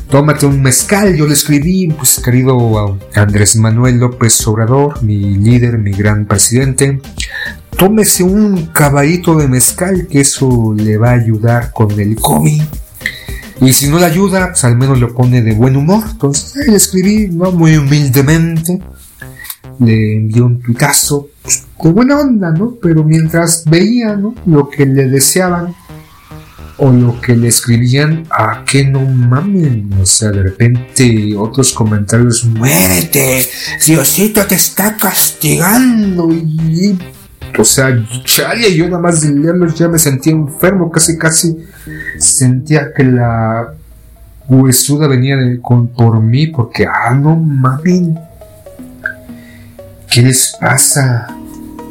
tómate 0.09 0.45
un 0.45 0.61
mezcal, 0.61 1.15
yo 1.15 1.27
le 1.27 1.33
escribí, 1.33 1.87
pues 1.89 2.19
querido 2.19 2.97
Andrés 3.15 3.55
Manuel 3.55 3.99
López 3.99 4.45
Obrador, 4.47 5.03
mi 5.03 5.35
líder, 5.35 5.77
mi 5.77 5.91
gran 5.91 6.25
presidente, 6.25 7.01
tómese 7.77 8.23
un 8.23 8.67
caballito 8.67 9.35
de 9.35 9.47
mezcal, 9.47 10.07
que 10.07 10.21
eso 10.21 10.73
le 10.75 10.97
va 10.97 11.11
a 11.11 11.13
ayudar 11.13 11.71
con 11.71 11.99
el 11.99 12.15
COVID. 12.15 12.61
Y 13.59 13.73
si 13.73 13.87
no 13.87 13.97
le 13.99 14.05
ayuda, 14.05 14.49
pues 14.49 14.63
al 14.63 14.77
menos 14.77 14.99
lo 14.99 15.13
pone 15.13 15.41
de 15.41 15.53
buen 15.53 15.75
humor. 15.75 16.03
Entonces 16.11 16.67
le 16.67 16.75
escribí, 16.75 17.27
¿no? 17.27 17.51
Muy 17.51 17.75
humildemente. 17.75 18.79
Le 19.79 20.15
envió 20.15 20.45
un 20.45 20.61
tuitazo, 20.61 21.29
pues, 21.41 21.65
buena 21.77 22.19
onda, 22.19 22.51
¿no? 22.51 22.75
Pero 22.81 23.03
mientras 23.03 23.63
veía. 23.65 24.19
Lo 24.45 24.69
que 24.69 24.85
le 24.85 25.07
deseaban, 25.07 25.73
o 26.77 26.91
lo 26.91 27.19
que 27.19 27.35
le 27.35 27.47
escribían 27.47 28.25
a 28.29 28.63
que 28.63 28.85
no 28.85 28.99
mamen, 29.01 29.89
o 29.99 30.05
sea, 30.05 30.29
de 30.29 30.43
repente 30.43 31.33
otros 31.35 31.73
comentarios, 31.73 32.45
muérete, 32.45 33.47
Diosito 33.85 34.45
te 34.45 34.55
está 34.55 34.95
castigando 34.95 36.31
y, 36.31 36.97
o 37.57 37.63
sea, 37.63 37.89
chale, 38.23 38.75
yo 38.75 38.85
nada 38.85 38.99
más 38.99 39.23
leerlos 39.23 39.75
ya 39.75 39.87
me 39.87 39.97
sentía 39.97 40.33
enfermo, 40.33 40.91
casi 40.91 41.17
casi 41.17 41.57
sentía 42.19 42.93
que 42.95 43.03
la 43.03 43.73
huesuda 44.47 45.07
venía 45.07 45.35
con, 45.61 45.87
por 45.87 46.21
mí, 46.21 46.47
porque, 46.47 46.85
ah, 46.85 47.13
no 47.15 47.35
mamen, 47.35 48.19
¿qué 50.11 50.21
les 50.21 50.55
pasa? 50.59 51.27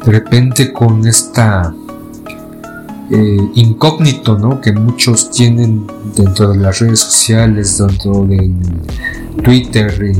De 0.05 0.11
repente 0.13 0.71
con 0.71 1.05
esta 1.05 1.73
eh, 3.09 3.51
incógnito 3.55 4.37
¿no? 4.37 4.59
que 4.59 4.73
muchos 4.73 5.31
tienen 5.31 5.87
dentro 6.15 6.49
de 6.49 6.57
las 6.57 6.79
redes 6.79 6.99
sociales, 6.99 7.77
dentro 7.77 8.25
de 8.25 8.51
Twitter, 9.43 10.13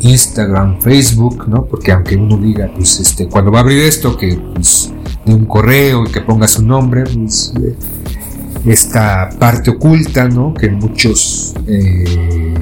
Instagram, 0.00 0.80
Facebook, 0.80 1.46
¿no? 1.48 1.66
porque 1.66 1.92
aunque 1.92 2.16
uno 2.16 2.38
diga, 2.38 2.70
pues 2.74 2.98
este, 3.00 3.28
cuando 3.28 3.50
va 3.50 3.58
a 3.58 3.62
abrir 3.62 3.80
esto, 3.80 4.16
que 4.16 4.38
pues, 4.54 4.92
de 5.26 5.34
un 5.34 5.44
correo 5.44 6.04
y 6.06 6.12
que 6.12 6.22
ponga 6.22 6.48
su 6.48 6.64
nombre, 6.64 7.04
pues, 7.04 7.52
eh, 7.62 7.76
esta 8.64 9.28
parte 9.38 9.70
oculta 9.70 10.26
¿no? 10.26 10.54
que 10.54 10.70
muchos 10.70 11.54
eh, 11.66 12.54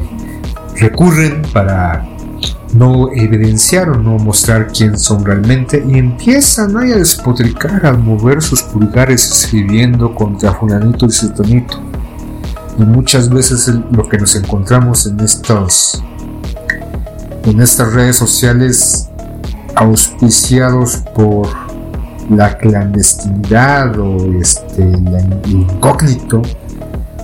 recurren 0.77 1.43
para 1.53 2.12
no 2.73 3.13
evidenciar 3.13 3.91
o 3.91 3.95
no 3.95 4.19
mostrar 4.19 4.69
quién 4.73 4.99
son 4.99 5.25
realmente 5.25 5.85
y 5.87 5.99
empiezan 5.99 6.77
a 6.77 6.81
despotricar 6.81 7.85
al 7.85 7.99
mover 7.99 8.43
sus 8.43 8.63
pulgares 8.63 9.31
escribiendo 9.31 10.15
contra 10.15 10.55
fulanito 10.55 11.07
y 11.07 11.11
sultanito. 11.11 11.81
Y 12.79 12.83
muchas 12.85 13.29
veces 13.29 13.71
lo 13.91 14.09
que 14.09 14.19
nos 14.19 14.35
encontramos 14.35 15.07
en 15.07 15.21
estos 15.21 16.03
en 17.45 17.61
estas 17.61 17.93
redes 17.93 18.17
sociales 18.17 19.09
auspiciados 19.75 20.97
por 21.15 21.49
la 22.31 22.57
clandestinidad 22.57 23.99
o 23.99 24.33
este 24.41 24.83
el 24.83 25.41
incógnito 25.47 26.43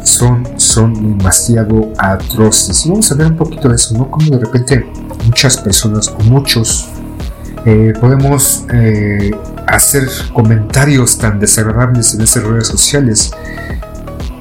son, 0.08 0.46
son 0.56 1.18
demasiado 1.18 1.92
atroces. 1.98 2.86
Y 2.86 2.90
vamos 2.90 3.10
a 3.12 3.14
ver 3.14 3.28
un 3.28 3.36
poquito 3.36 3.68
de 3.68 3.76
eso, 3.76 3.96
¿no? 3.96 4.10
Como 4.10 4.30
de 4.30 4.38
repente 4.38 4.86
muchas 5.24 5.56
personas 5.56 6.08
o 6.08 6.22
muchos 6.24 6.88
eh, 7.64 7.92
podemos 8.00 8.64
eh, 8.72 9.30
hacer 9.66 10.08
comentarios 10.32 11.18
tan 11.18 11.38
desagradables 11.38 12.14
en 12.14 12.22
esas 12.22 12.44
redes 12.44 12.68
sociales 12.68 13.32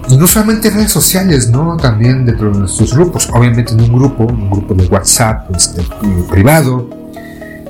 y 0.10 0.16
no 0.16 0.28
solamente 0.28 0.70
redes 0.70 0.92
sociales, 0.92 1.50
¿no? 1.50 1.76
También 1.76 2.26
dentro 2.26 2.52
de 2.52 2.60
nuestros 2.60 2.94
grupos. 2.94 3.30
Obviamente 3.34 3.74
en 3.74 3.82
un 3.82 3.94
grupo, 3.94 4.24
un 4.24 4.50
grupo 4.50 4.74
de 4.74 4.86
WhatsApp 4.88 5.54
este, 5.54 5.82
eh, 5.82 6.24
privado, 6.30 6.90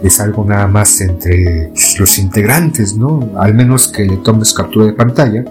es 0.03 0.19
algo 0.19 0.45
nada 0.45 0.67
más 0.67 1.01
entre 1.01 1.71
los 1.97 2.19
integrantes, 2.19 2.95
¿no? 2.95 3.31
Al 3.37 3.55
menos 3.55 3.87
que 3.87 4.05
le 4.05 4.17
tomes 4.17 4.53
captura 4.53 4.85
de 4.85 4.93
pantalla 4.93 5.43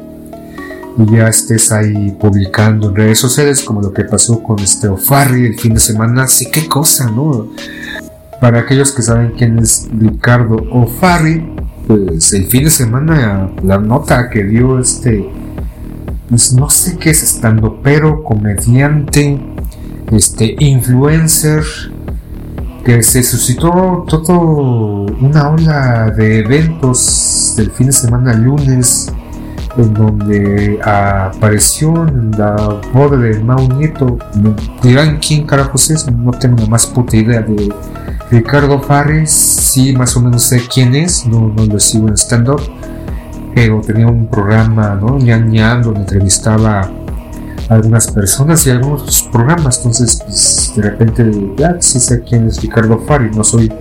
y 0.98 1.16
ya 1.16 1.28
estés 1.28 1.72
ahí 1.72 2.16
publicando 2.18 2.88
en 2.88 2.96
redes 2.96 3.18
sociales 3.18 3.62
como 3.62 3.82
lo 3.82 3.92
que 3.92 4.04
pasó 4.04 4.42
con 4.42 4.58
este 4.60 4.88
O'Farry 4.88 5.46
el 5.46 5.58
fin 5.58 5.74
de 5.74 5.80
semana. 5.80 6.26
Sí, 6.26 6.50
qué 6.50 6.66
cosa, 6.66 7.10
¿no? 7.10 7.48
Para 8.40 8.60
aquellos 8.60 8.92
que 8.92 9.02
saben 9.02 9.32
quién 9.36 9.58
es 9.58 9.88
Ricardo 9.92 10.56
O'Farry, 10.70 11.46
pues 11.86 12.32
el 12.32 12.46
fin 12.46 12.64
de 12.64 12.70
semana 12.70 13.50
la 13.62 13.78
nota 13.78 14.30
que 14.30 14.44
dio 14.44 14.78
este, 14.78 15.28
pues 16.28 16.52
no 16.52 16.70
sé 16.70 16.96
qué 16.98 17.10
es 17.10 17.22
estando, 17.22 17.80
pero 17.82 18.24
comediante, 18.24 19.38
este 20.12 20.56
influencer, 20.58 21.64
que 22.84 23.02
se 23.02 23.22
suscitó 23.24 24.04
todo 24.06 25.06
una 25.20 25.50
ola 25.50 26.10
de 26.10 26.38
eventos 26.38 27.54
del 27.56 27.72
fin 27.72 27.88
de 27.88 27.92
semana 27.92 28.32
lunes 28.32 29.12
en 29.78 29.94
donde 29.94 30.78
apareció 30.82 31.92
la 32.36 32.80
boda 32.92 33.16
de 33.16 33.38
Mau 33.40 33.68
Nieto. 33.74 34.18
dirán 34.82 35.18
quién 35.18 35.46
carajos 35.46 35.90
es, 35.90 36.10
no 36.10 36.30
tengo 36.32 36.56
la 36.62 36.66
más 36.66 36.86
puta 36.86 37.16
idea 37.16 37.42
de 37.42 37.72
Ricardo 38.30 38.80
Fares. 38.80 39.30
Sí, 39.30 39.94
más 39.94 40.16
o 40.16 40.20
menos 40.20 40.42
sé 40.42 40.62
quién 40.72 40.94
es, 40.94 41.26
no, 41.26 41.52
no 41.54 41.66
lo 41.66 41.78
sigo 41.78 42.08
en 42.08 42.14
stand-up, 42.14 42.62
pero 43.54 43.80
tenía 43.80 44.06
un 44.06 44.26
programa, 44.26 44.98
¿no? 45.00 45.18
Ñan 45.18 45.50
Ñan, 45.50 45.82
donde 45.82 46.00
entrevistaba 46.00 46.90
a 47.68 47.74
algunas 47.74 48.10
personas 48.10 48.66
y 48.66 48.70
algunos 48.70 49.28
programas. 49.30 49.78
Entonces, 49.78 50.22
pues, 50.24 50.72
de 50.76 50.82
repente, 50.82 51.30
ya 51.56 51.76
sí 51.80 52.00
sé 52.00 52.22
quién 52.22 52.46
es 52.46 52.60
Ricardo 52.62 52.98
Fares, 52.98 53.36
no 53.36 53.44
soy 53.44 53.72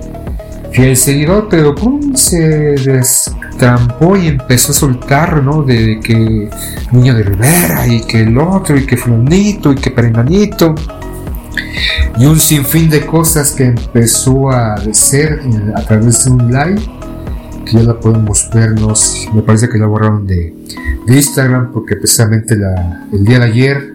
fiel 0.76 0.97
seguidor, 0.97 1.47
pero 1.49 1.73
pum, 1.73 2.15
se 2.15 2.76
destrampó 2.76 4.17
y 4.17 4.28
empezó 4.28 4.73
a 4.73 4.76
soltar, 4.76 5.41
¿no? 5.41 5.63
De 5.63 6.01
que 6.01 6.49
Niño 6.91 7.15
de 7.15 7.23
Rivera 7.23 7.88
y 7.88 8.01
que 8.01 8.23
el 8.23 8.38
otro 8.38 8.78
y 8.78 8.86
que 8.86 8.97
Flonito 8.97 9.71
y 9.71 9.76
que 9.76 9.89
Perenganito 9.89 10.76
y 12.17 12.26
un 12.26 12.39
sinfín 12.39 12.89
de 12.89 13.05
cosas 13.05 13.51
que 13.53 13.65
empezó 13.65 14.51
a 14.51 14.76
decir 14.76 15.39
a 15.76 15.82
través 15.82 16.26
de 16.26 16.32
un 16.32 16.51
live 16.51 16.82
que 17.65 17.71
ya 17.78 17.84
la 17.84 17.99
podemos 17.99 18.49
vernos 18.53 19.28
me 19.34 19.41
parece 19.41 19.69
que 19.69 19.78
la 19.78 19.86
borraron 19.86 20.28
de, 20.28 20.53
Instagram 21.07 21.71
porque 21.71 21.95
precisamente 21.95 22.55
el 23.13 23.26
día 23.26 23.39
de 23.39 23.45
ayer 23.45 23.93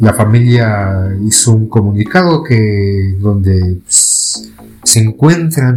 la 0.00 0.12
familia 0.12 1.14
hizo 1.24 1.52
un 1.52 1.68
comunicado 1.68 2.42
que 2.42 3.14
donde 3.20 3.78
pues, 3.84 4.52
se 4.82 5.00
encuentran 5.00 5.76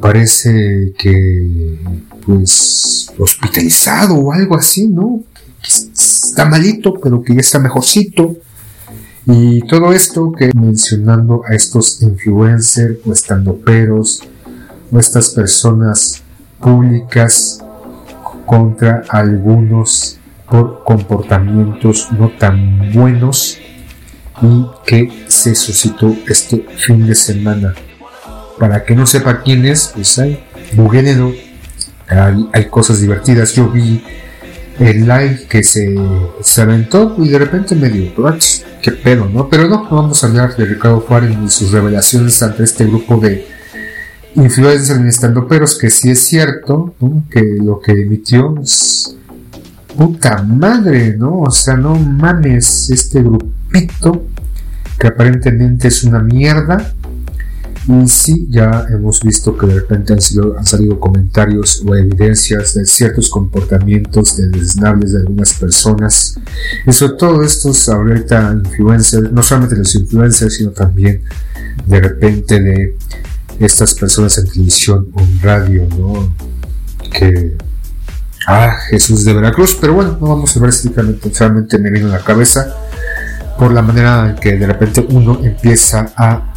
parece 0.00 0.92
que 0.98 1.78
pues 2.24 3.10
hospitalizado 3.18 4.14
o 4.14 4.32
algo 4.32 4.56
así, 4.56 4.86
¿no? 4.86 5.22
Está 5.62 6.46
malito, 6.46 6.94
pero 6.94 7.22
que 7.22 7.34
ya 7.34 7.40
está 7.40 7.58
mejorcito. 7.58 8.36
Y 9.26 9.60
todo 9.66 9.92
esto 9.92 10.32
que 10.32 10.50
mencionando 10.54 11.42
a 11.46 11.54
estos 11.54 12.02
influencers 12.02 12.98
o 13.04 13.12
estandoperos 13.12 14.22
o 14.90 14.98
estas 14.98 15.30
personas 15.30 16.22
públicas 16.58 17.60
contra 18.46 19.04
algunos 19.08 20.18
por 20.50 20.82
comportamientos 20.84 22.08
no 22.18 22.30
tan 22.30 22.92
buenos 22.92 23.58
y 24.42 24.66
que 24.86 25.24
se 25.28 25.54
suscitó 25.54 26.16
este 26.26 26.66
fin 26.76 27.06
de 27.06 27.14
semana 27.14 27.74
para 28.60 28.84
que 28.84 28.94
no 28.94 29.06
sepa 29.06 29.40
quién 29.42 29.64
es, 29.64 29.90
pues 29.94 30.18
hay, 30.18 30.38
buguénelo. 30.74 31.32
Hay, 32.52 32.66
cosas 32.66 33.00
divertidas. 33.00 33.54
Yo 33.54 33.70
vi 33.70 34.04
el 34.78 35.02
live 35.06 35.46
que 35.48 35.62
se, 35.62 35.96
se 36.42 36.60
aventó 36.60 37.14
y 37.18 37.28
de 37.28 37.38
repente 37.38 37.74
me 37.74 37.88
dio, 37.88 38.12
qué 38.82 38.90
pedo, 38.90 39.26
¿no? 39.26 39.48
Pero 39.48 39.68
no, 39.68 39.88
vamos 39.88 40.22
a 40.22 40.26
hablar 40.26 40.56
de 40.56 40.66
Ricardo 40.66 41.00
Juárez 41.00 41.36
y 41.42 41.48
sus 41.48 41.70
revelaciones 41.70 42.42
ante 42.42 42.64
este 42.64 42.84
grupo 42.84 43.16
de 43.16 43.46
influencers 44.34 44.98
en 44.98 45.08
estando 45.08 45.48
peros, 45.48 45.78
que 45.78 45.88
sí 45.88 46.10
es 46.10 46.20
cierto, 46.20 46.94
que 47.30 47.42
lo 47.62 47.80
que 47.80 47.92
emitió 47.92 48.56
es 48.60 49.16
puta 49.96 50.42
madre, 50.42 51.16
¿no? 51.16 51.40
O 51.40 51.50
sea, 51.50 51.76
no 51.76 51.94
mames, 51.94 52.90
este 52.90 53.22
grupito 53.22 54.26
que 54.98 55.06
aparentemente 55.06 55.88
es 55.88 56.04
una 56.04 56.18
mierda 56.18 56.92
y 57.88 58.08
sí, 58.08 58.46
ya 58.50 58.86
hemos 58.90 59.20
visto 59.22 59.56
que 59.56 59.66
de 59.66 59.74
repente 59.74 60.12
han, 60.12 60.20
sido, 60.20 60.56
han 60.56 60.66
salido 60.66 61.00
comentarios 61.00 61.82
o 61.86 61.94
evidencias 61.94 62.74
de 62.74 62.86
ciertos 62.86 63.28
comportamientos 63.28 64.36
desnables 64.36 65.12
de 65.12 65.20
algunas 65.20 65.54
personas. 65.54 66.38
Y 66.86 66.92
sobre 66.92 67.14
todo 67.14 67.42
estos 67.42 67.88
ahorita 67.88 68.52
influencers, 68.64 69.32
no 69.32 69.42
solamente 69.42 69.76
los 69.76 69.94
influencers, 69.94 70.54
sino 70.54 70.70
también 70.70 71.22
de 71.86 72.00
repente 72.00 72.60
de 72.60 72.96
estas 73.58 73.94
personas 73.94 74.36
en 74.38 74.46
televisión 74.46 75.08
o 75.14 75.20
en 75.20 75.40
radio, 75.40 75.88
¿no? 75.98 76.34
Que 77.10 77.56
Ah, 78.46 78.74
Jesús 78.88 79.24
de 79.24 79.34
Veracruz, 79.34 79.76
pero 79.80 79.94
bueno, 79.94 80.16
no 80.20 80.28
vamos 80.28 80.56
a 80.56 80.60
ver 80.60 80.70
estrictamente, 80.70 81.32
solamente 81.32 81.78
me 81.78 81.90
vino 81.90 82.08
a 82.08 82.18
la 82.18 82.24
cabeza 82.24 82.74
por 83.58 83.70
la 83.70 83.82
manera 83.82 84.30
en 84.30 84.36
que 84.36 84.56
de 84.56 84.66
repente 84.66 85.06
uno 85.10 85.40
empieza 85.42 86.12
a 86.16 86.49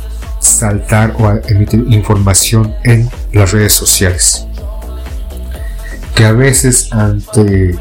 saltar 0.44 1.16
o 1.18 1.32
emitir 1.48 1.86
información 1.88 2.76
en 2.84 3.10
las 3.32 3.52
redes 3.52 3.74
sociales. 3.74 4.46
Que 6.16 6.26
a 6.26 6.32
veces 6.34 6.92
ante 6.92 7.76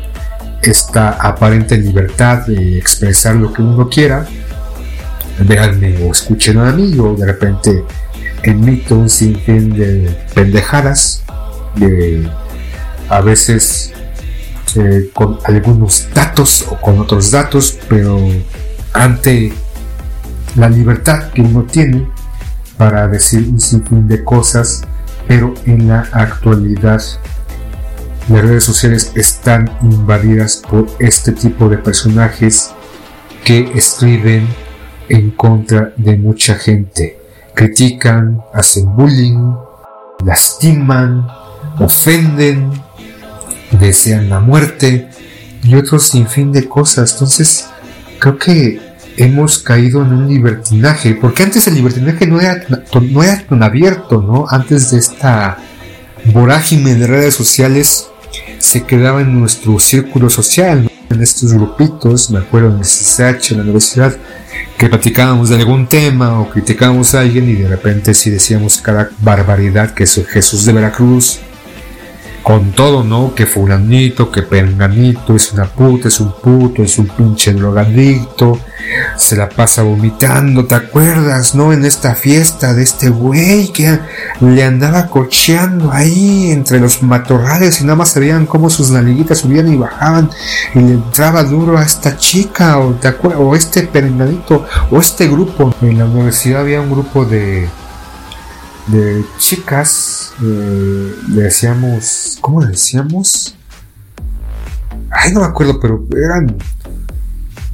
esta 0.62 1.10
aparente 1.10 1.76
libertad 1.76 2.46
de 2.46 2.78
expresar 2.78 3.34
lo 3.34 3.52
que 3.52 3.62
uno 3.62 3.88
quiera, 3.88 4.26
véanme 5.40 5.98
o 6.04 6.12
escuchen 6.12 6.58
a 6.58 6.72
mí, 6.72 6.96
o 6.98 7.14
de 7.14 7.26
repente 7.26 7.84
emito 8.42 8.96
un 8.96 9.08
sinfín 9.08 9.74
de 9.76 10.16
pendejadas, 10.34 11.24
de 11.74 12.28
a 13.08 13.20
veces 13.20 13.92
eh, 14.76 15.10
con 15.12 15.38
algunos 15.44 16.08
datos 16.14 16.64
o 16.70 16.76
con 16.80 17.00
otros 17.00 17.30
datos, 17.30 17.78
pero 17.88 18.18
ante 18.92 19.52
la 20.56 20.68
libertad 20.68 21.30
que 21.32 21.42
uno 21.42 21.64
tiene, 21.64 22.06
para 22.82 23.06
decir 23.06 23.48
un 23.48 23.60
sinfín 23.60 24.08
de 24.08 24.24
cosas, 24.24 24.82
pero 25.28 25.54
en 25.66 25.86
la 25.86 26.00
actualidad 26.10 27.00
las 28.28 28.42
redes 28.42 28.64
sociales 28.64 29.12
están 29.14 29.70
invadidas 29.82 30.64
por 30.68 30.88
este 30.98 31.30
tipo 31.30 31.68
de 31.68 31.78
personajes 31.78 32.72
que 33.44 33.70
escriben 33.76 34.48
en 35.08 35.30
contra 35.30 35.92
de 35.96 36.16
mucha 36.16 36.56
gente. 36.56 37.20
Critican, 37.54 38.42
hacen 38.52 38.96
bullying, 38.96 39.54
lastiman, 40.24 41.28
ofenden, 41.78 42.68
desean 43.78 44.28
la 44.28 44.40
muerte 44.40 45.08
y 45.62 45.76
otros 45.76 46.08
sinfín 46.08 46.50
de 46.50 46.68
cosas. 46.68 47.12
Entonces, 47.12 47.68
creo 48.18 48.38
que 48.38 48.91
hemos 49.16 49.58
caído 49.58 50.02
en 50.02 50.12
un 50.12 50.28
libertinaje, 50.28 51.14
porque 51.14 51.42
antes 51.42 51.66
el 51.66 51.74
libertinaje 51.74 52.26
no 52.26 52.40
era, 52.40 52.64
no 53.00 53.22
era 53.22 53.44
tan 53.46 53.62
abierto, 53.62 54.22
¿no? 54.22 54.46
Antes 54.48 54.90
de 54.90 54.98
esta 54.98 55.58
vorágine 56.26 56.94
de 56.94 57.06
redes 57.06 57.34
sociales 57.34 58.08
se 58.58 58.84
quedaba 58.84 59.20
en 59.20 59.38
nuestro 59.38 59.78
círculo 59.78 60.30
social, 60.30 60.90
en 61.10 61.22
estos 61.22 61.52
grupitos, 61.52 62.30
me 62.30 62.38
acuerdo 62.38 62.70
en 62.70 62.78
el 62.78 62.82
CSH, 62.82 63.52
en 63.52 63.58
la 63.58 63.62
universidad, 63.64 64.16
que 64.78 64.88
platicábamos 64.88 65.50
de 65.50 65.56
algún 65.56 65.86
tema 65.86 66.40
o 66.40 66.50
criticábamos 66.50 67.14
a 67.14 67.20
alguien 67.20 67.48
y 67.48 67.54
de 67.54 67.68
repente 67.68 68.14
si 68.14 68.30
decíamos 68.30 68.80
cada 68.80 69.10
barbaridad 69.20 69.92
que 69.92 70.04
es 70.04 70.20
Jesús 70.28 70.64
de 70.64 70.72
Veracruz, 70.72 71.40
con 72.42 72.72
todo, 72.72 73.04
¿no? 73.04 73.34
Que 73.34 73.46
fulanito, 73.46 74.30
que 74.30 74.42
penganito, 74.42 75.36
es 75.36 75.52
una 75.52 75.64
puta, 75.64 76.08
es 76.08 76.20
un 76.20 76.32
puto, 76.32 76.82
es 76.82 76.98
un 76.98 77.06
pinche 77.06 77.52
drogadicto, 77.52 78.58
se 79.16 79.36
la 79.36 79.48
pasa 79.48 79.82
vomitando, 79.82 80.64
¿te 80.64 80.74
acuerdas, 80.74 81.54
no? 81.54 81.72
En 81.72 81.84
esta 81.84 82.14
fiesta 82.14 82.74
de 82.74 82.82
este 82.82 83.10
güey 83.10 83.72
que 83.72 83.98
le 84.40 84.64
andaba 84.64 85.06
cocheando 85.06 85.92
ahí 85.92 86.50
entre 86.50 86.80
los 86.80 87.02
matorrales 87.02 87.80
y 87.80 87.84
nada 87.84 87.96
más 87.96 88.10
se 88.10 88.20
veían 88.20 88.46
cómo 88.46 88.70
sus 88.70 88.90
naliguitas 88.90 89.38
subían 89.38 89.72
y 89.72 89.76
bajaban 89.76 90.30
y 90.74 90.80
le 90.80 90.92
entraba 90.94 91.44
duro 91.44 91.78
a 91.78 91.82
esta 91.82 92.16
chica, 92.16 92.78
o, 92.78 92.94
¿te 92.94 93.08
acuerdas? 93.08 93.40
O 93.42 93.54
este 93.54 93.82
penganito, 93.84 94.64
o 94.90 94.98
este 94.98 95.28
grupo. 95.28 95.74
En 95.80 95.98
la 95.98 96.04
universidad 96.06 96.62
había 96.62 96.80
un 96.80 96.90
grupo 96.90 97.24
de 97.24 97.68
de 98.88 99.24
chicas, 99.38 100.32
eh, 100.42 101.14
le 101.34 101.42
decíamos, 101.42 102.38
¿cómo 102.40 102.60
le 102.60 102.68
decíamos? 102.68 103.56
Ay, 105.10 105.32
no 105.32 105.40
me 105.40 105.46
acuerdo, 105.46 105.78
pero 105.80 106.06
eran 106.16 106.56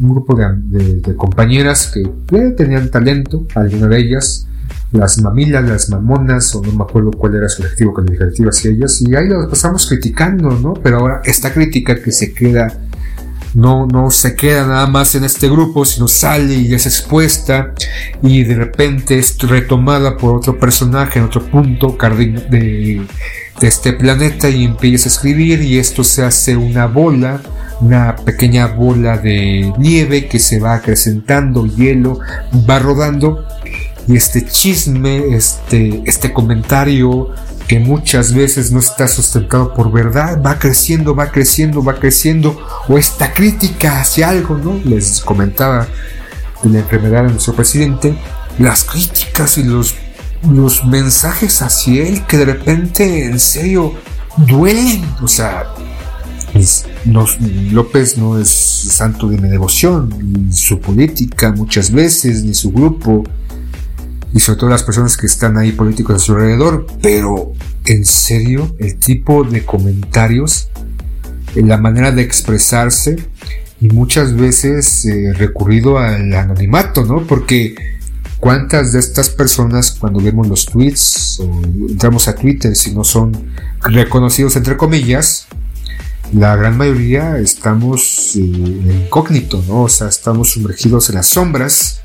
un 0.00 0.10
grupo 0.10 0.36
de, 0.36 1.16
compañeras 1.16 1.92
que 1.92 2.00
eh, 2.02 2.50
tenían 2.56 2.90
talento, 2.90 3.46
alguna 3.54 3.88
de 3.88 3.98
ellas, 3.98 4.46
las 4.92 5.20
mamilas, 5.20 5.64
las 5.64 5.90
mamonas, 5.90 6.54
o 6.54 6.62
no 6.62 6.72
me 6.72 6.84
acuerdo 6.84 7.10
cuál 7.10 7.34
era 7.34 7.48
su 7.48 7.62
objetivo 7.62 7.94
calificativo 7.94 8.50
hacia 8.50 8.70
ellas, 8.70 9.00
y 9.02 9.14
ahí 9.14 9.28
las 9.28 9.46
pasamos 9.46 9.86
criticando, 9.86 10.50
¿no? 10.50 10.74
Pero 10.74 10.98
ahora 10.98 11.20
esta 11.24 11.52
crítica 11.52 12.00
que 12.00 12.12
se 12.12 12.32
queda, 12.32 12.72
no, 13.54 13.86
no 13.86 14.10
se 14.10 14.34
queda 14.34 14.66
nada 14.66 14.86
más 14.86 15.14
en 15.14 15.24
este 15.24 15.48
grupo, 15.48 15.84
sino 15.84 16.08
sale 16.08 16.54
y 16.54 16.74
es 16.74 16.86
expuesta, 16.86 17.72
y 18.22 18.44
de 18.44 18.54
repente 18.54 19.18
es 19.18 19.38
retomada 19.38 20.16
por 20.16 20.36
otro 20.36 20.58
personaje 20.58 21.18
en 21.18 21.26
otro 21.26 21.44
punto 21.44 21.96
de, 21.98 23.06
de 23.60 23.66
este 23.66 23.92
planeta 23.92 24.48
y 24.48 24.64
empieza 24.64 25.08
a 25.08 25.12
escribir, 25.12 25.62
y 25.62 25.78
esto 25.78 26.04
se 26.04 26.24
hace 26.24 26.56
una 26.56 26.86
bola 26.86 27.40
una 27.80 28.16
pequeña 28.16 28.66
bola 28.66 29.18
de 29.18 29.72
nieve 29.78 30.26
que 30.26 30.38
se 30.38 30.58
va 30.58 30.74
acrecentando, 30.74 31.66
hielo, 31.66 32.18
va 32.68 32.78
rodando 32.78 33.46
y 34.06 34.16
este 34.16 34.44
chisme, 34.44 35.34
este, 35.34 36.02
este 36.06 36.32
comentario 36.32 37.30
que 37.68 37.78
muchas 37.78 38.32
veces 38.32 38.72
no 38.72 38.80
está 38.80 39.06
sustentado 39.06 39.74
por 39.74 39.92
verdad, 39.92 40.42
va 40.42 40.58
creciendo, 40.58 41.14
va 41.14 41.30
creciendo, 41.30 41.84
va 41.84 41.94
creciendo, 41.94 42.58
o 42.88 42.96
esta 42.96 43.34
crítica 43.34 44.00
hacia 44.00 44.30
algo, 44.30 44.56
¿no? 44.56 44.80
Les 44.84 45.20
comentaba 45.20 45.86
de 46.62 46.70
la 46.70 46.78
enfermedad 46.78 47.24
de 47.24 47.32
nuestro 47.32 47.54
presidente, 47.54 48.18
las 48.58 48.84
críticas 48.84 49.58
y 49.58 49.64
los, 49.64 49.94
los 50.50 50.86
mensajes 50.86 51.60
hacia 51.60 52.08
él 52.08 52.24
que 52.26 52.38
de 52.38 52.46
repente 52.46 53.26
en 53.26 53.38
serio 53.38 53.92
duelen, 54.38 55.04
o 55.20 55.28
sea, 55.28 55.64
López 57.70 58.16
no 58.16 58.38
es 58.38 58.48
santo 58.48 59.28
de 59.28 59.36
mi 59.36 59.48
devoción, 59.48 60.08
ni 60.18 60.52
su 60.54 60.80
política 60.80 61.52
muchas 61.52 61.90
veces, 61.90 62.42
ni 62.44 62.54
su 62.54 62.72
grupo, 62.72 63.24
y 64.34 64.40
sobre 64.40 64.60
todo 64.60 64.70
las 64.70 64.82
personas 64.82 65.16
que 65.16 65.26
están 65.26 65.56
ahí 65.56 65.72
políticos 65.72 66.16
a 66.16 66.18
su 66.18 66.32
alrededor, 66.32 66.86
pero 67.02 67.52
en 67.84 68.04
serio, 68.04 68.74
el 68.78 68.98
tipo 68.98 69.44
de 69.44 69.64
comentarios, 69.64 70.68
la 71.54 71.78
manera 71.78 72.12
de 72.12 72.22
expresarse, 72.22 73.16
y 73.80 73.88
muchas 73.88 74.34
veces 74.34 75.04
eh, 75.06 75.32
recurrido 75.34 75.98
al 75.98 76.32
anonimato, 76.34 77.04
¿no? 77.04 77.26
Porque 77.26 77.74
cuántas 78.38 78.92
de 78.92 78.98
estas 78.98 79.30
personas 79.30 79.92
cuando 79.92 80.20
vemos 80.20 80.48
los 80.48 80.66
tweets 80.66 81.40
o 81.40 81.62
entramos 81.88 82.28
a 82.28 82.34
Twitter 82.34 82.74
si 82.76 82.94
no 82.94 83.04
son 83.04 83.32
reconocidos 83.82 84.56
entre 84.56 84.76
comillas, 84.76 85.46
la 86.32 86.56
gran 86.56 86.76
mayoría 86.76 87.38
estamos 87.38 88.32
eh, 88.36 88.40
incógnito, 88.40 89.62
¿no? 89.66 89.84
O 89.84 89.88
sea, 89.88 90.08
estamos 90.08 90.50
sumergidos 90.52 91.08
en 91.08 91.16
las 91.16 91.28
sombras, 91.28 92.00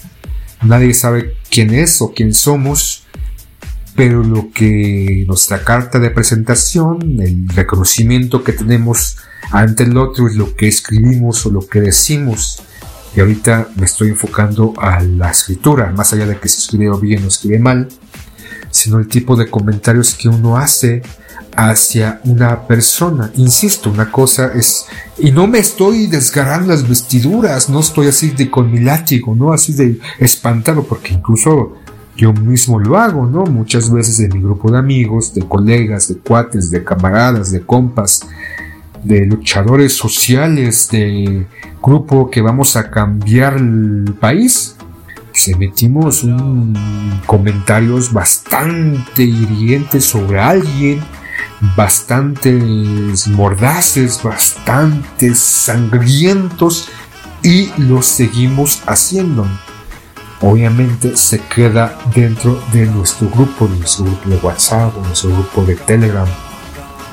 nadie 0.65 0.93
sabe 0.93 1.35
quién 1.49 1.73
es 1.73 2.01
o 2.01 2.13
quién 2.13 2.33
somos, 2.33 3.03
pero 3.95 4.23
lo 4.23 4.51
que 4.51 5.23
nuestra 5.27 5.63
carta 5.63 5.99
de 5.99 6.09
presentación, 6.09 7.19
el 7.21 7.47
reconocimiento 7.49 8.43
que 8.43 8.53
tenemos 8.53 9.17
ante 9.51 9.83
el 9.83 9.97
otro 9.97 10.27
es 10.27 10.35
lo 10.35 10.55
que 10.55 10.67
escribimos 10.67 11.45
o 11.45 11.51
lo 11.51 11.67
que 11.67 11.81
decimos. 11.81 12.63
Y 13.15 13.19
ahorita 13.19 13.69
me 13.75 13.85
estoy 13.85 14.09
enfocando 14.09 14.73
a 14.77 15.01
la 15.01 15.29
escritura, 15.29 15.91
más 15.91 16.13
allá 16.13 16.25
de 16.25 16.39
que 16.39 16.49
se 16.49 16.59
escribe 16.59 16.89
bien 16.99 17.23
o 17.23 17.27
escribe 17.27 17.59
mal, 17.59 17.87
sino 18.71 18.97
el 18.97 19.07
tipo 19.07 19.35
de 19.35 19.49
comentarios 19.49 20.15
que 20.15 20.29
uno 20.29 20.57
hace 20.57 21.03
hacia 21.55 22.19
una 22.25 22.67
persona. 22.67 23.31
Insisto, 23.35 23.89
una 23.89 24.11
cosa 24.11 24.51
es, 24.53 24.85
y 25.17 25.31
no 25.31 25.47
me 25.47 25.59
estoy 25.59 26.07
desgarrando 26.07 26.69
las 26.69 26.87
vestiduras, 26.87 27.69
no 27.69 27.79
estoy 27.79 28.07
así 28.07 28.31
de 28.31 28.49
con 28.49 28.71
mi 28.71 28.79
látigo, 28.79 29.35
no 29.35 29.53
así 29.53 29.73
de 29.73 29.99
espantado, 30.19 30.83
porque 30.83 31.13
incluso 31.13 31.73
yo 32.15 32.33
mismo 32.33 32.79
lo 32.79 32.97
hago, 32.97 33.25
¿no? 33.25 33.45
Muchas 33.45 33.91
veces 33.91 34.19
en 34.19 34.33
mi 34.33 34.41
grupo 34.41 34.71
de 34.71 34.77
amigos, 34.77 35.33
de 35.33 35.47
colegas, 35.47 36.09
de 36.09 36.17
cuates, 36.17 36.69
de 36.69 36.83
camaradas, 36.83 37.51
de 37.51 37.61
compas, 37.61 38.21
de 39.03 39.25
luchadores 39.25 39.93
sociales, 39.93 40.89
de 40.91 41.45
grupo 41.81 42.29
que 42.29 42.41
vamos 42.41 42.75
a 42.75 42.89
cambiar 42.89 43.57
el 43.57 44.15
país, 44.19 44.75
pues 45.31 45.47
emitimos 45.47 46.23
un, 46.23 47.21
comentarios 47.25 48.13
bastante 48.13 49.23
hirientes 49.23 50.05
sobre 50.05 50.39
alguien 50.39 51.01
bastantes 51.75 53.27
mordaces, 53.27 54.21
bastantes 54.21 55.39
sangrientos 55.39 56.89
y 57.41 57.71
los 57.77 58.05
seguimos 58.05 58.81
haciendo. 58.85 59.47
Obviamente 60.41 61.15
se 61.15 61.39
queda 61.39 61.97
dentro 62.13 62.61
de 62.73 62.85
nuestro 62.85 63.29
grupo, 63.29 63.67
de 63.67 63.77
nuestro 63.77 64.05
grupo 64.05 64.29
de 64.29 64.35
WhatsApp, 64.37 64.97
o 64.97 65.01
nuestro 65.05 65.29
grupo 65.29 65.63
de 65.63 65.75
Telegram 65.75 66.27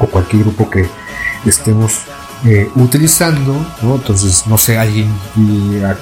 o 0.00 0.06
cualquier 0.06 0.42
grupo 0.42 0.68
que 0.68 0.88
estemos 1.44 2.00
eh, 2.44 2.68
utilizando, 2.74 3.54
Entonces, 3.82 4.46
no 4.46 4.56
sé, 4.56 4.78
alguien, 4.78 5.12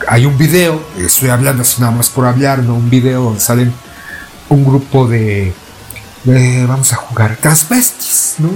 hay 0.09 0.25
un 0.25 0.39
video, 0.39 0.81
estoy 0.97 1.31
hablando 1.31 1.63
así 1.63 1.81
nada 1.81 1.93
más 1.93 2.09
por 2.09 2.27
hablar, 2.27 2.63
¿no? 2.63 2.77
Un 2.77 2.89
video 2.89 3.25
donde 3.25 3.41
salen 3.41 3.73
un 4.49 4.65
grupo 4.65 5.09
de 5.09 5.53
vamos 6.25 6.93
a 6.93 6.97
jugar 6.97 7.37
transvestis, 7.37 8.37
¿no? 8.39 8.51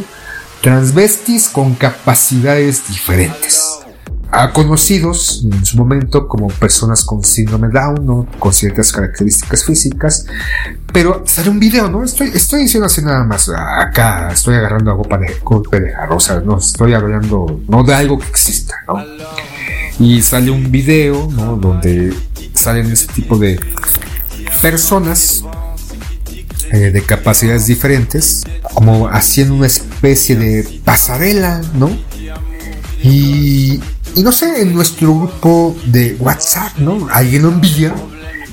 Transvestis 0.60 1.48
con 1.48 1.74
capacidades 1.74 2.86
diferentes. 2.88 3.78
A 4.30 4.50
conocidos 4.50 5.44
en 5.44 5.64
su 5.64 5.76
momento 5.76 6.26
como 6.26 6.48
personas 6.48 7.04
con 7.04 7.22
síndrome 7.22 7.68
Down, 7.68 8.06
¿no? 8.06 8.26
Con 8.38 8.52
ciertas 8.52 8.90
características 8.90 9.64
físicas. 9.64 10.26
Pero 10.92 11.22
sale 11.26 11.50
un 11.50 11.60
video, 11.60 11.90
¿no? 11.90 12.02
Estoy, 12.02 12.28
estoy 12.28 12.62
diciendo 12.62 12.86
así 12.86 13.02
nada 13.02 13.24
más. 13.24 13.50
Acá 13.50 14.30
estoy 14.32 14.54
agarrando 14.54 14.90
algo 14.90 15.02
para 15.02 15.26
de 15.26 15.34
golpe 15.42 15.80
de 15.80 15.94
rosa, 16.06 16.40
no 16.40 16.58
estoy 16.58 16.94
hablando, 16.94 17.60
no 17.68 17.82
de 17.84 17.94
algo 17.94 18.18
que 18.18 18.28
exista, 18.28 18.76
¿no? 18.88 19.04
Y 19.98 20.22
sale 20.22 20.50
un 20.50 20.70
video, 20.70 21.28
¿no? 21.30 21.56
Donde 21.56 22.14
salen 22.54 22.90
ese 22.90 23.08
tipo 23.08 23.36
de 23.36 23.60
personas 24.62 25.44
eh, 26.72 26.90
de 26.90 27.02
capacidades 27.02 27.66
diferentes, 27.66 28.44
como 28.74 29.08
haciendo 29.08 29.54
una 29.54 29.66
especie 29.66 30.36
de 30.36 30.80
pasarela, 30.84 31.60
¿no? 31.74 31.90
Y, 33.02 33.80
y 34.14 34.22
no 34.22 34.32
sé, 34.32 34.62
en 34.62 34.74
nuestro 34.74 35.14
grupo 35.14 35.76
de 35.86 36.16
WhatsApp, 36.18 36.78
¿no? 36.78 37.08
Alguien 37.10 37.42
lo 37.42 37.48
envía 37.50 37.94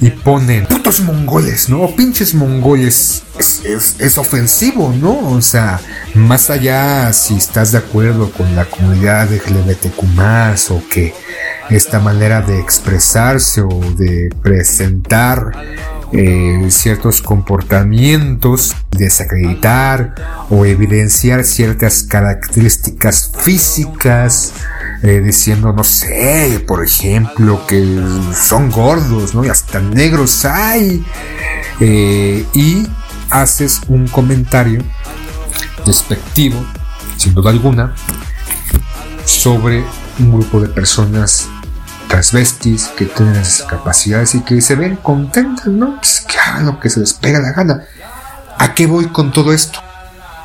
y 0.02 0.10
ponen 0.12 0.66
putos 0.66 1.02
mongoles, 1.02 1.70
¿no? 1.70 1.88
Pinches 1.96 2.34
mongoles. 2.34 3.24
Es, 3.38 4.18
ofensivo, 4.18 4.94
¿no? 5.00 5.32
O 5.32 5.42
sea, 5.42 5.80
más 6.14 6.50
allá 6.50 7.12
si 7.14 7.36
estás 7.36 7.72
de 7.72 7.80
acuerdo 7.80 8.32
con 8.32 8.56
la 8.56 8.66
comunidad 8.66 9.28
de 9.28 9.38
LGBTQ 9.38 10.72
o 10.72 10.84
que 10.90 11.14
esta 11.70 12.00
manera 12.00 12.42
de 12.42 12.60
expresarse 12.60 13.62
o 13.62 13.80
de 13.98 14.30
presentar 14.42 15.52
eh, 16.12 16.68
ciertos 16.70 17.22
comportamientos, 17.22 18.76
desacreditar 18.92 20.16
o 20.50 20.66
evidenciar 20.66 21.44
ciertas 21.44 22.04
características 22.04 23.32
físicas, 23.38 24.54
eh, 25.04 25.22
diciendo, 25.24 25.72
no 25.72 25.84
sé, 25.84 26.64
por 26.68 26.84
ejemplo, 26.84 27.66
que 27.68 28.02
son 28.34 28.72
gordos, 28.72 29.36
¿no? 29.36 29.46
Y 29.46 29.50
hasta 29.50 29.80
negros 29.80 30.46
hay. 30.46 31.06
Eh, 31.80 32.46
y 32.54 32.88
haces 33.30 33.82
un 33.88 34.08
comentario 34.08 34.84
despectivo, 35.86 36.66
sin 37.18 37.34
duda 37.36 37.52
alguna, 37.52 37.94
sobre 39.26 39.84
un 40.18 40.32
grupo 40.32 40.60
de 40.60 40.70
personas 40.70 41.48
transvestis 42.10 42.88
que 42.98 43.06
tienen 43.06 43.36
esas 43.36 43.66
capacidades 43.68 44.36
y 44.36 44.42
que 44.42 44.60
se 44.60 44.76
ven 44.76 44.98
contentas, 44.98 45.68
¿no? 45.68 45.96
Pues 45.98 46.26
que 46.28 46.38
hagan 46.38 46.66
lo 46.66 46.80
que 46.80 46.90
se 46.90 47.00
les 47.00 47.14
pega 47.14 47.40
la 47.40 47.54
gana. 47.54 47.84
¿A 48.58 48.74
qué 48.74 48.88
voy 48.88 49.06
con 49.06 49.32
todo 49.32 49.54
esto? 49.54 49.80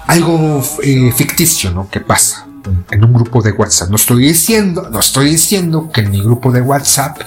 Algo 0.06 0.62
eh, 0.82 1.10
ficticio, 1.16 1.72
¿no? 1.72 1.88
Que 1.88 2.00
pasa 2.00 2.46
en 2.90 3.04
un 3.04 3.12
grupo 3.12 3.42
de 3.42 3.52
WhatsApp. 3.52 3.88
No 3.88 3.96
estoy 3.96 4.24
diciendo, 4.24 4.88
no 4.90 5.00
estoy 5.00 5.30
diciendo 5.30 5.90
que 5.90 6.02
en 6.02 6.10
mi 6.10 6.22
grupo 6.22 6.52
de 6.52 6.60
WhatsApp 6.60 7.18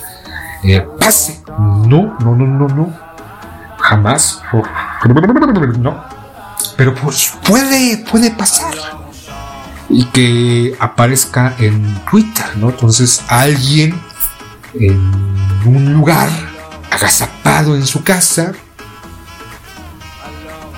eh, 0.64 0.86
pase. 1.00 1.42
No, 1.58 2.16
no, 2.20 2.36
no, 2.36 2.48
no, 2.48 2.68
no. 2.68 2.94
Jamás. 3.80 4.42
No. 5.80 6.04
Pero 6.78 6.94
pues 6.96 7.34
puede, 7.44 7.98
puede 8.10 8.32
pasar 8.32 8.74
y 9.90 10.06
que 10.06 10.76
aparezca 10.80 11.56
en 11.60 12.00
Twitter, 12.10 12.46
¿no? 12.58 12.70
Entonces 12.70 13.22
alguien 13.30 14.00
en 14.80 15.00
un 15.66 15.94
lugar, 15.94 16.30
agazapado 16.92 17.76
en 17.76 17.86
su 17.86 18.04
casa, 18.04 18.54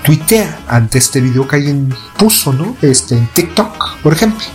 tuitea 0.04 0.60
ante 0.68 0.98
este 0.98 1.22
video 1.22 1.48
que 1.48 1.58
alguien 1.58 1.94
puso, 2.18 2.54
¿no? 2.54 2.76
Este, 2.82 3.16
en 3.16 3.28
TikTok, 3.28 3.98
por 4.02 4.14
ejemplo. 4.14 4.46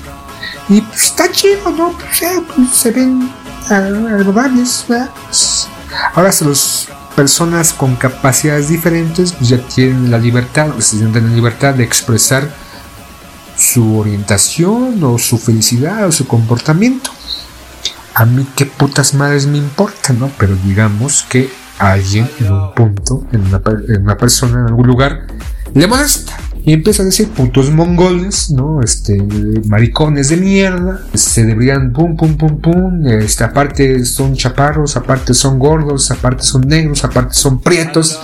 Y 0.69 0.81
pues 0.81 1.05
está 1.05 1.31
chido, 1.31 1.71
¿no? 1.71 1.93
Pues, 1.93 2.23
pues, 2.55 2.71
se 2.71 2.91
ven 2.91 3.31
agradables. 3.71 4.87
Ahora 6.15 6.33
se 6.33 6.45
los 6.45 6.89
personas 7.15 7.73
con 7.73 7.95
capacidades 7.95 8.69
diferentes 8.69 9.33
pues 9.33 9.49
ya 9.49 9.59
tienen 9.69 10.11
la 10.11 10.19
libertad, 10.19 10.75
se 10.79 10.99
sienten 10.99 11.29
la 11.29 11.35
libertad 11.35 11.75
de 11.75 11.85
expresar 11.85 12.53
su 13.57 13.99
orientación 13.99 15.03
o 15.05 15.19
su 15.19 15.39
felicidad 15.39 16.07
o 16.07 16.13
su 16.13 16.27
comportamiento. 16.27 17.11
A 18.15 18.25
mí 18.25 18.47
qué 18.57 18.67
putas 18.67 19.15
madres 19.15 19.47
me 19.47 19.59
importa, 19.59 20.13
¿no? 20.13 20.31
Pero 20.39 20.55
digamos 20.65 21.25
que 21.29 21.51
alguien 21.79 22.31
en 22.39 22.53
un 22.53 22.75
punto, 22.75 23.27
en 23.33 23.43
una, 23.43 23.61
en 23.89 24.03
una 24.03 24.17
persona, 24.17 24.61
en 24.61 24.67
algún 24.67 24.87
lugar, 24.87 25.27
le 25.75 25.87
molesta 25.87 26.37
y 26.67 26.73
empieza 26.73 27.03
a 27.03 27.07
decir 27.07 27.29
putos 27.29 27.71
mongoles, 27.71 28.51
¿no? 28.51 28.81
Este, 28.81 29.23
maricones 29.67 30.31
de 30.31 30.39
mierda. 30.39 31.03
Se 31.13 31.45
deberían 31.45 31.93
pum, 31.93 32.17
pum, 32.17 32.39
pum, 32.39 32.59
pum. 32.59 33.07
Este, 33.07 33.45
aparte 33.45 34.03
son 34.07 34.35
chaparros, 34.35 34.97
aparte 34.97 35.35
son 35.35 35.59
gordos, 35.59 36.11
aparte 36.11 36.43
son 36.43 36.63
negros, 36.63 37.05
aparte 37.05 37.35
son 37.35 37.61
prietos. 37.61 38.19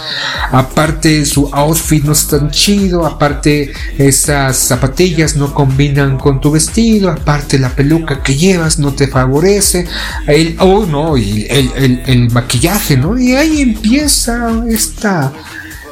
Aparte 0.53 1.27
su 1.27 1.51
outfit 1.53 2.03
no 2.03 2.13
es 2.13 2.29
tan 2.29 2.51
chido. 2.51 3.05
Aparte 3.05 3.73
esas 3.99 4.57
zapatillas 4.57 5.37
no 5.37 5.53
combinan 5.53 6.17
con 6.17 6.41
tu 6.41 6.51
vestido. 6.51 7.11
Aparte 7.11 7.59
la 7.59 7.69
peluca 7.69 8.23
que 8.23 8.37
llevas 8.37 8.79
no 8.79 8.95
te 8.95 9.07
favorece. 9.07 9.87
El, 10.27 10.57
oh, 10.61 10.87
no, 10.87 11.19
el, 11.19 11.47
el, 11.51 12.03
el 12.07 12.31
maquillaje, 12.31 12.97
¿no? 12.97 13.19
Y 13.19 13.35
ahí 13.35 13.61
empieza 13.61 14.65
esta 14.67 15.31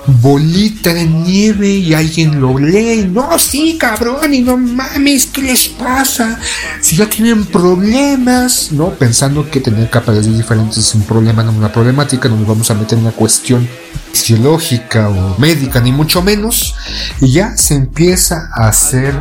bolita 0.09 0.94
de 0.94 1.04
nieve 1.04 1.68
y 1.68 1.94
alguien 1.94 2.40
lo 2.40 2.59
lee. 2.59 3.09
No, 3.12 3.38
sí, 3.38 3.76
cabrón, 3.78 4.32
y 4.32 4.40
no 4.40 4.56
mames, 4.56 5.26
¿qué 5.26 5.42
les 5.42 5.68
pasa? 5.68 6.38
Si 6.80 6.96
ya 6.96 7.09
tienen 7.09 7.44
problemas, 7.46 8.72
¿no? 8.72 8.90
Pensando 8.90 9.48
que 9.50 9.61
tener 9.61 9.90
capacidades 9.90 10.36
diferentes 10.36 10.78
es 10.78 10.94
un 10.94 11.02
problema, 11.02 11.42
no 11.42 11.52
una 11.52 11.72
problemática, 11.72 12.28
no 12.28 12.36
nos 12.36 12.48
vamos 12.48 12.70
a 12.70 12.74
meter 12.74 12.98
en 12.98 13.04
una 13.04 13.12
cuestión 13.12 13.68
fisiológica 14.12 15.09
o 15.09 15.38
médica, 15.38 15.80
ni 15.80 15.92
mucho 15.92 16.22
menos. 16.22 16.74
Y 17.20 17.32
ya 17.32 17.56
se 17.56 17.74
empieza 17.74 18.48
a 18.54 18.68
hacer 18.68 19.14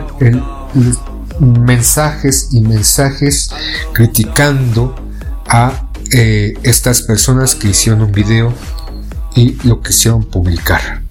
mensajes 1.39 2.49
y 2.51 2.61
mensajes 2.61 3.49
criticando 3.93 4.95
a 5.47 5.83
eh, 6.11 6.53
estas 6.63 7.01
personas 7.01 7.55
que 7.55 7.69
hicieron 7.69 8.01
un 8.01 8.11
video 8.11 8.53
y 9.37 9.55
lo 9.67 9.81
quisieron 9.81 10.23
publicar. 10.23 11.01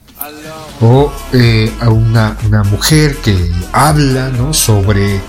O 0.80 1.12
eh, 1.32 1.72
a 1.80 1.88
una, 1.88 2.36
una, 2.44 2.64
mujer 2.64 3.16
que 3.18 3.52
habla 3.72 4.28
¿no? 4.30 4.52
sobre, 4.52 5.20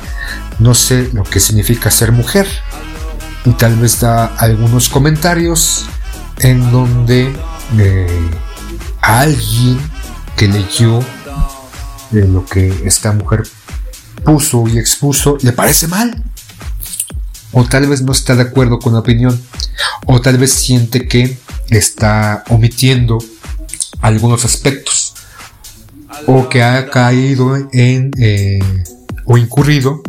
no 0.60 0.74
sé, 0.74 1.10
lo 1.14 1.24
que 1.24 1.40
significa 1.40 1.92
ser 1.92 2.12
mujer. 2.12 2.48
Y 3.46 3.52
tal 3.52 3.76
vez 3.76 4.00
da 4.00 4.26
algunos 4.26 4.90
comentarios 4.90 5.86
en 6.40 6.72
donde 6.72 7.34
eh, 7.78 8.30
alguien 9.00 9.80
que 10.36 10.48
leyó 10.48 11.00
eh, 11.00 12.26
lo 12.28 12.46
que 12.46 12.82
esta 12.84 13.12
mujer 13.12 13.44
puso 14.26 14.68
y 14.68 14.80
expuso 14.80 15.38
le 15.42 15.54
parece 15.54 15.88
mal. 15.88 16.24
O 17.52 17.64
tal 17.64 17.88
vez 17.88 18.02
no 18.02 18.12
está 18.12 18.36
de 18.36 18.44
acuerdo 18.44 18.80
con 18.80 18.94
la 18.94 19.00
opinión. 19.00 19.42
O 20.06 20.22
tal 20.22 20.38
vez 20.38 20.52
siente 20.52 21.08
que 21.08 21.38
está 21.70 22.44
omitiendo 22.50 23.18
algunos 24.02 24.46
aspectos 24.46 25.14
o 26.26 26.50
que 26.50 26.64
ha 26.64 26.90
caído 26.90 27.56
en 27.72 28.12
eh, 28.20 28.60
o 29.26 29.38
incurrido 29.38 30.02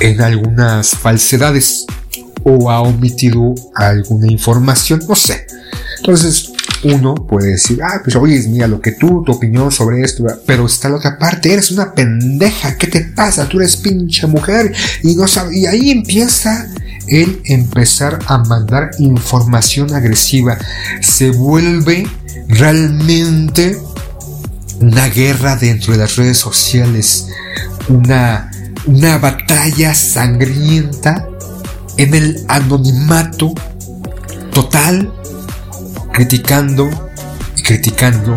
en 0.00 0.20
algunas 0.20 0.90
falsedades 0.90 1.86
o 2.42 2.70
ha 2.70 2.80
omitido 2.80 3.54
alguna 3.74 4.30
información, 4.30 5.00
no 5.08 5.14
sé. 5.14 5.46
Entonces 5.98 6.49
uno 6.84 7.14
puede 7.14 7.52
decir, 7.52 7.80
ah, 7.82 8.00
pues 8.02 8.16
oye, 8.16 8.42
mira 8.48 8.66
lo 8.66 8.80
que 8.80 8.92
tú, 8.92 9.22
tu 9.24 9.32
opinión 9.32 9.70
sobre 9.70 10.02
esto, 10.02 10.24
pero 10.46 10.66
está 10.66 10.88
la 10.88 10.96
otra 10.96 11.18
parte, 11.18 11.52
eres 11.52 11.70
una 11.70 11.92
pendeja, 11.92 12.76
¿qué 12.76 12.86
te 12.86 13.00
pasa? 13.00 13.48
Tú 13.48 13.58
eres 13.58 13.76
pinche 13.76 14.26
mujer 14.26 14.72
y 15.02 15.14
no 15.14 15.26
y 15.52 15.66
ahí 15.66 15.90
empieza 15.90 16.66
el 17.06 17.40
empezar 17.44 18.18
a 18.26 18.38
mandar 18.38 18.90
información 18.98 19.94
agresiva. 19.94 20.56
Se 21.00 21.30
vuelve 21.30 22.06
realmente 22.48 23.76
una 24.80 25.08
guerra 25.08 25.56
dentro 25.56 25.92
de 25.92 25.98
las 25.98 26.16
redes 26.16 26.38
sociales, 26.38 27.26
una, 27.88 28.50
una 28.86 29.18
batalla 29.18 29.94
sangrienta 29.94 31.28
en 31.96 32.14
el 32.14 32.44
anonimato 32.48 33.52
total, 34.52 35.12
criticando 36.12 37.12
y 37.56 37.62
criticando. 37.62 38.34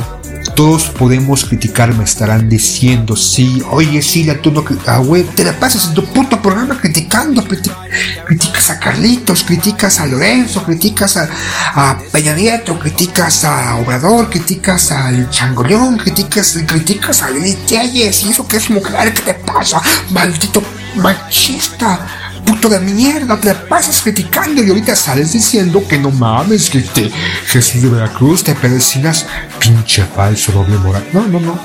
Todos 0.56 0.84
podemos 0.90 1.46
criticar, 1.46 1.96
me 1.96 2.04
estarán 2.04 2.48
diciendo, 2.48 3.16
sí, 3.16 3.64
oye, 3.72 4.02
sí, 4.04 4.24
la 4.24 4.40
tú 4.40 4.52
no, 4.52 4.64
ah, 4.86 4.98
güey, 4.98 5.24
te 5.24 5.44
la 5.44 5.54
pasas 5.60 5.88
en 5.88 5.94
tu 5.96 6.06
puto 6.06 6.40
programa 6.42 6.78
criticando, 6.78 7.44
criticas 7.44 8.70
a 8.70 8.80
Carlitos, 8.80 9.44
criticas 9.44 10.00
a 10.00 10.06
Lorenzo, 10.06 10.64
criticas 10.64 11.18
a, 11.18 11.28
a 11.74 11.98
Peña 12.12 12.36
Nieto, 12.36 12.78
criticas 12.78 13.46
a 13.46 13.78
Obrador, 13.78 14.30
criticas 14.30 14.92
al 14.92 15.30
Changoleón, 15.32 15.98
criticas, 15.98 16.60
criticas 16.68 17.24
a 17.24 17.32
Lili 17.32 17.58
y 17.72 18.04
eso 18.04 18.48
que 18.48 18.58
es 18.58 18.70
mujer, 18.70 19.12
¿qué 19.14 19.22
te 19.22 19.34
pasa? 19.34 19.82
Maldito 20.12 20.62
machista 20.96 22.23
puto 22.46 22.70
de 22.70 22.80
mierda, 22.80 23.40
te 23.40 23.54
pasas 23.54 24.02
criticando 24.02 24.64
y 24.64 24.70
ahorita 24.70 24.96
sales 24.96 25.34
diciendo 25.34 25.86
que 25.88 25.98
no 25.98 26.12
mames, 26.12 26.70
que 26.70 26.82
te, 26.82 27.12
Jesús 27.48 27.82
de 27.82 27.90
Veracruz 27.90 28.44
te 28.44 28.56
perecinas 28.56 29.26
pinche 29.60 30.04
falso, 30.06 30.52
doble 30.52 30.78
moral. 30.78 31.06
No, 31.14 31.28
no, 31.28 31.40
no. 31.40 31.60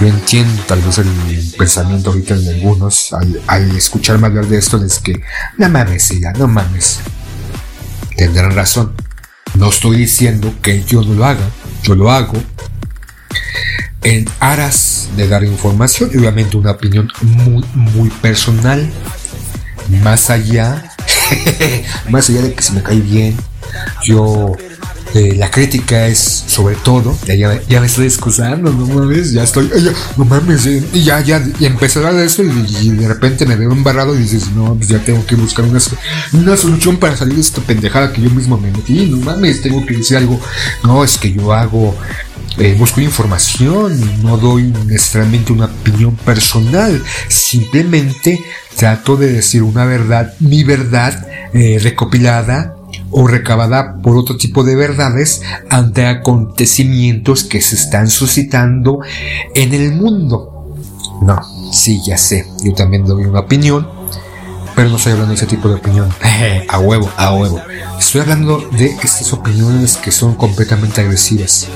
Yo 0.00 0.06
entiendo 0.06 0.62
tal 0.66 0.80
vez 0.82 0.98
el 0.98 1.54
pensamiento 1.56 2.10
ahorita 2.10 2.36
de 2.36 2.54
algunos 2.56 3.12
al, 3.14 3.40
al 3.46 3.76
escucharme 3.76 4.26
hablar 4.26 4.46
de 4.46 4.58
esto 4.58 4.82
es 4.84 4.98
que 4.98 5.22
no 5.56 5.68
mames, 5.68 6.10
ya, 6.20 6.32
no 6.32 6.46
mames. 6.46 7.00
Tendrán 8.16 8.54
razón. 8.54 8.94
No 9.54 9.70
estoy 9.70 9.96
diciendo 9.96 10.52
que 10.60 10.82
yo 10.82 11.02
no 11.02 11.14
lo 11.14 11.24
haga, 11.24 11.48
yo 11.82 11.94
lo 11.94 12.10
hago 12.10 12.34
en 14.02 14.28
aras 14.38 15.08
de 15.16 15.26
dar 15.26 15.42
información 15.42 16.10
y 16.12 16.18
obviamente 16.18 16.56
una 16.56 16.70
opinión 16.72 17.10
muy, 17.22 17.64
muy 17.74 18.08
personal 18.08 18.88
más 20.02 20.30
allá, 20.30 20.92
más 22.10 22.28
allá 22.30 22.42
de 22.42 22.54
que 22.54 22.62
se 22.62 22.72
me 22.72 22.82
cae 22.82 23.00
bien, 23.00 23.36
yo 24.04 24.56
eh, 25.14 25.34
la 25.36 25.50
crítica 25.50 26.08
es 26.08 26.44
sobre 26.46 26.76
todo, 26.76 27.16
ya, 27.26 27.34
ya, 27.34 27.80
me 27.80 27.86
estoy 27.86 28.06
excusando, 28.06 28.70
no 28.70 28.86
mames, 28.86 29.32
ya 29.32 29.44
estoy, 29.44 29.70
no 30.16 30.24
mames, 30.24 30.66
eh, 30.66 30.84
y 30.92 31.04
ya, 31.04 31.20
ya, 31.20 31.42
y 31.58 31.64
empecé 31.64 32.04
a 32.04 32.22
eso 32.22 32.42
y, 32.42 32.90
de 32.90 33.08
repente 33.08 33.46
me 33.46 33.56
veo 33.56 33.72
embarrado 33.72 34.14
y 34.14 34.18
dices, 34.18 34.50
no, 34.50 34.74
pues 34.74 34.88
ya 34.88 34.98
tengo 34.98 35.24
que 35.24 35.34
buscar 35.36 35.64
una, 35.64 35.78
una 36.32 36.56
solución 36.56 36.98
para 36.98 37.16
salir 37.16 37.36
de 37.36 37.40
esta 37.40 37.62
pendejada 37.62 38.12
que 38.12 38.20
yo 38.20 38.30
mismo 38.30 38.58
me 38.58 38.70
metí, 38.70 39.06
no 39.06 39.18
mames, 39.18 39.62
tengo 39.62 39.86
que 39.86 39.96
decir 39.96 40.18
algo, 40.18 40.38
no, 40.82 41.02
es 41.02 41.16
que 41.16 41.32
yo 41.32 41.52
hago 41.52 41.96
eh, 42.58 42.74
busco 42.78 43.02
información, 43.02 44.22
no 44.22 44.38
doy 44.38 44.72
necesariamente 44.86 45.52
una 45.52 45.66
opinión 45.66 46.16
personal, 46.16 47.02
simplemente 47.28 48.42
trato 48.76 49.16
de 49.16 49.30
decir 49.32 49.62
una 49.62 49.84
verdad, 49.84 50.32
mi 50.40 50.64
verdad 50.64 51.26
eh, 51.52 51.78
recopilada 51.82 52.74
o 53.10 53.26
recabada 53.26 53.96
por 54.02 54.16
otro 54.16 54.38
tipo 54.38 54.64
de 54.64 54.74
verdades 54.74 55.42
ante 55.68 56.06
acontecimientos 56.06 57.44
que 57.44 57.60
se 57.60 57.74
están 57.74 58.08
suscitando 58.08 59.00
en 59.54 59.74
el 59.74 59.92
mundo. 59.92 60.74
No, 61.20 61.40
sí, 61.72 62.00
ya 62.06 62.16
sé, 62.16 62.46
yo 62.64 62.72
también 62.72 63.04
doy 63.04 63.24
una 63.24 63.40
opinión, 63.40 63.86
pero 64.74 64.88
no 64.88 64.96
estoy 64.96 65.12
hablando 65.12 65.32
de 65.32 65.36
ese 65.36 65.46
tipo 65.46 65.68
de 65.68 65.74
opinión. 65.74 66.08
a 66.68 66.78
huevo, 66.78 67.10
a 67.18 67.34
huevo. 67.34 67.60
Estoy 67.98 68.22
hablando 68.22 68.66
de 68.78 68.86
estas 68.86 69.30
opiniones 69.34 69.98
que 69.98 70.10
son 70.10 70.34
completamente 70.34 71.02
agresivas 71.02 71.68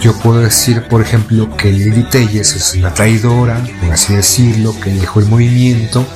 yo 0.00 0.12
puedo 0.18 0.40
decir, 0.40 0.82
por 0.88 1.00
ejemplo, 1.00 1.56
que 1.56 1.72
Lili 1.72 2.04
Telles 2.04 2.54
es 2.54 2.74
una 2.74 2.92
traidora, 2.92 3.62
por 3.80 3.92
así 3.92 4.14
decirlo, 4.14 4.78
que 4.80 4.90
dejó 4.90 5.20
el 5.20 5.26
movimiento, 5.26 6.06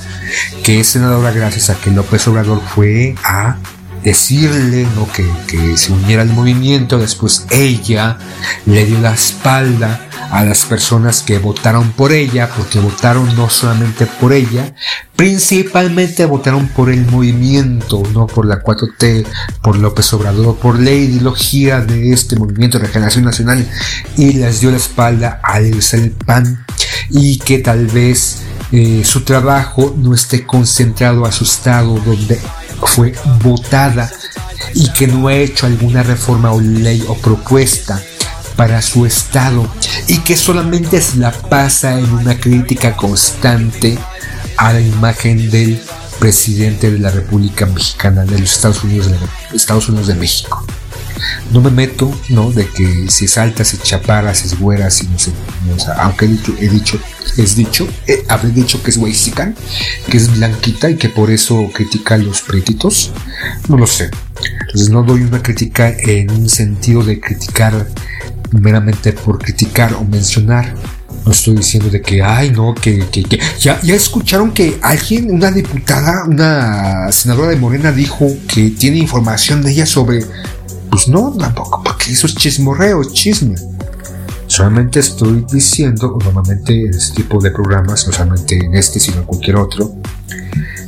que 0.62 0.81
es 0.81 0.89
senadora 0.89 1.31
gracias 1.31 1.70
a 1.70 1.74
que 1.74 1.91
López 1.91 2.26
Obrador 2.29 2.61
fue 2.74 3.14
a 3.24 3.57
decirle 4.03 4.87
¿no? 4.95 5.11
que, 5.11 5.29
que 5.47 5.76
se 5.76 5.93
uniera 5.93 6.22
al 6.22 6.29
movimiento, 6.31 6.99
después 6.99 7.47
ella 7.51 8.18
le 8.66 8.85
dio 8.85 9.01
la 9.01 9.12
espalda 9.12 10.07
a 10.31 10.45
las 10.45 10.64
personas 10.66 11.22
que 11.22 11.39
votaron 11.39 11.93
por 11.93 12.12
ella, 12.12 12.51
porque 12.57 12.81
votaron 12.81 13.35
no 13.37 13.49
solamente 13.49 14.07
por 14.07 14.33
ella, 14.33 14.74
principalmente 15.16 16.26
votaron 16.26 16.68
por 16.68 16.91
el 16.91 17.07
movimiento, 17.07 18.03
no 18.12 18.26
por 18.26 18.47
la 18.47 18.62
4T, 18.62 19.26
por 19.62 19.76
López 19.79 20.12
Obrador, 20.12 20.57
por 20.57 20.79
la 20.79 20.91
ideología 20.91 21.81
de 21.81 22.12
este 22.12 22.37
movimiento 22.37 22.79
de 22.79 22.87
regeneración 22.87 23.24
nacional 23.24 23.68
y 24.16 24.35
les 24.35 24.61
dio 24.61 24.70
la 24.70 24.76
espalda 24.76 25.41
al 25.43 25.64
el 25.64 26.11
PAN 26.11 26.64
y 27.11 27.39
que 27.39 27.59
tal 27.59 27.87
vez 27.87 28.43
eh, 28.72 29.03
su 29.05 29.22
trabajo 29.22 29.95
no 29.97 30.14
esté 30.14 30.45
concentrado, 30.45 31.24
asustado, 31.24 31.99
donde 32.01 32.39
fue 32.83 33.14
votada 33.43 34.11
y 34.74 34.91
que 34.93 35.07
no 35.07 35.29
ha 35.29 35.35
hecho 35.35 35.66
alguna 35.66 36.03
reforma 36.03 36.53
o 36.53 36.61
ley 36.61 37.05
o 37.09 37.14
propuesta 37.14 38.03
para 38.59 38.82
su 38.82 39.06
estado 39.06 39.72
y 40.09 40.18
que 40.18 40.36
solamente 40.36 41.00
se 41.00 41.18
la 41.18 41.30
pasa 41.30 41.96
en 41.96 42.11
una 42.11 42.40
crítica 42.40 42.96
constante 42.96 43.96
a 44.56 44.72
la 44.72 44.80
imagen 44.80 45.48
del 45.48 45.80
presidente 46.18 46.90
de 46.90 46.98
la 46.98 47.12
República 47.12 47.66
Mexicana 47.66 48.24
de 48.24 48.36
los 48.36 48.52
Estados 48.52 48.82
Unidos 48.82 49.12
de, 49.12 49.16
Estados 49.54 49.88
Unidos 49.88 50.09
de 50.09 50.16
México. 50.16 50.66
No 51.52 51.61
me 51.61 51.70
meto, 51.70 52.12
¿no? 52.30 52.50
De 52.50 52.66
que 52.66 53.09
si 53.09 53.26
es 53.26 53.38
alta, 53.38 53.64
si 53.64 53.76
es 53.76 53.82
chaparra, 53.84 54.34
si 54.34 54.48
es 54.48 54.59
güera, 54.59 54.90
si 54.90 55.06
no 55.06 55.20
sé. 55.20 55.30
aunque 55.96 56.24
he 56.24 56.28
dicho, 56.28 56.52
he 56.59 56.68
dicho, 56.68 56.98
es 57.36 57.54
dicho, 57.54 57.86
habré 58.28 58.50
dicho 58.50 58.82
que 58.82 58.90
es 58.90 58.96
weixican, 58.96 59.54
que 60.11 60.16
es 60.16 60.32
blanquita 60.32 60.90
y 60.90 60.96
que 60.96 61.09
por 61.09 61.30
eso 61.30 61.70
critica 61.72 62.16
a 62.16 62.18
los 62.18 62.42
pretitos. 62.42 63.12
No 63.68 63.78
lo 63.78 63.86
sé. 63.86 64.11
Entonces 64.62 64.90
no 64.90 65.04
doy 65.04 65.22
una 65.22 65.44
crítica 65.44 65.90
en 65.90 66.32
un 66.32 66.48
sentido 66.48 67.04
de 67.04 67.20
criticar 67.20 67.86
meramente 68.53 69.12
por 69.12 69.38
criticar 69.38 69.94
o 69.94 70.05
mencionar. 70.05 70.74
No 71.24 71.32
estoy 71.32 71.57
diciendo 71.57 71.90
de 71.90 72.01
que, 72.01 72.22
ay, 72.22 72.51
no, 72.51 72.74
que, 72.74 73.07
que, 73.11 73.22
que. 73.22 73.38
Ya, 73.61 73.80
ya 73.82 73.94
escucharon 73.94 74.53
que 74.53 74.78
alguien, 74.82 75.30
una 75.30 75.51
diputada, 75.51 76.24
una 76.24 77.11
senadora 77.12 77.51
de 77.51 77.57
Morena 77.57 77.92
dijo 77.92 78.28
que 78.46 78.70
tiene 78.70 78.99
información 78.99 79.62
de 79.62 79.72
ella 79.72 79.86
sobre. 79.86 80.24
Pues 80.90 81.09
no, 81.09 81.32
tampoco, 81.38 81.82
porque 81.82 82.12
eso 82.12 82.26
es 82.26 82.34
chismorreo, 82.34 83.03
chisme. 83.12 83.57
Solamente 84.46 85.01
estoy 85.01 85.44
diciendo, 85.53 86.16
normalmente 86.24 86.72
en 86.72 86.94
este 86.94 87.22
tipo 87.22 87.38
de 87.38 87.51
programas, 87.51 88.07
no 88.07 88.12
solamente 88.12 88.57
en 88.57 88.74
este, 88.74 88.99
sino 88.99 89.18
en 89.18 89.24
cualquier 89.24 89.57
otro, 89.57 89.94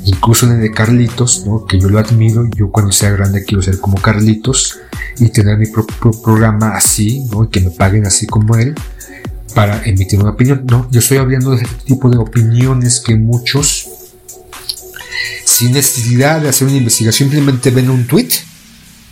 incluso 0.04 0.46
en 0.46 0.52
el 0.52 0.60
de 0.60 0.70
Carlitos, 0.70 1.44
¿no? 1.46 1.66
que 1.66 1.78
yo 1.78 1.88
lo 1.88 1.98
admiro, 1.98 2.48
yo 2.56 2.70
cuando 2.70 2.92
sea 2.92 3.10
grande 3.10 3.44
quiero 3.44 3.62
ser 3.62 3.78
como 3.80 4.00
Carlitos 4.00 4.78
y 5.18 5.28
tener 5.28 5.58
mi 5.58 5.66
propio 5.66 6.10
programa 6.22 6.76
así, 6.76 7.24
¿no? 7.30 7.44
y 7.44 7.48
que 7.48 7.60
me 7.60 7.70
paguen 7.70 8.06
así 8.06 8.26
como 8.26 8.56
él 8.56 8.74
para 9.54 9.82
emitir 9.84 10.18
una 10.20 10.30
opinión. 10.30 10.64
No, 10.66 10.88
yo 10.90 11.00
estoy 11.00 11.18
hablando 11.18 11.50
de 11.50 11.62
este 11.62 11.84
tipo 11.84 12.08
de 12.08 12.18
opiniones 12.18 13.00
que 13.00 13.16
muchos, 13.16 13.88
sin 15.44 15.72
necesidad 15.72 16.40
de 16.40 16.48
hacer 16.48 16.68
una 16.68 16.76
investigación, 16.76 17.30
simplemente 17.30 17.70
ven 17.70 17.90
un 17.90 18.06
tweet 18.06 18.30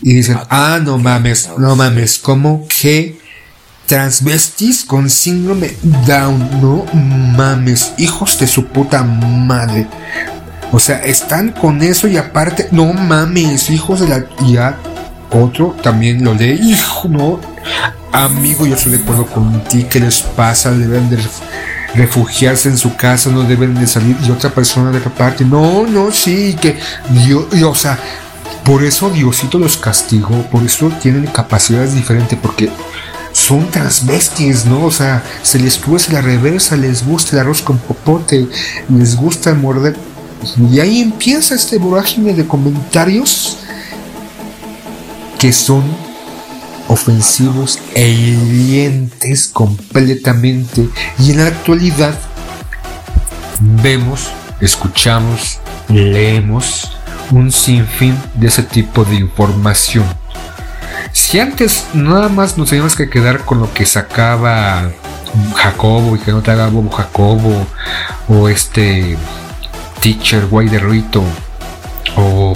y 0.01 0.13
dicen, 0.13 0.37
ah, 0.49 0.79
no 0.83 0.97
mames, 0.97 1.49
no 1.57 1.75
mames, 1.75 2.17
¿cómo 2.17 2.65
que 2.67 3.19
transvestis 3.85 4.85
con 4.85 5.09
síndrome 5.09 5.75
Down? 6.07 6.61
No 6.61 6.85
mames, 6.93 7.93
hijos 7.97 8.39
de 8.39 8.47
su 8.47 8.65
puta 8.65 9.03
madre. 9.03 9.87
O 10.71 10.79
sea, 10.79 11.03
están 11.03 11.51
con 11.51 11.81
eso 11.81 12.07
y 12.07 12.17
aparte, 12.17 12.67
no 12.71 12.93
mames, 12.93 13.69
hijos 13.69 13.99
de 14.01 14.07
la... 14.07 14.25
Ya 14.47 14.77
otro 15.31 15.75
también 15.83 16.23
lo 16.23 16.33
lee, 16.33 16.59
hijo, 16.61 17.07
no, 17.07 17.39
amigo, 18.11 18.65
yo 18.65 18.75
estoy 18.75 18.93
de 18.93 19.03
acuerdo 19.03 19.25
con 19.27 19.63
ti, 19.65 19.85
¿qué 19.89 19.99
les 19.99 20.21
pasa? 20.21 20.71
Deben 20.71 21.09
de 21.09 21.19
refugiarse 21.93 22.69
en 22.69 22.77
su 22.77 22.95
casa, 22.95 23.29
no 23.29 23.43
deben 23.43 23.75
de 23.75 23.87
salir. 23.87 24.17
Y 24.25 24.31
otra 24.31 24.49
persona 24.49 24.91
de 24.91 24.97
otra 24.97 25.13
parte, 25.13 25.45
no, 25.45 25.85
no, 25.85 26.11
sí, 26.11 26.55
que 26.59 26.79
Dios, 27.09 27.45
o 27.63 27.75
sea, 27.75 27.99
por 28.63 28.83
eso 28.83 29.09
Diosito 29.09 29.59
los 29.59 29.77
castigó, 29.77 30.41
por 30.49 30.63
eso 30.63 30.91
tienen 31.01 31.27
capacidades 31.27 31.93
diferentes, 31.93 32.37
porque 32.41 32.69
son 33.31 33.69
transvestis, 33.69 34.65
¿no? 34.65 34.85
O 34.85 34.91
sea, 34.91 35.23
se 35.43 35.59
les 35.59 35.77
tuerce 35.77 36.11
la 36.11 36.21
reversa, 36.21 36.75
les 36.75 37.05
gusta 37.05 37.35
el 37.35 37.41
arroz 37.41 37.61
con 37.61 37.77
popote, 37.77 38.47
les 38.89 39.15
gusta 39.15 39.53
morder 39.53 39.95
y 40.71 40.79
ahí 40.79 41.01
empieza 41.01 41.55
este 41.55 41.77
vorágine 41.77 42.33
de 42.33 42.47
comentarios 42.47 43.57
que 45.37 45.53
son 45.53 45.83
ofensivos 46.87 47.79
e 47.95 48.09
hirientes 48.09 49.47
completamente. 49.47 50.89
Y 51.19 51.31
en 51.31 51.37
la 51.37 51.47
actualidad 51.47 52.17
vemos, 53.59 54.29
escuchamos, 54.59 55.59
leemos 55.87 56.91
un 57.31 57.51
sinfín 57.51 58.17
de 58.35 58.47
ese 58.47 58.63
tipo 58.63 59.05
de 59.05 59.15
información. 59.15 60.05
Si 61.11 61.39
antes 61.39 61.85
nada 61.93 62.29
más 62.29 62.57
nos 62.57 62.69
teníamos 62.69 62.95
que 62.95 63.09
quedar 63.09 63.45
con 63.45 63.59
lo 63.59 63.73
que 63.73 63.85
sacaba 63.85 64.91
Jacobo 65.55 66.15
y 66.15 66.19
que 66.19 66.31
no 66.31 66.41
te 66.41 66.51
haga 66.51 66.69
bobo 66.69 66.89
Jacobo 66.89 67.67
o 68.27 68.49
este 68.49 69.17
Teacher 70.01 70.45
Guay 70.47 70.69
de 70.69 70.77
Rito 70.77 71.21
o 72.15 72.55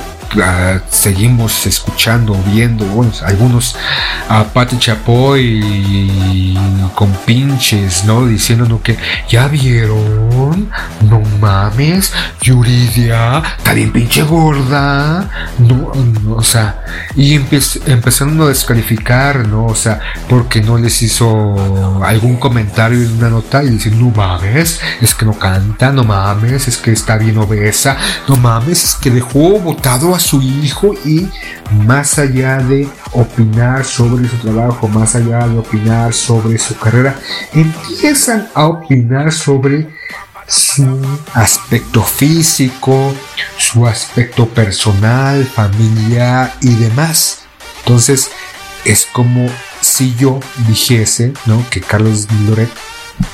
seguimos 0.89 1.65
escuchando, 1.65 2.35
viendo, 2.47 2.85
algunos 3.25 3.75
a 4.29 4.43
Pati 4.43 4.77
Chapoy 4.77 6.57
con 6.95 7.11
pinches, 7.25 8.05
¿no? 8.05 8.25
Diciéndonos 8.25 8.81
que 8.81 8.97
ya 9.29 9.47
vieron, 9.47 10.69
no 11.01 11.21
mames, 11.39 12.11
Yuridia, 12.41 13.41
está 13.57 13.73
bien 13.73 13.91
pinche 13.91 14.23
gorda, 14.23 15.29
no, 15.59 15.91
o 16.35 16.43
sea, 16.43 16.83
y 17.15 17.33
empezando 17.35 18.45
a 18.45 18.49
descalificar, 18.49 19.47
¿no? 19.47 19.65
O 19.65 19.75
sea, 19.75 19.99
porque 20.29 20.61
no 20.61 20.77
les 20.77 21.01
hizo 21.01 22.03
algún 22.03 22.37
comentario 22.37 23.01
en 23.01 23.17
una 23.17 23.29
nota 23.29 23.63
y 23.63 23.69
dicen, 23.69 23.99
no 23.99 24.09
mames, 24.15 24.79
es 25.01 25.15
que 25.15 25.25
no 25.25 25.37
canta, 25.37 25.91
no 25.91 26.03
mames, 26.03 26.67
es 26.67 26.77
que 26.77 26.91
está 26.91 27.17
bien 27.17 27.37
obesa, 27.37 27.97
no 28.27 28.35
mames, 28.35 28.83
es 28.83 28.95
que 28.95 29.09
dejó 29.09 29.59
votado 29.59 30.15
a 30.15 30.19
su 30.23 30.41
hijo 30.41 30.93
y 31.05 31.27
más 31.85 32.17
allá 32.17 32.57
de 32.57 32.87
opinar 33.11 33.85
sobre 33.85 34.27
su 34.27 34.37
trabajo, 34.37 34.87
más 34.87 35.15
allá 35.15 35.47
de 35.47 35.59
opinar 35.59 36.13
sobre 36.13 36.57
su 36.57 36.75
carrera, 36.77 37.19
empiezan 37.53 38.49
a 38.55 38.65
opinar 38.65 39.31
sobre 39.31 39.89
su 40.47 40.99
aspecto 41.33 42.03
físico, 42.03 43.13
su 43.57 43.85
aspecto 43.85 44.47
personal, 44.47 45.45
familiar 45.45 46.53
y 46.61 46.73
demás. 46.75 47.43
Entonces 47.79 48.31
es 48.85 49.07
como 49.11 49.49
si 49.81 50.15
yo 50.15 50.39
dijese, 50.67 51.33
¿no? 51.45 51.63
Que 51.69 51.81
Carlos 51.81 52.27
Loret 52.47 52.71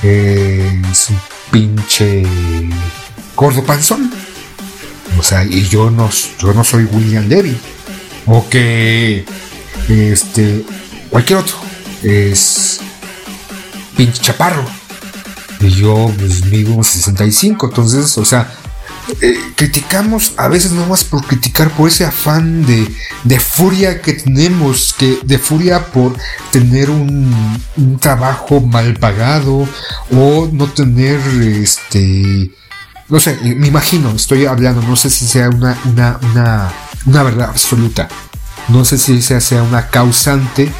es 0.02 1.10
un 1.10 1.20
pinche 1.50 2.22
gordo 3.34 3.64
panzón 3.64 4.10
o 5.18 5.22
sea, 5.22 5.44
y 5.44 5.68
yo 5.68 5.90
no, 5.90 6.10
yo 6.38 6.52
no 6.52 6.64
soy 6.64 6.84
William 6.84 7.28
Levy. 7.28 7.56
O 8.26 8.48
que 8.48 9.24
este 9.88 10.64
cualquier 11.10 11.40
otro 11.40 11.56
es 12.02 12.80
pinche 13.96 14.22
chaparro. 14.22 14.64
Y 15.60 15.68
yo 15.70 16.12
pues 16.18 16.44
mido 16.46 16.82
65. 16.82 17.66
Entonces, 17.66 18.16
o 18.18 18.24
sea, 18.24 18.50
eh, 19.20 19.36
criticamos 19.56 20.34
a 20.36 20.48
veces 20.48 20.72
no 20.72 20.86
más 20.86 21.04
por 21.04 21.26
criticar 21.26 21.70
por 21.70 21.88
ese 21.88 22.04
afán 22.04 22.64
de, 22.64 22.86
de 23.24 23.40
furia 23.40 24.00
que 24.00 24.14
tenemos, 24.14 24.94
que 24.96 25.18
de 25.24 25.38
furia 25.38 25.86
por 25.86 26.16
tener 26.52 26.90
un, 26.90 27.60
un, 27.76 27.98
trabajo 27.98 28.60
mal 28.60 28.94
pagado 28.94 29.68
o 30.12 30.48
no 30.52 30.68
tener 30.68 31.20
este 31.60 32.50
no 33.10 33.20
sé, 33.20 33.38
me 33.42 33.66
imagino, 33.66 34.10
estoy 34.10 34.46
hablando, 34.46 34.82
no 34.82 34.96
sé 34.96 35.10
si 35.10 35.26
sea 35.26 35.50
una, 35.50 35.76
una, 35.84 37.22
verdad 37.22 37.50
absoluta, 37.50 38.08
no 38.68 38.84
sé 38.84 38.98
si 38.98 39.20
sea, 39.20 39.40
sea 39.40 39.62
una 39.62 39.88
causante 39.88 40.70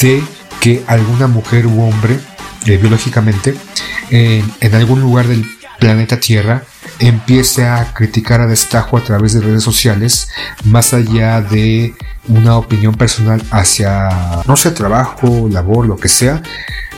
de 0.00 0.22
que 0.60 0.82
alguna 0.86 1.26
mujer 1.26 1.66
u 1.66 1.82
hombre, 1.82 2.18
eh, 2.64 2.78
biológicamente, 2.78 3.54
en 4.10 4.74
algún 4.74 5.00
lugar 5.00 5.28
del 5.28 5.46
planeta 5.78 6.18
Tierra, 6.18 6.64
empiece 6.98 7.66
a 7.66 7.92
criticar 7.92 8.40
a 8.40 8.46
destajo 8.46 8.96
a 8.96 9.04
través 9.04 9.34
de 9.34 9.40
redes 9.40 9.62
sociales, 9.62 10.28
más 10.64 10.94
allá 10.94 11.40
de 11.40 11.94
una 12.28 12.56
opinión 12.56 12.94
personal 12.94 13.42
hacia, 13.50 14.42
no 14.46 14.56
sé, 14.56 14.70
trabajo, 14.70 15.48
labor, 15.50 15.86
lo 15.86 15.96
que 15.96 16.08
sea, 16.08 16.42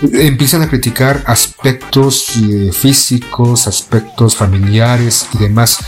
empiezan 0.02 0.62
a 0.62 0.68
criticar 0.68 1.22
aspectos 1.26 2.36
eh, 2.36 2.70
físicos, 2.72 3.66
aspectos 3.66 4.36
familiares 4.36 5.28
y 5.34 5.38
demás. 5.38 5.78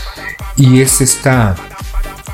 Y 0.57 0.81
es 0.81 1.01
esta 1.01 1.55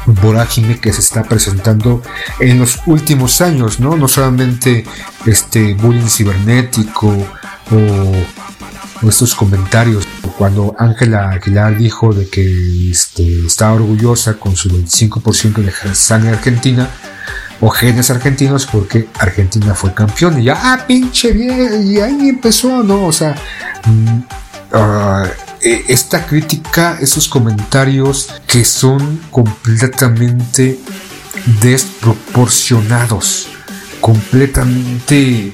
vorágine 0.08 0.80
que 0.80 0.94
se 0.94 1.02
está 1.02 1.24
presentando 1.24 2.02
en 2.40 2.60
los 2.60 2.80
últimos 2.86 3.42
años, 3.42 3.80
¿no? 3.80 3.96
No 3.96 4.08
solamente 4.08 4.86
este 5.26 5.74
bullying 5.74 6.08
cibernético 6.08 7.10
o, 7.72 8.12
estos 9.04 9.36
comentarios. 9.36 10.08
Cuando 10.38 10.76
Ángela 10.78 11.32
Aguilar 11.32 11.78
dijo 11.78 12.14
de 12.14 12.28
que 12.30 12.92
este, 12.92 13.46
estaba 13.46 13.74
orgullosa 13.74 14.36
con 14.36 14.56
su 14.56 14.70
25% 14.70 15.56
de 15.58 15.96
sangre 15.96 16.30
argentina, 16.32 16.90
o 17.60 17.70
genes 17.70 18.10
argentinos 18.12 18.66
porque 18.66 19.08
Argentina 19.20 19.74
fue 19.74 19.94
campeón 19.94 20.40
y 20.40 20.46
ya, 20.46 20.58
ah, 20.58 20.86
pinche 20.86 21.32
bien, 21.32 21.88
y 21.88 22.00
ahí 22.00 22.30
empezó, 22.30 22.84
¿no? 22.84 23.06
O 23.06 23.12
sea, 23.12 23.36
mm, 23.86 24.20
ah, 24.74 25.26
eh, 25.62 25.86
esta 25.88 26.26
crítica, 26.26 26.98
esos 27.02 27.28
comentarios 27.28 28.30
que 28.46 28.64
son 28.64 29.22
completamente 29.32 30.80
desproporcionados, 31.62 33.48
completamente 34.02 35.52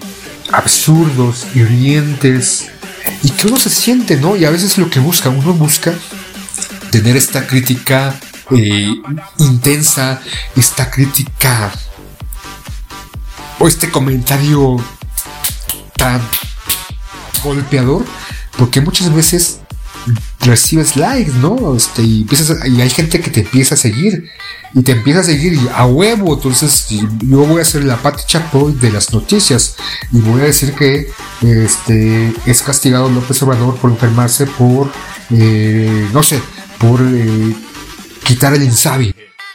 absurdos, 0.51 1.47
hirientes, 1.55 2.72
y 3.23 3.29
que 3.31 3.47
uno 3.47 3.57
se 3.57 3.69
siente, 3.69 4.17
¿no? 4.17 4.35
Y 4.35 4.45
a 4.45 4.49
veces 4.49 4.77
lo 4.77 4.89
que 4.89 4.99
busca, 4.99 5.29
uno 5.29 5.53
busca 5.53 5.93
tener 6.91 7.17
esta 7.17 7.47
crítica 7.47 8.15
eh, 8.51 8.93
intensa, 9.39 10.21
esta 10.55 10.91
crítica 10.91 11.71
o 13.59 13.67
este 13.67 13.89
comentario 13.89 14.77
tan 15.95 16.21
golpeador, 17.43 18.05
porque 18.57 18.81
muchas 18.81 19.13
veces 19.13 19.59
recibes 20.45 20.95
likes, 20.95 21.31
¿no? 21.33 21.75
Este, 21.75 22.03
y, 22.03 22.21
empiezas 22.21 22.67
y 22.67 22.81
hay 22.81 22.89
gente 22.89 23.19
que 23.19 23.29
te 23.29 23.41
empieza 23.41 23.75
a 23.75 23.77
seguir 23.77 24.29
y 24.73 24.81
te 24.81 24.93
empieza 24.93 25.21
a 25.21 25.23
seguir 25.23 25.59
a 25.73 25.85
huevo. 25.85 26.33
Entonces, 26.33 26.87
yo 26.89 27.45
voy 27.45 27.59
a 27.59 27.61
hacer 27.61 27.83
la 27.83 27.97
Pati 27.97 28.23
Chapoy 28.25 28.73
de 28.73 28.91
las 28.91 29.13
noticias 29.13 29.75
y 30.11 30.19
voy 30.19 30.41
a 30.41 30.45
decir 30.45 30.73
que 30.73 31.07
este, 31.41 32.33
es 32.45 32.61
castigado 32.61 33.09
López 33.09 33.41
Obrador 33.43 33.75
por 33.77 33.91
enfermarse 33.91 34.45
por, 34.45 34.91
eh, 35.31 36.07
no 36.13 36.23
sé, 36.23 36.41
por 36.79 37.01
eh, 37.01 37.55
quitar 38.23 38.53
el 38.53 38.63
Insabi, 38.63 39.12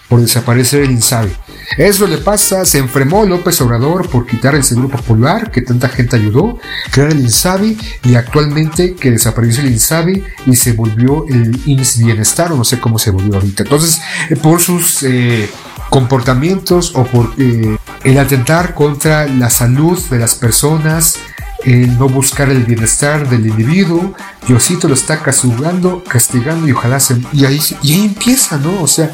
por 0.09 0.21
desaparecer 0.21 0.83
el 0.83 0.91
Insabi. 0.91 1.33
Eso 1.77 2.07
le 2.07 2.19
pasa, 2.19 2.65
se 2.65 2.79
enfermó 2.79 3.25
López 3.25 3.61
Obrador 3.61 4.09
por 4.09 4.27
quitar 4.27 4.55
el 4.55 4.65
Seguro 4.65 4.89
Popular, 4.89 5.51
que 5.51 5.61
tanta 5.61 5.89
gente 5.89 6.17
ayudó, 6.17 6.59
crear 6.91 7.11
el 7.11 7.21
INSABI 7.21 7.77
y 8.05 8.15
actualmente 8.15 8.95
que 8.95 9.11
desapareció 9.11 9.63
el 9.63 9.73
INSABI 9.73 10.25
y 10.47 10.57
se 10.57 10.73
volvió 10.73 11.27
el 11.29 11.61
INS 11.67 11.99
Bienestar, 11.99 12.53
o 12.53 12.57
no 12.57 12.65
sé 12.65 12.81
cómo 12.81 12.99
se 12.99 13.11
volvió 13.11 13.35
ahorita. 13.35 13.65
Entonces, 13.65 14.01
eh, 14.31 14.37
por 14.37 14.61
sus 14.61 15.03
eh, 15.03 15.51
comportamientos 15.91 16.93
o 16.95 17.05
por 17.05 17.35
eh, 17.39 17.77
el 18.05 18.19
atentar 18.19 18.75
contra 18.75 19.27
la 19.27 19.51
salud 19.51 19.99
de 20.09 20.19
las 20.19 20.35
personas, 20.35 21.17
el 21.65 21.99
no 21.99 22.09
buscar 22.09 22.51
el 22.51 22.65
bienestar 22.65 23.29
del 23.29 23.47
individuo, 23.47 24.15
Diosito 24.47 24.89
lo 24.89 24.95
está 24.95 25.23
castigando, 25.23 26.03
castigando 26.05 26.69
y 26.69 26.73
ojalá 26.73 27.01
se... 27.01 27.21
Y 27.33 27.45
ahí, 27.45 27.61
y 27.83 28.05
empieza, 28.05 28.59
¿no? 28.59 28.83
O 28.83 28.87
sea, 28.87 29.11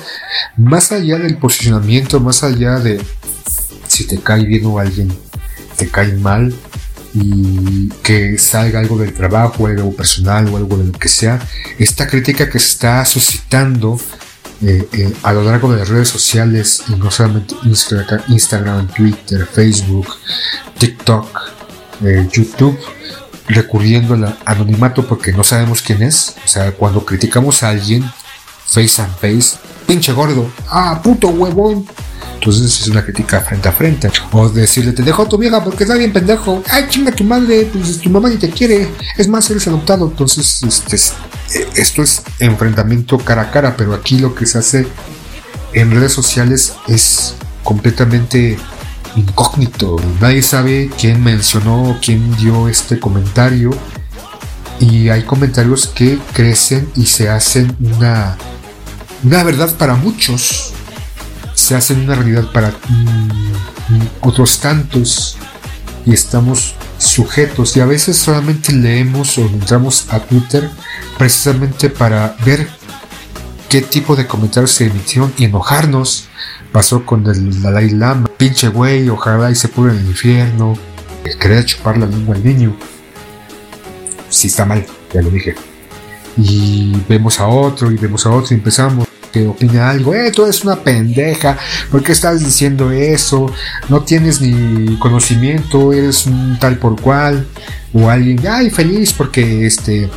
más 0.56 0.92
allá 0.92 1.18
del 1.18 1.36
posicionamiento, 1.38 2.20
más 2.20 2.44
allá 2.44 2.78
de 2.78 3.04
si 3.88 4.06
te 4.06 4.18
cae 4.18 4.44
bien 4.44 4.66
o 4.66 4.78
alguien 4.78 5.12
te 5.76 5.88
cae 5.88 6.12
mal 6.14 6.54
y 7.14 7.88
que 8.02 8.38
salga 8.38 8.80
algo 8.80 8.98
del 8.98 9.14
trabajo, 9.14 9.66
algo 9.66 9.94
personal 9.94 10.48
o 10.48 10.56
algo 10.56 10.76
de 10.76 10.84
lo 10.84 10.92
que 10.92 11.08
sea, 11.08 11.40
esta 11.78 12.06
crítica 12.06 12.50
que 12.50 12.58
se 12.58 12.66
está 12.66 13.04
suscitando 13.04 13.98
eh, 14.62 14.88
eh, 14.92 15.12
a 15.22 15.32
lo 15.32 15.44
largo 15.44 15.70
de 15.72 15.78
las 15.78 15.88
redes 15.88 16.08
sociales, 16.08 16.84
y 16.88 16.94
no 16.96 17.10
solamente 17.10 17.54
Instagram, 18.28 18.88
Twitter, 18.88 19.46
Facebook, 19.46 20.08
TikTok, 20.78 21.53
YouTube 22.31 22.78
recurriendo 23.48 24.14
al 24.14 24.36
anonimato 24.44 25.06
porque 25.06 25.32
no 25.32 25.44
sabemos 25.44 25.82
quién 25.82 26.02
es. 26.02 26.35
O 26.44 26.48
sea, 26.48 26.72
cuando 26.72 27.05
criticamos 27.05 27.62
a 27.62 27.70
alguien 27.70 28.05
face 28.66 29.02
and 29.02 29.14
face, 29.16 29.59
pinche 29.86 30.12
gordo, 30.12 30.51
ah, 30.68 31.01
puto 31.02 31.28
huevón. 31.28 31.86
Entonces 32.35 32.81
es 32.82 32.89
una 32.89 33.02
crítica 33.02 33.40
frente 33.40 33.68
a 33.68 33.72
frente. 33.72 34.10
O 34.32 34.48
decirle, 34.48 34.93
te 34.93 35.02
dejo 35.02 35.22
a 35.22 35.28
tu 35.28 35.39
vieja 35.39 35.62
porque 35.64 35.85
está 35.85 35.97
bien 35.97 36.12
pendejo. 36.12 36.62
Ay, 36.70 36.86
chinga 36.89 37.10
tu 37.12 37.24
madre, 37.24 37.68
pues 37.72 37.98
tu 38.01 38.10
mamá 38.10 38.28
ni 38.28 38.36
te 38.36 38.51
quiere. 38.51 38.89
Es 39.16 39.28
más, 39.28 39.48
eres 39.51 39.66
adoptado. 39.66 40.06
Entonces, 40.06 40.62
este, 40.62 40.97
eh, 40.97 41.68
esto 41.76 42.02
es 42.02 42.22
enfrentamiento 42.40 43.18
cara 43.18 43.43
a 43.43 43.51
cara, 43.51 43.76
pero 43.76 43.94
aquí 43.94 44.18
lo 44.18 44.35
que 44.35 44.44
se 44.44 44.59
hace 44.59 44.86
en 45.72 45.90
redes 45.90 46.12
sociales 46.12 46.74
es 46.86 47.35
completamente 47.62 48.59
incógnito. 49.16 49.96
Nadie 50.20 50.42
sabe 50.42 50.90
quién 50.98 51.22
mencionó, 51.22 51.98
quién 52.02 52.36
dio 52.36 52.68
este 52.68 52.98
comentario. 52.98 53.70
Y 54.80 55.08
hay 55.08 55.22
comentarios 55.22 55.86
que 55.86 56.18
crecen 56.32 56.90
y 56.96 57.06
se 57.06 57.28
hacen 57.28 57.76
una, 57.80 58.36
una 59.22 59.44
verdad 59.44 59.74
para 59.76 59.94
muchos. 59.94 60.72
Se 61.54 61.74
hacen 61.74 62.00
una 62.00 62.16
realidad 62.16 62.50
para 62.52 62.70
mm, 62.70 64.00
otros 64.20 64.58
tantos. 64.58 65.36
Y 66.04 66.12
estamos 66.12 66.74
sujetos. 66.98 67.76
Y 67.76 67.80
a 67.80 67.86
veces 67.86 68.16
solamente 68.16 68.72
leemos 68.72 69.38
o 69.38 69.42
entramos 69.42 70.06
a 70.10 70.20
Twitter 70.20 70.68
precisamente 71.16 71.88
para 71.88 72.36
ver 72.44 72.68
qué 73.74 73.82
tipo 73.82 74.14
de 74.14 74.28
comentarios 74.28 74.70
se 74.70 74.86
emitieron 74.86 75.34
y 75.36 75.46
enojarnos 75.46 76.28
pasó 76.70 77.05
con 77.05 77.26
el 77.26 77.60
Dalai 77.60 77.90
Lama. 77.90 78.30
Pinche 78.36 78.68
güey, 78.68 79.09
ojalá 79.09 79.51
y 79.51 79.56
se 79.56 79.66
pudre 79.66 79.94
en 79.94 79.98
el 79.98 80.06
infierno. 80.06 80.78
Quería 81.40 81.64
chupar 81.64 81.98
la 81.98 82.06
lengua 82.06 82.36
al 82.36 82.44
niño. 82.44 82.76
Si 84.28 84.46
está 84.46 84.64
mal, 84.64 84.86
ya 85.12 85.22
lo 85.22 85.30
dije. 85.30 85.56
Y 86.36 86.94
vemos 87.09 87.40
a 87.40 87.48
otro 87.48 87.90
y 87.90 87.96
vemos 87.96 88.24
a 88.26 88.30
otro 88.30 88.55
y 88.55 88.59
empezamos 88.59 89.09
que 89.32 89.44
opina 89.44 89.90
algo, 89.90 90.14
eh, 90.14 90.30
tú 90.30 90.44
eres 90.44 90.62
una 90.62 90.76
pendeja, 90.76 91.59
¿por 91.90 92.05
qué 92.05 92.12
estás 92.12 92.44
diciendo 92.44 92.92
eso? 92.92 93.52
No 93.88 94.02
tienes 94.02 94.40
ni 94.40 94.96
conocimiento, 95.01 95.92
eres 95.92 96.26
un 96.26 96.56
tal 96.60 96.78
por 96.78 97.01
cual, 97.01 97.44
o 97.92 98.09
alguien, 98.09 98.38
ay, 98.46 98.70
feliz 98.70 99.12
porque 99.12 99.66
este 99.66 100.09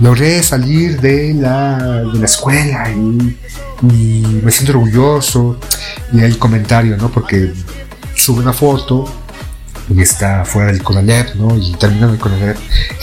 logré 0.00 0.42
salir 0.42 1.00
de 1.00 1.34
la, 1.34 2.02
de 2.12 2.18
la 2.18 2.24
escuela 2.24 2.90
y, 2.90 3.38
y 3.82 4.40
me 4.42 4.50
siento 4.50 4.72
orgulloso 4.72 5.58
y 6.12 6.20
hay 6.20 6.34
comentario, 6.34 6.96
¿no? 6.96 7.10
Porque 7.10 7.52
sube 8.14 8.40
una 8.42 8.52
foto 8.52 9.04
y 9.88 10.00
está 10.02 10.44
fuera 10.44 10.72
del 10.72 10.82
Conalep, 10.82 11.34
¿no? 11.36 11.56
Y 11.56 11.72
termina 11.74 12.10
el 12.10 12.18
Conalep. 12.18 12.56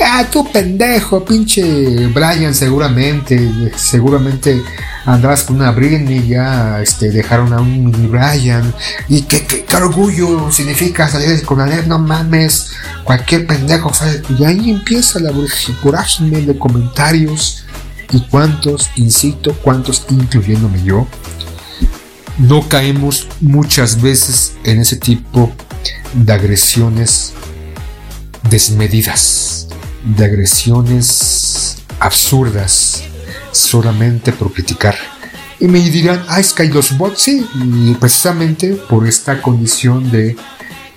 ¡Ah, 0.04 0.26
tú 0.30 0.50
pendejo! 0.52 1.24
Pinche 1.24 2.08
Brian, 2.08 2.54
seguramente, 2.54 3.72
seguramente 3.76 4.62
andrás 5.06 5.44
con 5.44 5.58
una 5.58 5.72
Britney, 5.72 6.28
ya 6.28 6.82
este, 6.82 7.10
dejaron 7.10 7.54
a 7.54 7.62
un 7.62 7.86
mini 7.86 8.08
Brian. 8.08 8.74
Y 9.08 9.22
qué, 9.24 9.46
qué, 9.46 9.66
orgullo 9.76 10.52
significa 10.52 11.08
salir 11.08 11.30
del 11.30 11.44
Conalep, 11.44 11.88
no 11.88 12.00
mames. 12.00 12.72
Cualquier 13.04 13.48
pendejo, 13.48 13.92
Y 14.38 14.44
ahí 14.44 14.70
empieza 14.70 15.20
la 15.20 15.32
vorágine 15.84 16.42
de 16.42 16.58
comentarios. 16.58 17.66
Y 18.12 18.22
cuántos, 18.28 18.92
insisto, 18.96 19.54
cuántos, 19.64 20.06
incluyéndome 20.10 20.84
yo, 20.84 21.08
no 22.38 22.68
caemos 22.68 23.28
muchas 23.42 24.02
veces 24.02 24.54
en 24.64 24.82
ese 24.82 24.98
tipo 24.98 25.52
de 26.14 26.34
agresiones 26.34 27.34
desmedidas, 28.50 29.68
de 30.04 30.26
agresiones 30.26 31.78
absurdas, 32.00 33.04
solamente 33.52 34.32
por 34.32 34.54
criticar. 34.54 34.96
Y 35.60 35.68
me 35.68 35.80
dirán, 35.80 36.24
ah, 36.28 36.40
es 36.40 36.54
que 36.54 36.64
hay 36.64 36.70
los 36.70 36.98
bots, 36.98 37.22
sí, 37.22 37.46
y 37.56 37.94
precisamente 37.96 38.74
por 38.76 39.08
esta 39.08 39.42
condición 39.42 40.12
de 40.12 40.36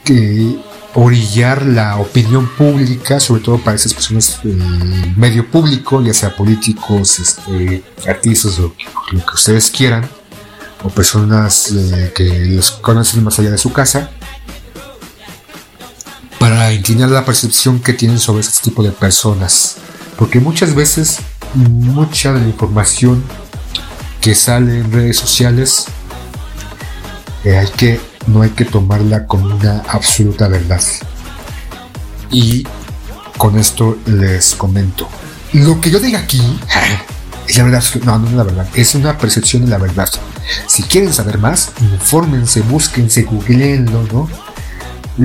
que 0.05 0.57
orillar 0.95 1.65
la 1.65 1.99
opinión 1.99 2.49
pública, 2.57 3.21
sobre 3.21 3.43
todo 3.43 3.59
para 3.59 3.77
esas 3.77 3.93
personas 3.93 4.41
del 4.43 5.15
medio 5.17 5.49
público, 5.51 6.03
ya 6.03 6.15
sea 6.15 6.35
políticos, 6.35 7.19
este, 7.19 7.85
artistas 8.09 8.59
o 8.59 8.75
lo 9.13 9.27
que 9.27 9.35
ustedes 9.35 9.71
quieran, 9.71 10.09
o 10.83 10.89
personas 10.89 11.71
eh, 11.73 12.13
que 12.15 12.47
los 12.47 12.73
conocen 12.73 13.23
más 13.23 13.39
allá 13.39 13.51
de 13.51 13.59
su 13.59 13.73
casa 13.73 14.11
para 16.67 16.75
inclinar 16.75 17.11
la 17.11 17.25
percepción 17.25 17.79
que 17.79 17.93
tienen 17.93 18.19
sobre 18.19 18.41
este 18.41 18.59
tipo 18.69 18.83
de 18.83 18.91
personas. 18.91 19.77
Porque 20.19 20.41
muchas 20.41 20.75
veces 20.75 21.19
mucha 21.55 22.33
de 22.33 22.41
la 22.41 22.49
información 22.49 23.23
que 24.21 24.35
sale 24.35 24.81
en 24.81 24.91
redes 24.91 25.17
sociales 25.17 25.85
eh, 27.45 27.57
hay 27.57 27.69
que, 27.69 28.01
no 28.27 28.43
hay 28.43 28.51
que 28.51 28.65
tomarla 28.65 29.29
como 29.29 29.55
una 29.55 29.85
absoluta 29.89 30.49
verdad. 30.49 30.83
Y 32.33 32.67
con 33.39 33.57
esto 33.61 33.97
les 34.07 34.57
comento. 34.57 35.09
Lo 35.53 35.81
que 35.81 35.93
yo 35.93 36.01
diga 36.01 36.19
aquí 36.19 36.43
es 37.47 37.59
la 37.59 37.63
verdad. 37.63 37.85
No, 38.03 38.19
no 38.19 38.27
es 38.27 38.33
la 38.35 38.43
verdad. 38.43 38.67
Es 38.75 38.97
una 38.97 39.17
percepción 39.17 39.67
de 39.67 39.71
la 39.71 39.79
verdad. 39.79 40.11
Si 40.67 40.83
quieren 40.83 41.13
saber 41.13 41.39
más, 41.39 41.71
infórmense, 41.81 42.63
búsquense, 42.63 43.23
googleenlo, 43.23 44.03
¿no? 44.13 44.46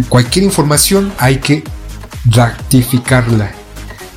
Cualquier 0.09 0.45
información 0.45 1.11
hay 1.18 1.39
que 1.39 1.63
ratificarla. 2.26 3.51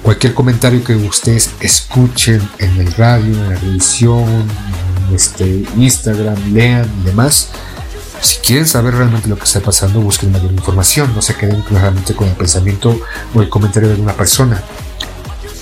Cualquier 0.03 0.35
comentario 0.35 0.85
que 0.85 0.95
ustedes 0.95 1.51
escuchen 1.61 2.47
en 2.59 2.81
el 2.81 2.93
radio, 2.93 3.35
en 3.35 3.51
la 3.51 3.57
televisión, 3.59 4.47
en 5.09 5.15
este 5.15 5.65
Instagram, 5.77 6.53
lean 6.53 6.89
y 7.01 7.07
demás, 7.07 7.49
si 8.21 8.37
quieren 8.39 8.67
saber 8.67 8.95
realmente 8.95 9.29
lo 9.29 9.37
que 9.37 9.45
está 9.45 9.61
pasando, 9.61 10.01
busquen 10.01 10.33
mayor 10.33 10.53
información, 10.53 11.15
no 11.15 11.21
se 11.21 11.35
queden 11.35 11.61
claramente 11.63 12.15
con 12.15 12.29
el 12.29 12.35
pensamiento 12.35 12.99
o 13.35 13.43
el 13.43 13.49
comentario 13.49 13.89
de 13.89 14.01
una 14.01 14.15
persona. 14.15 14.63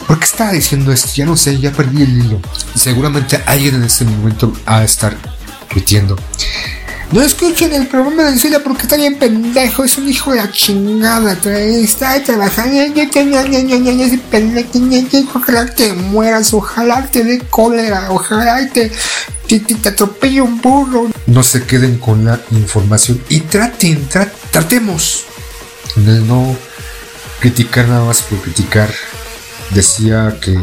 ¿Por 0.07 0.19
qué 0.19 0.25
estaba 0.25 0.53
diciendo 0.53 0.93
esto? 0.93 1.09
Ya 1.15 1.25
no 1.25 1.37
sé, 1.37 1.59
ya 1.59 1.73
perdí 1.73 2.03
el 2.03 2.25
hilo. 2.25 2.41
Seguramente 2.75 3.43
alguien 3.47 3.77
en 3.77 3.85
este 3.85 4.05
momento 4.05 4.53
va 4.69 4.79
a 4.79 4.85
estar 4.85 5.17
repitiendo. 5.69 6.17
No 7.13 7.21
escuchen 7.21 7.75
el 7.75 7.87
programa 7.89 8.31
de 8.31 8.39
Celia 8.39 8.65
porque 8.65 8.85
está 8.85 8.97
bien 8.97 9.19
pendejo, 9.19 9.85
es 9.85 9.99
un 9.99 10.09
hijo 10.09 10.31
de 10.31 10.39
la 10.39 10.51
chingada. 10.51 11.35
Está 11.35 12.23
trabajando, 12.25 12.81
ojalá 15.35 15.67
te 15.67 15.93
mueras, 15.93 16.55
ojalá 16.55 17.07
te 17.07 17.23
dé 17.23 17.41
cólera, 17.51 18.07
ojalá 18.11 18.67
te, 18.71 18.91
te, 19.47 19.61
te 19.61 19.89
atropelle 19.91 20.41
un 20.41 20.59
burro. 20.63 21.11
No 21.27 21.43
se 21.43 21.67
queden 21.67 21.99
con 21.99 22.25
la 22.25 22.41
información 22.51 23.23
y 23.29 23.41
traten, 23.41 24.09
tratemos 24.51 25.25
de 25.97 26.19
no 26.21 26.57
criticar 27.41 27.89
nada 27.89 28.07
más 28.07 28.23
por 28.23 28.41
criticar. 28.41 28.89
Decía 29.69 30.39
que 30.41 30.59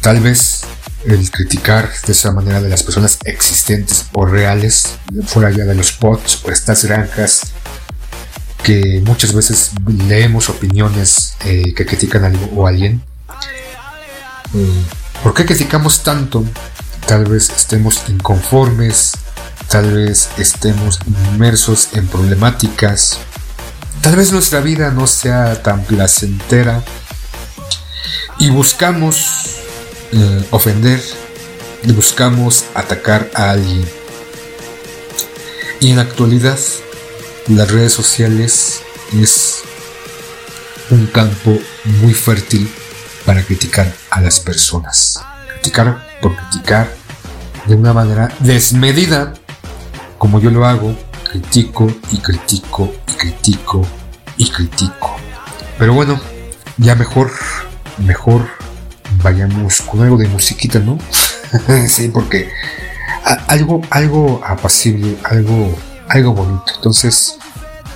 tal 0.00 0.20
vez 0.20 0.60
el 1.06 1.30
criticar 1.30 1.90
de 2.06 2.12
esa 2.12 2.32
manera 2.32 2.60
de 2.60 2.68
las 2.68 2.82
personas 2.82 3.18
existentes 3.24 4.06
o 4.12 4.24
reales, 4.24 4.96
fuera 5.26 5.50
ya 5.50 5.64
de 5.64 5.74
los 5.74 5.98
bots 5.98 6.44
o 6.44 6.50
estas 6.50 6.84
granjas 6.84 7.52
que 8.62 9.00
muchas 9.04 9.32
veces 9.32 9.70
leemos 10.08 10.48
opiniones 10.48 11.36
eh, 11.44 11.72
que 11.74 11.86
critican 11.86 12.24
algo 12.24 12.46
o 12.56 12.66
alguien. 12.66 13.00
Eh, 14.54 14.82
¿Por 15.22 15.34
qué 15.34 15.44
criticamos 15.44 16.02
tanto? 16.02 16.44
Tal 17.06 17.24
vez 17.26 17.50
estemos 17.50 18.02
inconformes, 18.08 19.12
tal 19.68 19.92
vez 19.92 20.28
estemos 20.38 20.98
inmersos 21.06 21.90
en 21.92 22.08
problemáticas, 22.08 23.18
tal 24.00 24.16
vez 24.16 24.32
nuestra 24.32 24.60
vida 24.60 24.90
no 24.90 25.06
sea 25.06 25.62
tan 25.62 25.84
placentera 25.84 26.82
y 28.38 28.50
buscamos 28.50 29.65
eh, 30.16 30.46
ofender 30.50 31.00
buscamos 31.92 32.64
atacar 32.74 33.30
a 33.34 33.50
alguien. 33.50 33.84
Y 35.80 35.90
en 35.90 35.96
la 35.96 36.02
actualidad, 36.02 36.58
las 37.48 37.70
redes 37.70 37.92
sociales 37.92 38.80
es 39.12 39.62
un 40.90 41.06
campo 41.06 41.58
muy 41.84 42.14
fértil 42.14 42.70
para 43.24 43.42
criticar 43.42 43.92
a 44.10 44.20
las 44.20 44.40
personas. 44.40 45.20
Criticar 45.48 46.06
por 46.20 46.34
criticar 46.36 46.92
de 47.66 47.74
una 47.74 47.92
manera 47.92 48.32
desmedida, 48.40 49.34
como 50.18 50.40
yo 50.40 50.50
lo 50.50 50.66
hago, 50.66 50.96
critico 51.24 51.92
y 52.10 52.18
critico 52.18 52.92
y 53.06 53.12
critico 53.12 53.86
y 54.36 54.50
critico. 54.50 55.16
Pero 55.78 55.92
bueno, 55.92 56.20
ya 56.78 56.94
mejor, 56.94 57.30
mejor 57.98 58.48
vayamos 59.22 59.80
con 59.82 60.02
algo 60.02 60.16
de 60.16 60.28
musiquita, 60.28 60.78
¿no? 60.78 60.98
sí, 61.88 62.08
porque 62.08 62.48
algo, 63.48 63.80
algo 63.90 64.40
apacible, 64.44 65.16
algo, 65.24 65.76
algo 66.08 66.34
bonito. 66.34 66.72
Entonces, 66.76 67.36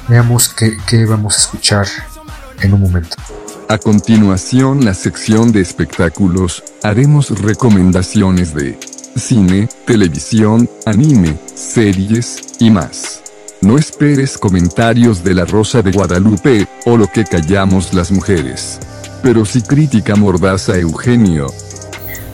veamos 0.09 0.49
qué, 0.49 0.77
qué 0.87 1.05
vamos 1.05 1.37
a 1.37 1.39
escuchar 1.39 1.87
en 2.61 2.75
un 2.75 2.81
momento. 2.81 3.17
A 3.69 3.79
continuación, 3.79 4.85
la 4.85 4.95
sección 4.95 5.53
de 5.53 5.61
espectáculos, 5.61 6.65
haremos 6.83 7.31
recomendaciones 7.41 8.53
de 8.55 8.79
cine, 9.17 9.69
televisión, 9.87 10.69
anime, 10.87 11.39
series 11.55 12.39
y 12.59 12.71
más. 12.71 13.23
No 13.61 13.79
esperes 13.79 14.39
comentarios 14.39 15.23
de 15.23 15.35
la 15.35 15.45
Rosa 15.45 15.83
de 15.83 15.93
Guadalupe, 15.93 16.67
o 16.87 16.97
lo 16.97 17.07
que 17.07 17.25
callamos 17.25 17.93
las 17.93 18.11
mujeres 18.11 18.81
pero 19.23 19.45
sí 19.45 19.63
crítica 19.63 20.17
mordaza 20.17 20.77
Eugenio. 20.77 21.53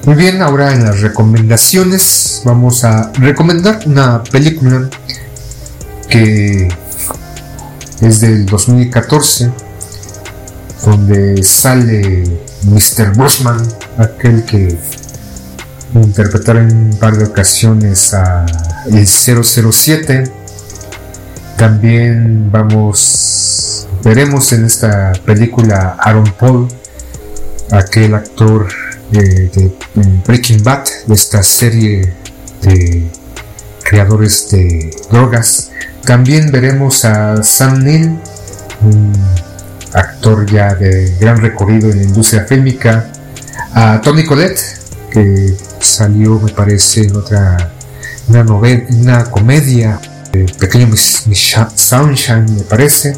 Muy 0.04 0.14
bien, 0.14 0.40
ahora 0.40 0.72
en 0.72 0.84
las 0.84 1.00
recomendaciones 1.00 2.42
vamos 2.44 2.84
a 2.84 3.10
recomendar 3.14 3.80
una 3.86 4.22
película 4.22 4.88
que 6.08 6.68
es 8.00 8.20
del 8.20 8.46
2014, 8.46 9.50
donde 10.84 11.42
sale 11.42 12.22
Mr. 12.62 13.16
Bushman, 13.16 13.60
aquel 13.98 14.44
que 14.44 14.78
interpretará 15.94 16.60
en 16.60 16.76
un 16.76 16.96
par 16.98 17.16
de 17.16 17.24
ocasiones 17.24 18.14
a 18.14 18.46
el 18.90 19.06
007. 19.06 20.30
También 21.56 22.50
vamos 22.50 23.55
Veremos 24.02 24.52
en 24.52 24.64
esta 24.64 25.12
película 25.24 25.96
Aaron 25.98 26.32
Paul, 26.38 26.68
aquel 27.70 28.14
actor 28.14 28.68
de, 29.10 29.72
Breaking 30.26 30.62
Bad, 30.62 30.84
de 31.06 31.14
esta 31.14 31.42
serie 31.42 32.12
de 32.62 33.10
creadores 33.84 34.48
de 34.50 34.90
drogas. 35.10 35.70
También 36.04 36.50
veremos 36.50 37.04
a 37.04 37.42
Sam 37.42 37.82
Neill, 37.82 38.18
un 38.82 39.12
actor 39.92 40.46
ya 40.46 40.74
de 40.74 41.16
gran 41.20 41.38
recorrido 41.38 41.90
en 41.90 41.98
la 41.98 42.04
industria 42.04 42.44
fílmica, 42.44 43.10
a 43.74 44.00
Tony 44.00 44.24
Collette, 44.24 44.60
que 45.10 45.54
salió, 45.80 46.38
me 46.38 46.52
parece, 46.52 47.04
en 47.04 47.16
otra 47.16 47.72
una 48.28 48.42
novela, 48.42 48.84
una 48.90 49.24
comedia, 49.24 50.00
Pequeño 50.58 50.88
Miss, 50.88 51.24
Sunshine, 51.74 52.46
me 52.54 52.62
parece 52.62 53.16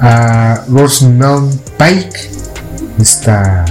a 0.00 0.64
Rosamund 0.68 1.60
Pike, 1.78 2.30
esta 2.98 3.64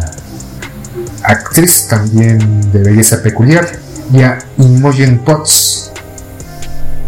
actriz 1.24 1.88
también 1.88 2.72
de 2.72 2.80
belleza 2.80 3.22
peculiar, 3.22 3.68
y 4.12 4.22
a 4.22 4.38
Imogen 4.58 5.20
Potts. 5.20 5.91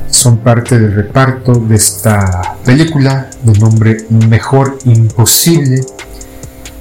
Son 0.10 0.38
parte 0.38 0.80
del 0.80 0.96
reparto 0.96 1.54
de 1.54 1.76
esta 1.76 2.56
película 2.64 3.30
de 3.44 3.60
nombre 3.60 3.98
Mejor 4.10 4.80
Imposible 4.86 5.82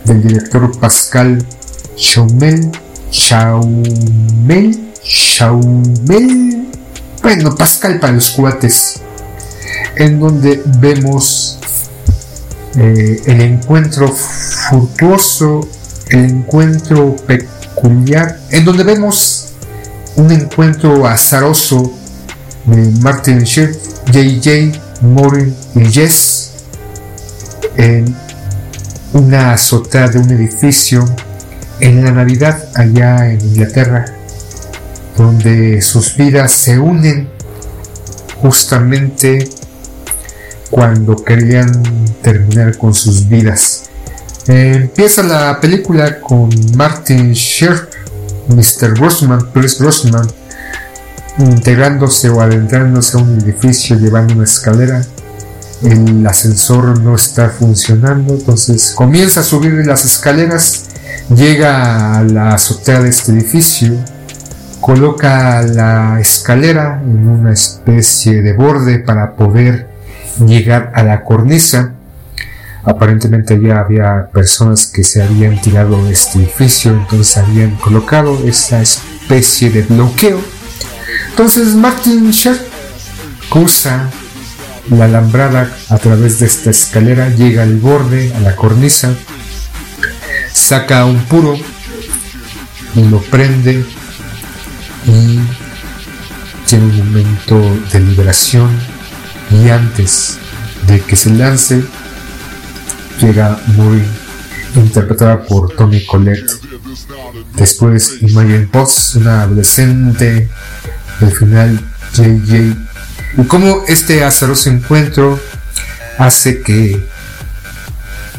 del 0.05 0.23
director 0.23 0.78
Pascal 0.78 1.44
Chaumel. 1.97 2.70
Chaumel. 3.11 4.93
Chaumel. 5.02 6.69
Bueno, 7.23 7.55
Pascal 7.55 7.98
para 8.01 8.12
los 8.12 8.31
cuates. 8.31 9.01
En 9.97 10.20
donde 10.20 10.62
vemos 10.78 11.59
eh, 12.76 13.22
el 13.26 13.40
encuentro 13.40 14.09
furtuoso, 14.09 15.68
el 16.09 16.24
encuentro 16.24 17.14
peculiar, 17.26 18.40
en 18.51 18.64
donde 18.64 18.84
vemos 18.84 19.52
un 20.16 20.30
encuentro 20.32 21.06
azaroso 21.06 21.92
de 22.66 22.90
Martin 23.01 23.40
Short, 23.40 23.76
JJ, 24.10 24.80
Morin 25.02 25.55
y 25.74 25.84
Jess 25.84 26.52
en 27.76 28.14
una 29.12 29.52
azotea 29.52 30.09
de 30.09 30.18
un 30.18 30.30
edificio 30.30 31.05
en 31.80 32.05
la 32.05 32.10
Navidad 32.10 32.68
allá 32.74 33.30
en 33.30 33.40
Inglaterra, 33.40 34.05
donde 35.16 35.80
sus 35.80 36.16
vidas 36.16 36.52
se 36.52 36.78
unen 36.78 37.28
justamente 38.40 39.48
cuando 40.74 41.14
querían 41.14 41.70
terminar 42.20 42.76
con 42.76 42.92
sus 42.92 43.28
vidas. 43.28 43.84
empieza 44.48 45.22
la 45.22 45.60
película 45.60 46.18
con 46.20 46.51
Martin 46.76 47.32
Scherf, 47.32 47.84
Mr. 48.48 48.94
Grossman, 48.94 49.52
Chris 49.52 49.78
Grossman, 49.78 50.26
integrándose 51.38 52.28
o 52.28 52.40
adentrándose 52.40 53.16
a 53.16 53.20
un 53.20 53.40
edificio 53.40 53.96
llevando 53.96 54.34
una 54.34 54.42
escalera. 54.42 55.01
El 55.80 56.26
ascensor 56.26 56.98
no 57.01 57.14
está 57.14 57.51
funcionando, 57.51 58.34
entonces 58.34 58.94
comienza 58.96 59.40
a 59.40 59.44
subir 59.44 59.86
las 59.86 60.05
escaleras, 60.05 60.86
llega 61.32 62.18
a 62.18 62.24
la 62.24 62.55
azotea 62.55 63.01
de 63.01 63.10
este 63.10 63.30
edificio, 63.30 63.94
coloca 64.80 65.62
la 65.62 66.18
escalera 66.20 67.01
en 67.01 67.28
una 67.28 67.52
especie 67.52 68.42
de 68.42 68.55
borde 68.55 68.98
para 68.98 69.36
poder 69.36 69.94
llegar 70.39 70.93
a 70.94 71.02
la 71.02 71.23
cornisa. 71.23 71.94
Aparentemente 72.85 73.59
ya 73.61 73.81
había 73.81 74.28
personas 74.32 74.86
que 74.86 75.05
se 75.05 75.23
habían 75.23 75.61
tirado 75.61 76.05
de 76.05 76.12
este 76.12 76.39
edificio, 76.39 76.93
entonces 76.93 77.39
habían 77.39 77.77
colocado 77.77 78.39
esa 78.44 78.82
especie 78.82 79.70
de 79.70 79.82
bloqueo. 79.82 80.40
Entonces 81.31 81.74
Martin 81.74 82.31
Sher 82.31 82.59
cruza 83.48 84.11
la 84.90 85.06
alambrada 85.06 85.74
a 85.89 85.97
través 85.97 86.40
de 86.40 86.47
esta 86.47 86.70
escalera, 86.70 87.31
llega 87.31 87.62
al 87.62 87.77
borde, 87.77 88.35
a 88.35 88.40
la 88.40 88.55
cornisa, 88.55 89.15
saca 90.52 91.06
un 91.06 91.24
puro 91.24 91.56
y 92.94 93.05
lo 93.09 93.20
prende 93.23 93.85
y 95.06 95.40
tiene 96.66 96.85
un 96.85 96.98
momento 96.98 97.61
de 97.93 98.01
liberación 98.01 98.94
y 99.55 99.70
antes 99.70 100.39
de 100.86 101.01
que 101.01 101.16
se 101.16 101.31
lance 101.31 101.85
llega 103.20 103.59
Murray 103.68 104.05
interpretada 104.74 105.44
por 105.44 105.74
Tony 105.76 106.05
Collette. 106.05 106.51
Después 107.56 108.18
Imogen 108.20 108.68
Potts, 108.68 109.14
una 109.16 109.43
adolescente. 109.43 110.48
El 111.20 111.31
final 111.31 111.81
JJ. 112.14 112.76
Y 113.39 113.44
cómo 113.47 113.85
este 113.86 114.24
azaroso 114.24 114.70
encuentro 114.70 115.39
hace 116.18 116.60
que 116.60 117.06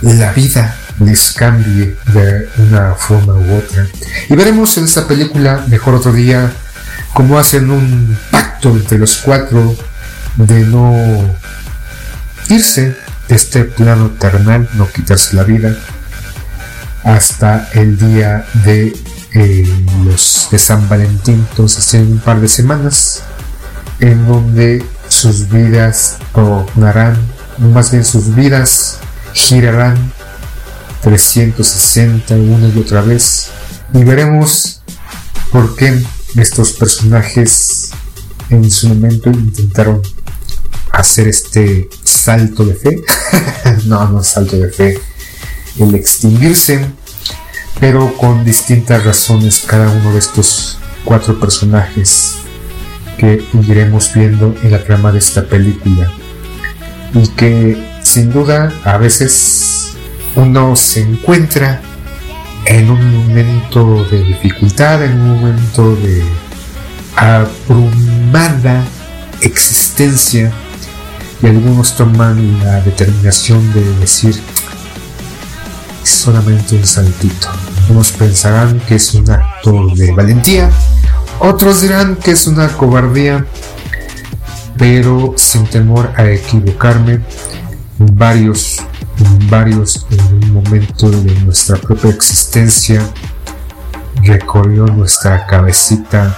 la 0.01 0.33
vida 0.33 0.77
les 0.99 1.31
cambie 1.31 1.95
de 2.13 2.49
una 2.57 2.93
forma 2.95 3.33
u 3.33 3.55
otra. 3.55 3.87
Y 4.29 4.35
veremos 4.35 4.77
en 4.77 4.83
esta 4.83 5.07
película, 5.07 5.65
mejor 5.69 5.95
otro 5.95 6.11
día, 6.11 6.51
cómo 7.13 7.39
hacen 7.39 7.71
un 7.71 8.17
pacto 8.31 8.69
entre 8.71 8.97
los 8.97 9.17
cuatro 9.17 9.75
de 10.37 10.65
no 10.65 10.93
irse 12.49 12.95
de 13.27 13.35
este 13.35 13.63
plano 13.63 14.11
terrenal, 14.11 14.69
no 14.73 14.87
quitarse 14.91 15.35
la 15.35 15.43
vida, 15.43 15.75
hasta 17.03 17.69
el 17.73 17.97
día 17.97 18.45
de 18.65 18.95
eh, 19.33 19.85
los 20.03 20.47
de 20.51 20.59
San 20.59 20.87
Valentín, 20.89 21.45
entonces 21.49 21.93
en 21.93 22.13
un 22.13 22.19
par 22.19 22.39
de 22.39 22.47
semanas, 22.47 23.23
en 23.99 24.25
donde 24.27 24.85
sus 25.07 25.49
vidas 25.49 26.17
tornarán, 26.33 27.17
más 27.57 27.91
bien 27.91 28.03
sus 28.03 28.33
vidas 28.35 28.99
girarán 29.33 29.97
360 31.01 32.33
una 32.35 32.67
y 32.67 32.79
otra 32.79 33.01
vez. 33.01 33.49
Y 33.93 34.03
veremos 34.03 34.81
por 35.51 35.75
qué 35.75 36.03
estos 36.35 36.71
personajes 36.73 37.91
en 38.49 38.69
su 38.69 38.89
momento 38.89 39.29
intentaron 39.29 40.01
hacer 40.95 41.27
este 41.27 41.89
salto 42.03 42.65
de 42.65 42.73
fe. 42.73 43.01
no, 43.85 44.07
no 44.07 44.23
salto 44.23 44.57
de 44.57 44.72
fe. 44.72 44.99
El 45.80 45.93
extinguirse. 45.95 46.85
Pero 47.80 48.15
con 48.17 48.45
distintas 48.45 49.03
razones 49.03 49.65
cada 49.67 49.89
uno 49.89 50.13
de 50.13 50.19
estos 50.19 50.80
cuatro 51.03 51.38
personajes 51.39 52.35
que 53.17 53.43
iremos 53.67 54.13
viendo 54.13 54.55
en 54.63 54.72
la 54.72 54.84
trama 54.84 55.11
de 55.11 55.19
esta 55.19 55.45
película. 55.45 56.09
Y 57.13 57.27
que 57.30 57.99
sin 58.01 58.31
duda 58.31 58.72
a 58.85 58.97
veces 58.97 59.93
uno 60.35 60.76
se 60.76 61.01
encuentra 61.01 61.81
en 62.65 62.89
un 62.89 63.27
momento 63.27 64.05
de 64.05 64.23
dificultad, 64.23 65.03
en 65.03 65.19
un 65.19 65.41
momento 65.41 65.95
de 65.97 66.23
abrumada 67.15 68.84
existencia 69.41 70.51
y 71.45 71.47
algunos 71.47 71.95
toman 71.95 72.59
la 72.63 72.81
determinación 72.81 73.72
de 73.72 73.84
decir 73.99 74.35
solamente 76.01 76.76
un 76.76 76.85
saltito. 76.85 77.49
Unos 77.88 78.11
pensarán 78.13 78.80
que 78.80 78.95
es 78.95 79.13
un 79.13 79.30
acto 79.30 79.89
de 79.95 80.11
valentía, 80.11 80.72
otros 81.39 81.81
dirán 81.81 82.15
que 82.15 82.31
es 82.31 82.47
una 82.47 82.69
cobardía, 82.69 83.45
pero 84.76 85.35
sin 85.38 85.67
temor 85.67 86.11
a 86.17 86.26
equivocarme, 86.26 87.22
varios 87.99 88.81
varios 89.47 90.05
en 90.09 90.19
un 90.22 90.53
momento 90.53 91.09
de 91.09 91.34
nuestra 91.41 91.77
propia 91.77 92.09
existencia 92.09 93.01
recorrió 94.23 94.88
nuestra 94.88 95.45
cabecita 95.45 96.35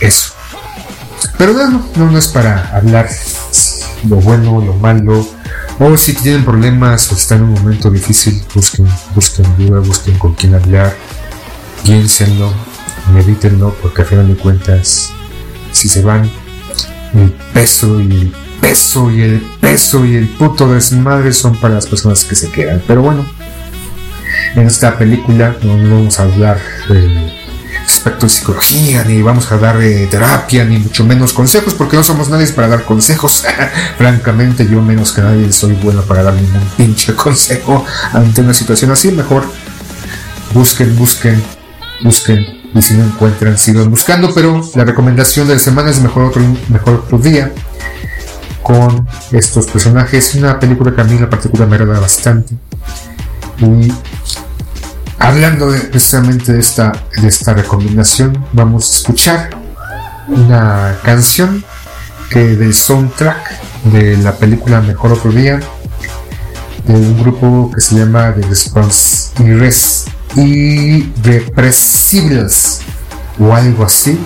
eso. 0.00 0.35
Pero 1.38 1.52
no, 1.52 1.88
no, 1.96 2.10
no 2.10 2.18
es 2.18 2.28
para 2.28 2.70
hablar 2.76 3.08
lo 4.08 4.16
bueno, 4.16 4.60
lo 4.60 4.74
malo, 4.74 5.26
o 5.78 5.96
si 5.96 6.14
tienen 6.14 6.44
problemas 6.44 7.10
o 7.12 7.14
están 7.14 7.38
en 7.38 7.44
un 7.44 7.54
momento 7.54 7.90
difícil, 7.90 8.42
busquen, 8.54 8.86
busquen 9.14 9.46
ayuda, 9.58 9.80
busquen 9.80 10.18
con 10.18 10.34
quién 10.34 10.54
hablar, 10.54 10.94
piénsenlo, 11.84 12.52
medítenlo, 13.12 13.74
porque 13.82 14.02
a 14.02 14.04
final 14.04 14.28
de 14.28 14.36
cuentas, 14.36 15.10
si 15.72 15.88
se 15.88 16.02
van, 16.02 16.30
el 17.14 17.32
peso 17.52 18.00
y 18.00 18.12
el 18.12 18.34
peso 18.60 19.10
y 19.10 19.22
el 19.22 19.40
peso 19.60 20.04
y 20.04 20.16
el 20.16 20.28
puto 20.28 20.72
desmadre 20.72 21.32
son 21.32 21.56
para 21.56 21.74
las 21.74 21.86
personas 21.86 22.24
que 22.24 22.34
se 22.34 22.50
quedan. 22.50 22.82
Pero 22.86 23.02
bueno, 23.02 23.26
en 24.54 24.66
esta 24.66 24.96
película 24.98 25.54
no 25.62 25.72
vamos 25.72 26.18
a 26.18 26.24
hablar 26.24 26.58
de 26.88 27.35
aspecto 27.86 28.26
de 28.26 28.30
psicología, 28.30 29.04
ni 29.04 29.22
vamos 29.22 29.50
a 29.52 29.58
dar 29.58 29.78
de 29.78 30.06
terapia, 30.06 30.64
ni 30.64 30.78
mucho 30.78 31.04
menos 31.04 31.32
consejos, 31.32 31.74
porque 31.74 31.96
no 31.96 32.02
somos 32.02 32.28
nadie 32.28 32.46
para 32.48 32.68
dar 32.68 32.84
consejos. 32.84 33.44
Francamente, 33.98 34.66
yo 34.68 34.82
menos 34.82 35.12
que 35.12 35.22
nadie 35.22 35.52
soy 35.52 35.72
bueno 35.74 36.02
para 36.02 36.22
dar 36.22 36.34
ningún 36.34 36.62
pinche 36.76 37.14
consejo 37.14 37.84
ante 38.12 38.40
una 38.40 38.54
situación 38.54 38.90
así. 38.90 39.10
Mejor 39.12 39.44
busquen, 40.52 40.96
busquen, 40.96 41.42
busquen. 42.02 42.44
Y 42.74 42.82
si 42.82 42.94
no 42.94 43.04
encuentran, 43.04 43.56
sigan 43.56 43.90
buscando. 43.90 44.34
Pero 44.34 44.60
la 44.74 44.84
recomendación 44.84 45.46
de 45.46 45.54
la 45.54 45.60
semana 45.60 45.90
es 45.90 46.00
mejor 46.00 46.24
otro, 46.24 46.42
mejor 46.68 47.04
otro 47.04 47.18
día 47.18 47.52
con 48.62 49.06
estos 49.30 49.66
personajes. 49.66 50.34
Una 50.34 50.58
película 50.58 50.94
que 50.94 51.00
a 51.00 51.04
mí 51.04 51.18
la 51.18 51.30
particular 51.30 51.68
me 51.68 51.76
agrada 51.76 52.00
bastante. 52.00 52.54
Y 53.58 53.92
hablando 55.18 55.68
precisamente 55.90 56.52
de 56.52 56.60
esta, 56.60 56.92
de 57.20 57.26
esta 57.28 57.54
recomendación, 57.54 58.46
vamos 58.52 58.90
a 58.90 58.92
escuchar 58.96 59.50
una 60.28 60.96
canción 61.02 61.64
que 62.30 62.56
del 62.56 62.74
soundtrack 62.74 63.60
de 63.84 64.16
la 64.18 64.36
película 64.36 64.80
Mejor 64.80 65.12
Otro 65.12 65.32
Día, 65.32 65.60
de 66.86 66.94
un 66.94 67.20
grupo 67.20 67.70
que 67.74 67.80
se 67.80 67.96
llama 67.96 68.32
The 68.34 68.42
Response 68.46 69.30
Irrepressibles 70.36 72.82
o 73.38 73.54
algo 73.54 73.84
así. 73.84 74.18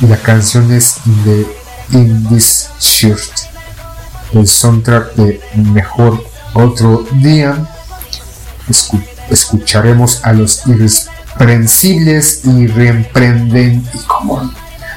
Y 0.00 0.06
la 0.06 0.16
canción 0.18 0.72
es 0.72 0.96
de 1.24 1.46
In 1.92 2.28
This 2.28 2.68
Shirt 2.80 3.46
el 4.32 4.46
soundtrack 4.46 5.14
de 5.14 5.40
Mejor 5.72 6.22
Otro 6.54 7.06
Día. 7.12 7.56
Escucharemos 9.30 10.24
a 10.24 10.32
los 10.32 10.62
irreprensibles 10.66 12.40
y 12.44 12.66
reemprenden 12.66 13.86
y 13.94 13.98
como 14.06 14.50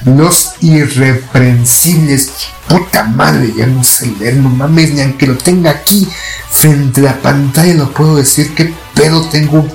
los 0.05 0.53
irreprensibles 0.61 2.31
puta 2.67 3.03
madre 3.03 3.53
ya 3.57 3.67
no 3.67 3.83
sé 3.83 4.13
leer 4.19 4.37
no 4.37 4.49
mames 4.49 4.93
ni 4.93 5.01
aunque 5.01 5.27
lo 5.27 5.37
tenga 5.37 5.71
aquí 5.71 6.07
frente 6.49 7.01
a 7.01 7.05
la 7.05 7.21
pantalla 7.21 7.73
lo 7.73 7.91
puedo 7.91 8.15
decir 8.15 8.55
que 8.55 8.73
pedo 8.95 9.27
tengo 9.29 9.67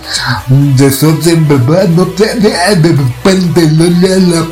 un 0.49 0.75
desorden 0.77 1.47
verdad 1.47 1.89
no 1.89 2.07
te 2.07 2.35
no 2.37 2.49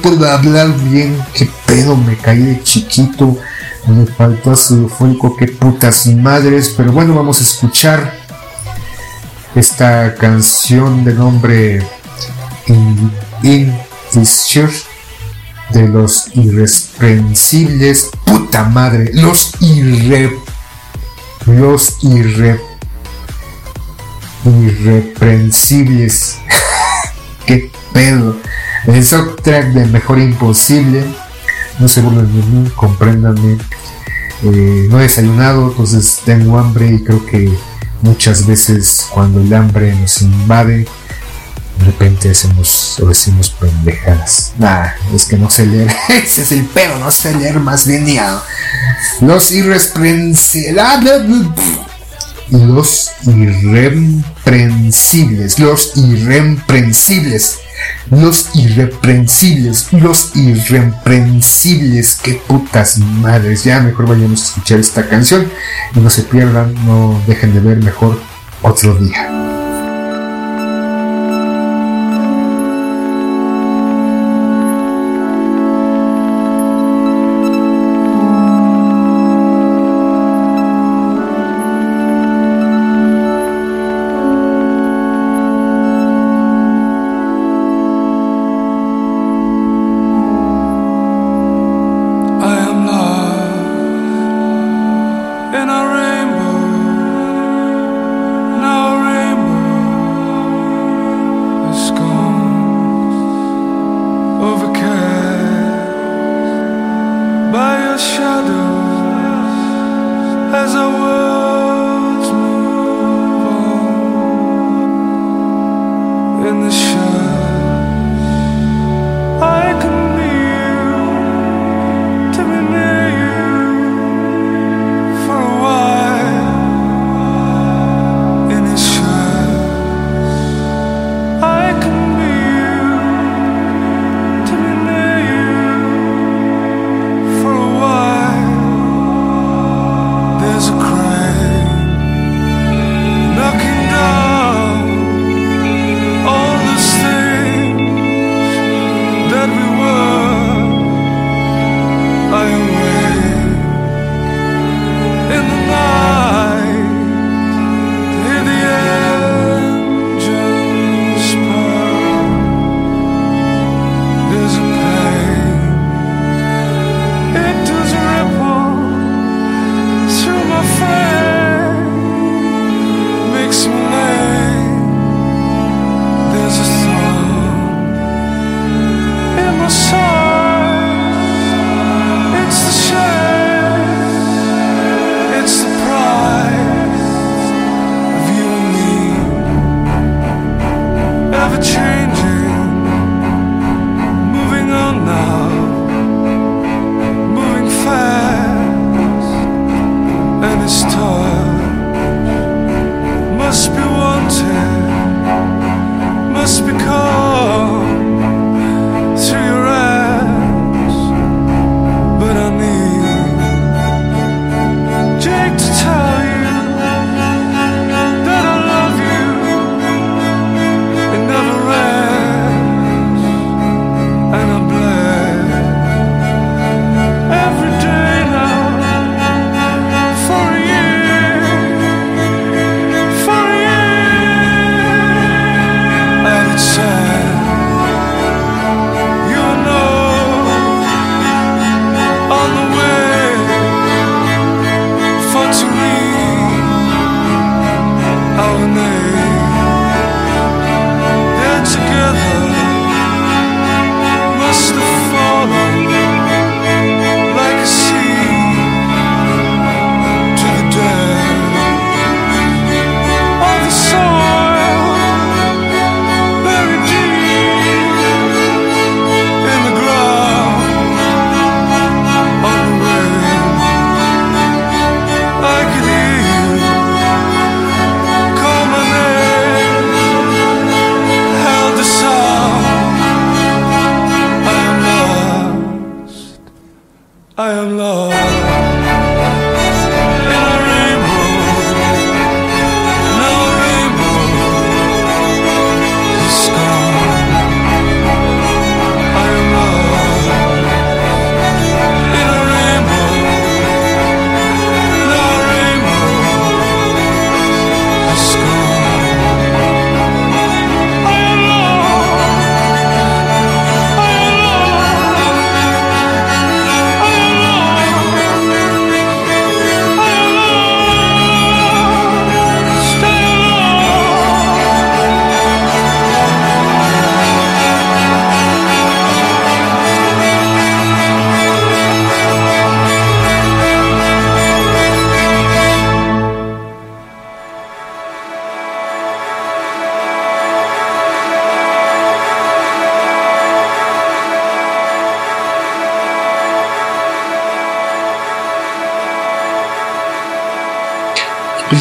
puedo 0.02 0.30
hablar 0.30 0.74
bien 0.90 1.16
que 1.32 1.48
pedo 1.66 1.96
me 1.96 2.18
caí 2.18 2.42
de 2.42 2.62
chiquito 2.62 3.38
me 3.86 4.06
faltó 4.06 4.52
ácido 4.52 4.88
fólico, 4.88 5.36
qué 5.36 5.48
putas 5.48 6.06
madres. 6.06 6.72
Pero 6.76 6.92
bueno, 6.92 7.14
vamos 7.14 7.40
a 7.40 7.44
escuchar 7.44 8.21
esta 9.54 10.14
canción 10.14 11.04
de 11.04 11.14
nombre 11.14 11.86
In, 12.66 13.10
de 15.70 15.88
los 15.88 16.28
irreprensibles. 16.34 18.10
Puta 18.24 18.64
madre, 18.64 19.10
los 19.12 19.52
irre. 19.60 20.38
Los 21.46 22.02
irre. 22.02 22.60
Irreprensibles. 24.44 26.38
qué 27.46 27.70
pedo. 27.92 28.36
El 28.86 29.04
soundtrack 29.04 29.72
de 29.72 29.86
Mejor 29.86 30.18
Imposible 30.18 31.04
no 31.78 31.88
se 31.88 32.00
burlen 32.00 32.26
de 32.26 32.46
mí, 32.46 32.70
compréndanme. 32.70 33.58
Eh, 34.44 34.86
no 34.90 34.98
he 34.98 35.02
desayunado, 35.04 35.68
entonces 35.68 36.20
tengo 36.24 36.58
hambre 36.58 36.90
y 36.92 37.04
creo 37.04 37.24
que 37.26 37.52
muchas 38.02 38.46
veces 38.46 39.06
cuando 39.12 39.40
el 39.40 39.52
hambre 39.54 39.94
nos 39.94 40.20
invade, 40.22 40.86
de 41.78 41.84
repente 41.84 42.30
hacemos 42.30 42.98
o 43.00 43.06
decimos 43.06 43.50
pendejadas. 43.50 44.52
Nah, 44.58 44.88
es 45.14 45.24
que 45.24 45.38
no 45.38 45.48
sé 45.48 45.64
leer. 45.66 45.90
Ese 46.08 46.42
es 46.42 46.52
el 46.52 46.66
pedo, 46.66 46.98
no 46.98 47.10
sé 47.10 47.34
leer 47.34 47.58
más 47.58 47.86
bien 47.86 48.04
Los 49.20 49.50
irresprensibles. 49.50 50.76
Los 52.50 53.10
irreprensibles. 53.26 55.58
Los 55.58 55.96
irreprensibles 55.96 57.61
los 58.10 58.50
irreprensibles, 58.54 59.92
los 59.92 60.34
irreprensibles, 60.34 62.18
qué 62.22 62.40
putas 62.46 62.98
madres. 62.98 63.64
Ya 63.64 63.80
mejor 63.80 64.08
vayamos 64.08 64.40
a 64.40 64.44
escuchar 64.44 64.78
esta 64.78 65.08
canción 65.08 65.50
y 65.94 66.00
no 66.00 66.10
se 66.10 66.22
pierdan, 66.22 66.74
no 66.86 67.20
dejen 67.26 67.54
de 67.54 67.60
ver 67.60 67.78
mejor 67.78 68.20
otro 68.62 68.94
día. 68.94 69.51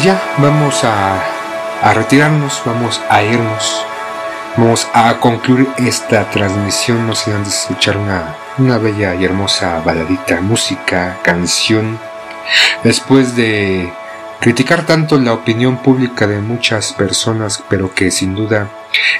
Ya 0.02 0.20
vamos 0.38 0.82
a, 0.82 1.22
retirarnos, 1.94 2.60
vamos 2.66 3.00
a 3.08 3.22
irnos. 3.22 3.86
Vamos 4.56 4.86
a 4.92 5.18
concluir 5.18 5.68
esta 5.78 6.28
transmisión, 6.28 7.06
no 7.06 7.14
sin 7.14 7.34
antes 7.34 7.60
escuchar 7.60 7.96
una, 7.96 8.36
una 8.58 8.78
bella 8.78 9.14
y 9.14 9.24
hermosa 9.24 9.80
baladita, 9.80 10.40
música, 10.40 11.18
canción. 11.22 11.98
Después 12.82 13.36
de 13.36 13.92
criticar 14.40 14.84
tanto 14.84 15.18
la 15.18 15.32
opinión 15.32 15.78
pública 15.78 16.26
de 16.26 16.40
muchas 16.40 16.92
personas, 16.92 17.62
pero 17.70 17.94
que 17.94 18.10
sin 18.10 18.34
duda 18.34 18.68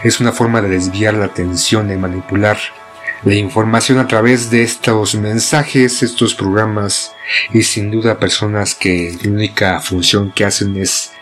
es 0.02 0.20
una 0.20 0.32
forma 0.32 0.60
de 0.60 0.68
desviar 0.68 1.14
la 1.14 1.26
atención, 1.26 1.88
de 1.88 1.96
manipular 1.96 2.59
la 3.22 3.34
información 3.34 3.98
a 3.98 4.09
través 4.09 4.50
de 4.50 4.64
estos 4.64 5.14
mensajes, 5.14 6.02
estos 6.02 6.34
programas 6.34 7.14
y 7.52 7.62
sin 7.62 7.90
duda 7.90 8.18
personas 8.18 8.74
que 8.74 9.16
la 9.22 9.30
única 9.30 9.80
función 9.80 10.32
que 10.32 10.44
hacen 10.44 10.76
es 10.76 11.12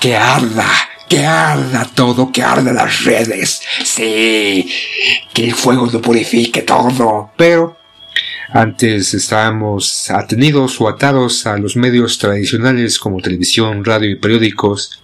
que 0.00 0.16
arda, 0.16 0.66
que 1.08 1.24
arda 1.24 1.88
todo, 1.94 2.32
que 2.32 2.42
arda 2.42 2.72
las 2.72 3.04
redes, 3.04 3.62
sí, 3.84 4.70
que 5.32 5.44
el 5.44 5.54
fuego 5.54 5.86
lo 5.86 6.00
purifique 6.00 6.62
todo, 6.62 7.30
pero 7.36 7.76
Antes 8.54 9.14
estábamos 9.14 10.10
atenidos 10.10 10.78
o 10.78 10.86
atados 10.86 11.46
a 11.46 11.56
los 11.56 11.74
medios 11.74 12.18
tradicionales 12.18 12.98
como 12.98 13.22
televisión, 13.22 13.82
radio 13.82 14.10
y 14.10 14.16
periódicos, 14.16 15.02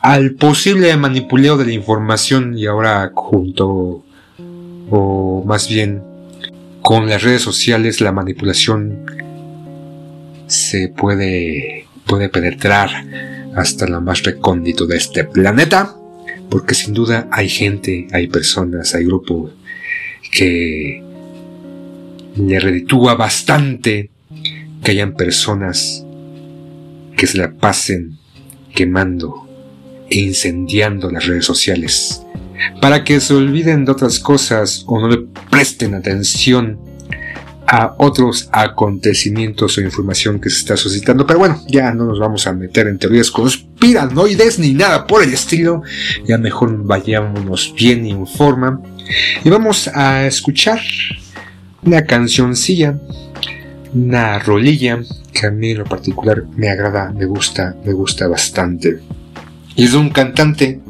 al 0.00 0.32
posible 0.32 0.96
manipuleo 0.96 1.56
de 1.56 1.66
la 1.66 1.72
información 1.72 2.56
y 2.56 2.66
ahora 2.66 3.10
junto 3.12 4.04
o 4.90 5.42
más 5.44 5.68
bien 5.68 6.02
con 6.82 7.08
las 7.08 7.22
redes 7.22 7.42
sociales 7.42 8.00
la 8.00 8.12
manipulación 8.12 9.04
se 10.46 10.88
puede 10.88 11.86
puede 12.06 12.28
penetrar 12.28 12.90
hasta 13.56 13.86
lo 13.86 14.00
más 14.00 14.22
recóndito 14.22 14.86
de 14.86 14.96
este 14.96 15.24
planeta 15.24 15.96
porque 16.50 16.74
sin 16.74 16.94
duda 16.94 17.28
hay 17.30 17.48
gente, 17.48 18.06
hay 18.12 18.28
personas, 18.28 18.94
hay 18.94 19.04
grupos 19.04 19.52
que 20.30 21.02
le 22.36 22.60
reditúa 22.60 23.14
bastante 23.14 24.10
que 24.82 24.90
hayan 24.90 25.14
personas 25.14 26.04
que 27.16 27.26
se 27.26 27.38
la 27.38 27.52
pasen 27.52 28.18
quemando 28.74 29.48
e 30.10 30.18
incendiando 30.18 31.10
las 31.10 31.26
redes 31.26 31.44
sociales 31.44 32.22
para 32.80 33.04
que 33.04 33.20
se 33.20 33.34
olviden 33.34 33.84
de 33.84 33.92
otras 33.92 34.18
cosas 34.18 34.84
o 34.86 35.00
no 35.00 35.08
le 35.08 35.18
presten 35.50 35.94
atención 35.94 36.78
a 37.66 37.94
otros 37.98 38.48
acontecimientos 38.52 39.78
o 39.78 39.80
información 39.80 40.40
que 40.40 40.50
se 40.50 40.58
está 40.58 40.76
suscitando. 40.76 41.26
Pero 41.26 41.38
bueno, 41.38 41.60
ya 41.68 41.92
no 41.92 42.04
nos 42.04 42.18
vamos 42.18 42.46
a 42.46 42.52
meter 42.52 42.88
en 42.88 42.98
teorías 42.98 43.30
conspiranoides 43.30 44.58
ni 44.58 44.74
nada 44.74 45.06
por 45.06 45.22
el 45.22 45.32
estilo. 45.32 45.82
Ya 46.26 46.38
mejor 46.38 46.84
vayámonos 46.84 47.74
bien 47.76 48.06
en. 48.06 48.82
Y 49.44 49.50
vamos 49.50 49.88
a 49.88 50.26
escuchar 50.26 50.80
una 51.82 52.04
cancioncilla, 52.04 52.98
una 53.92 54.38
rolilla 54.38 55.00
que 55.32 55.46
a 55.46 55.50
mí 55.50 55.70
en 55.70 55.78
lo 55.78 55.84
particular 55.84 56.44
me 56.56 56.70
agrada, 56.70 57.12
me 57.12 57.26
gusta, 57.26 57.76
me 57.84 57.92
gusta 57.92 58.28
bastante. 58.28 59.00
Es 59.76 59.92
de 59.92 59.98
un 59.98 60.10
cantante 60.10 60.80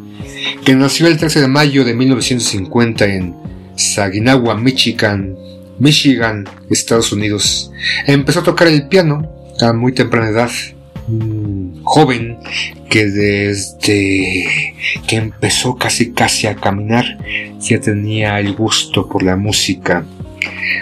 que 0.64 0.74
nació 0.74 1.06
el 1.06 1.16
13 1.16 1.42
de 1.42 1.48
mayo 1.48 1.84
de 1.84 1.94
1950 1.94 3.04
en 3.06 3.34
Saginawa, 3.76 4.54
Michigan, 4.56 5.34
Michigan, 5.78 6.44
Estados 6.70 7.12
Unidos. 7.12 7.70
Empezó 8.06 8.40
a 8.40 8.44
tocar 8.44 8.68
el 8.68 8.88
piano 8.88 9.30
a 9.60 9.72
muy 9.72 9.92
temprana 9.92 10.28
edad. 10.28 10.50
joven 11.82 12.38
que 12.88 13.06
desde 13.06 14.74
que 15.06 15.16
empezó 15.16 15.76
casi 15.76 16.12
casi 16.12 16.46
a 16.46 16.54
caminar 16.54 17.04
ya 17.60 17.80
tenía 17.80 18.40
el 18.40 18.54
gusto 18.54 19.08
por 19.08 19.22
la 19.22 19.36
música. 19.36 20.04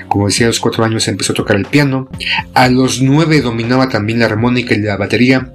Como 0.09 0.27
decía, 0.27 0.47
a 0.47 0.49
los 0.49 0.61
cuatro 0.61 0.85
años 0.85 1.09
empezó 1.09 1.33
a 1.33 1.37
tocar 1.37 1.57
el 1.57 1.65
piano. 1.65 2.09
A 2.55 2.69
los 2.69 3.01
nueve 3.01 3.41
dominaba 3.41 3.89
también 3.89 4.19
la 4.19 4.27
armónica 4.27 4.75
y 4.75 4.81
la 4.81 4.97
batería. 4.97 5.53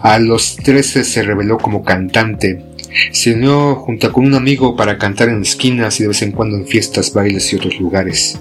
A 0.00 0.18
los 0.18 0.56
trece 0.56 1.04
se 1.04 1.22
reveló 1.22 1.58
como 1.58 1.84
cantante. 1.84 2.64
Se 3.12 3.34
unió 3.34 3.74
junto 3.76 4.12
con 4.12 4.26
un 4.26 4.34
amigo 4.34 4.76
para 4.76 4.98
cantar 4.98 5.28
en 5.28 5.42
esquinas 5.42 6.00
y 6.00 6.04
de 6.04 6.08
vez 6.08 6.22
en 6.22 6.32
cuando 6.32 6.56
en 6.56 6.66
fiestas, 6.66 7.12
bailes 7.12 7.52
y 7.52 7.56
otros 7.56 7.78
lugares. 7.78 8.40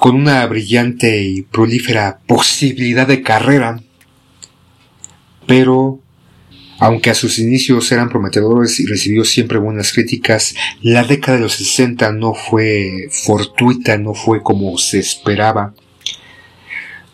Con 0.00 0.16
una 0.16 0.46
brillante 0.46 1.22
y 1.22 1.42
prolífera 1.42 2.20
posibilidad 2.26 3.06
de 3.06 3.20
carrera, 3.20 3.82
pero 5.46 6.00
aunque 6.78 7.10
a 7.10 7.14
sus 7.14 7.38
inicios 7.38 7.92
eran 7.92 8.08
prometedores 8.08 8.80
y 8.80 8.86
recibió 8.86 9.26
siempre 9.26 9.58
buenas 9.58 9.92
críticas, 9.92 10.54
la 10.80 11.04
década 11.04 11.36
de 11.36 11.42
los 11.42 11.52
60 11.52 12.12
no 12.12 12.32
fue 12.32 13.08
fortuita, 13.10 13.98
no 13.98 14.14
fue 14.14 14.42
como 14.42 14.78
se 14.78 15.00
esperaba. 15.00 15.74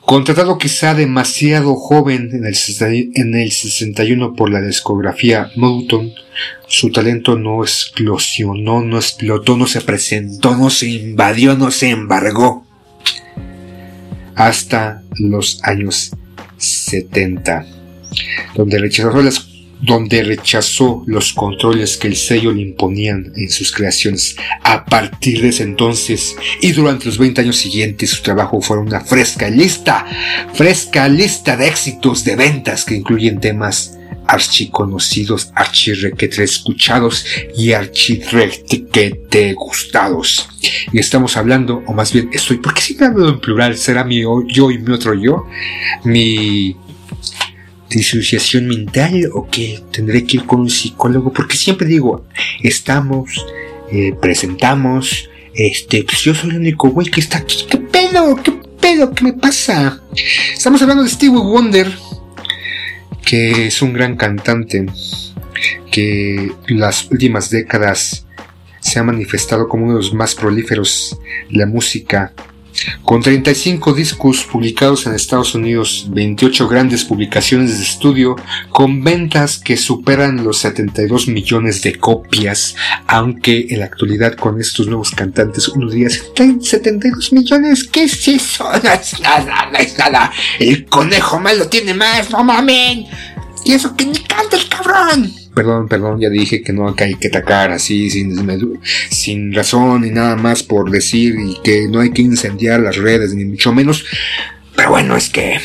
Contratado 0.03 0.57
quizá 0.57 0.95
demasiado 0.95 1.75
joven 1.75 2.31
en 2.33 3.35
el, 3.35 3.51
61 3.51 4.35
por 4.37 4.49
la 4.49 4.61
discografía 4.61 5.51
Moulton, 5.57 6.13
su 6.69 6.93
talento 6.93 7.37
no 7.37 7.65
explosionó, 7.65 8.83
no 8.83 8.99
explotó, 8.99 9.57
no 9.57 9.67
se 9.67 9.81
presentó, 9.81 10.55
no 10.55 10.71
se 10.71 10.87
invadió, 10.87 11.57
no 11.57 11.73
se 11.73 11.91
embargó. 11.91 12.66
Hasta 14.37 15.03
los 15.19 15.59
años 15.65 16.13
70, 16.59 17.67
donde 18.55 18.79
rechazó 18.79 19.23
las 19.23 19.57
donde 19.81 20.23
rechazó 20.23 21.03
los 21.07 21.33
controles 21.33 21.97
que 21.97 22.09
el 22.09 22.17
sello 22.17 22.53
le 22.53 22.63
imponían 22.63 23.33
en 23.37 23.51
sus 23.51 23.73
creaciones. 23.73 24.37
A 24.63 24.85
partir 24.85 25.43
de 25.43 25.49
ese 25.49 25.65
entonces 25.65 26.35
y 26.61 26.73
durante 26.73 27.07
los 27.07 27.19
20 27.19 27.43
años 27.43 27.57
siguientes 27.57 28.11
su 28.11 28.23
trabajo 28.23 28.61
fue 28.61 28.79
una 28.79 29.01
fresca 29.01 29.51
lista, 29.51 30.07
fresca 30.55 31.09
lista 31.09 31.57
de 31.57 31.69
éxitos 31.69 32.25
de 32.25 32.37
ventas 32.37 32.85
que 32.85 32.97
incluyen 32.97 33.41
temas 33.41 33.96
archiconocidos, 34.29 35.51
archirrequete 35.55 36.43
escuchados 36.43 37.25
y 37.57 37.73
archirrequete 37.73 39.55
gustados. 39.55 40.49
Y 40.93 40.99
estamos 40.99 41.37
hablando, 41.37 41.83
o 41.87 41.93
más 41.93 42.13
bien 42.13 42.31
estoy, 42.33 42.59
porque 42.59 42.81
siempre 42.81 43.07
hablo 43.07 43.29
en 43.29 43.41
plural, 43.41 43.77
será 43.77 44.05
mi 44.05 44.23
yo 44.23 44.71
y 44.71 44.79
mi 44.79 44.93
otro 44.93 45.15
yo, 45.15 45.47
mi 46.05 46.77
disociación 47.89 48.67
mental 48.67 49.31
o 49.33 49.49
que 49.49 49.83
tendré 49.93 50.25
que 50.25 50.39
ir 50.39 50.45
con 50.45 50.61
un 50.61 50.71
psicólogo 50.71 51.33
porque 51.33 51.57
siempre 51.57 51.87
digo 51.87 52.27
estamos 52.63 53.45
eh, 53.93 54.13
presentamos 54.21 55.29
este 55.55 56.05
pues 56.05 56.21
yo 56.21 56.35
soy 56.35 56.51
el 56.51 56.57
único 56.57 56.91
güey 56.91 57.09
que 57.09 57.21
está 57.21 57.39
aquí. 57.39 57.65
Qué 57.71 57.79
pedo 57.79 58.37
qué 58.43 58.53
pedo 58.81 59.13
qué 59.15 59.25
me 59.25 59.33
pasa 59.33 60.01
estamos 60.53 60.83
hablando 60.83 61.05
de 61.05 61.11
Stevie 61.11 61.39
Wonder 61.39 61.91
que 63.25 63.67
es 63.67 63.83
un 63.83 63.93
gran 63.93 64.17
cantante 64.17 64.87
que 65.91 66.53
las 66.69 67.11
últimas 67.11 67.51
décadas 67.51 68.27
se 68.81 68.99
ha 68.99 69.03
manifestado 69.03 69.69
como 69.69 69.85
uno 69.85 69.95
de 69.95 70.03
los 70.03 70.15
más 70.15 70.35
prolíferos 70.35 71.19
de 71.51 71.59
la 71.59 71.67
música 71.67 72.33
con 73.03 73.23
35 73.23 73.93
discos 73.93 74.45
publicados 74.45 75.07
en 75.07 75.15
Estados 75.15 75.55
Unidos, 75.55 76.07
28 76.11 76.69
grandes 76.69 77.05
publicaciones 77.05 77.79
de 77.79 77.85
estudio, 77.85 78.37
con 78.71 79.03
ventas 79.03 79.59
que 79.59 79.77
superan 79.77 80.45
los 80.45 80.59
72 80.59 81.29
millones 81.29 81.83
de 81.83 81.99
copias, 81.99 82.77
aunque 83.07 83.67
en 83.71 83.81
la 83.81 83.87
actualidad 83.87 84.35
con 84.35 84.61
estos 84.61 84.87
nuevos 84.87 85.11
cantantes 85.11 85.69
uno 85.69 85.91
diría, 85.91 86.09
72 86.11 87.33
millones, 87.33 87.85
¿qué 87.85 88.05
es 88.05 88.29
eso? 88.29 88.65
No 88.87 88.93
es 88.93 89.21
nada, 89.21 89.69
no 89.73 89.79
es 89.79 89.99
nada. 89.99 90.33
El 90.59 90.85
conejo 90.87 91.41
malo 91.41 91.69
tiene 91.69 91.95
más, 91.95 92.31
no 92.31 92.45
mamen. 92.45 93.07
Y 93.65 93.73
eso 93.73 93.97
que 93.97 94.07
ni 94.07 94.19
canta 94.19 94.57
el 94.57 94.69
cabrón. 94.69 95.46
Perdón, 95.57 95.89
perdón, 95.89 96.21
ya 96.21 96.29
dije 96.29 96.61
que 96.61 96.75
no 96.75 96.95
hay 96.99 97.15
que 97.15 97.29
atacar 97.29 97.71
así 97.71 98.11
sin, 98.11 98.37
sin 99.09 99.55
razón 99.55 100.03
ni 100.03 100.11
nada 100.11 100.37
más 100.37 100.63
por 100.63 100.91
decir 100.91 101.35
y 101.41 101.57
que 101.63 101.89
no 101.89 102.01
hay 102.01 102.11
que 102.11 102.21
incendiar 102.21 102.81
las 102.81 102.97
redes 102.97 103.35
ni 103.35 103.47
mucho 103.47 103.73
menos. 103.73 104.05
Pero 104.77 104.91
bueno, 104.91 105.17
es 105.17 105.31
que... 105.31 105.59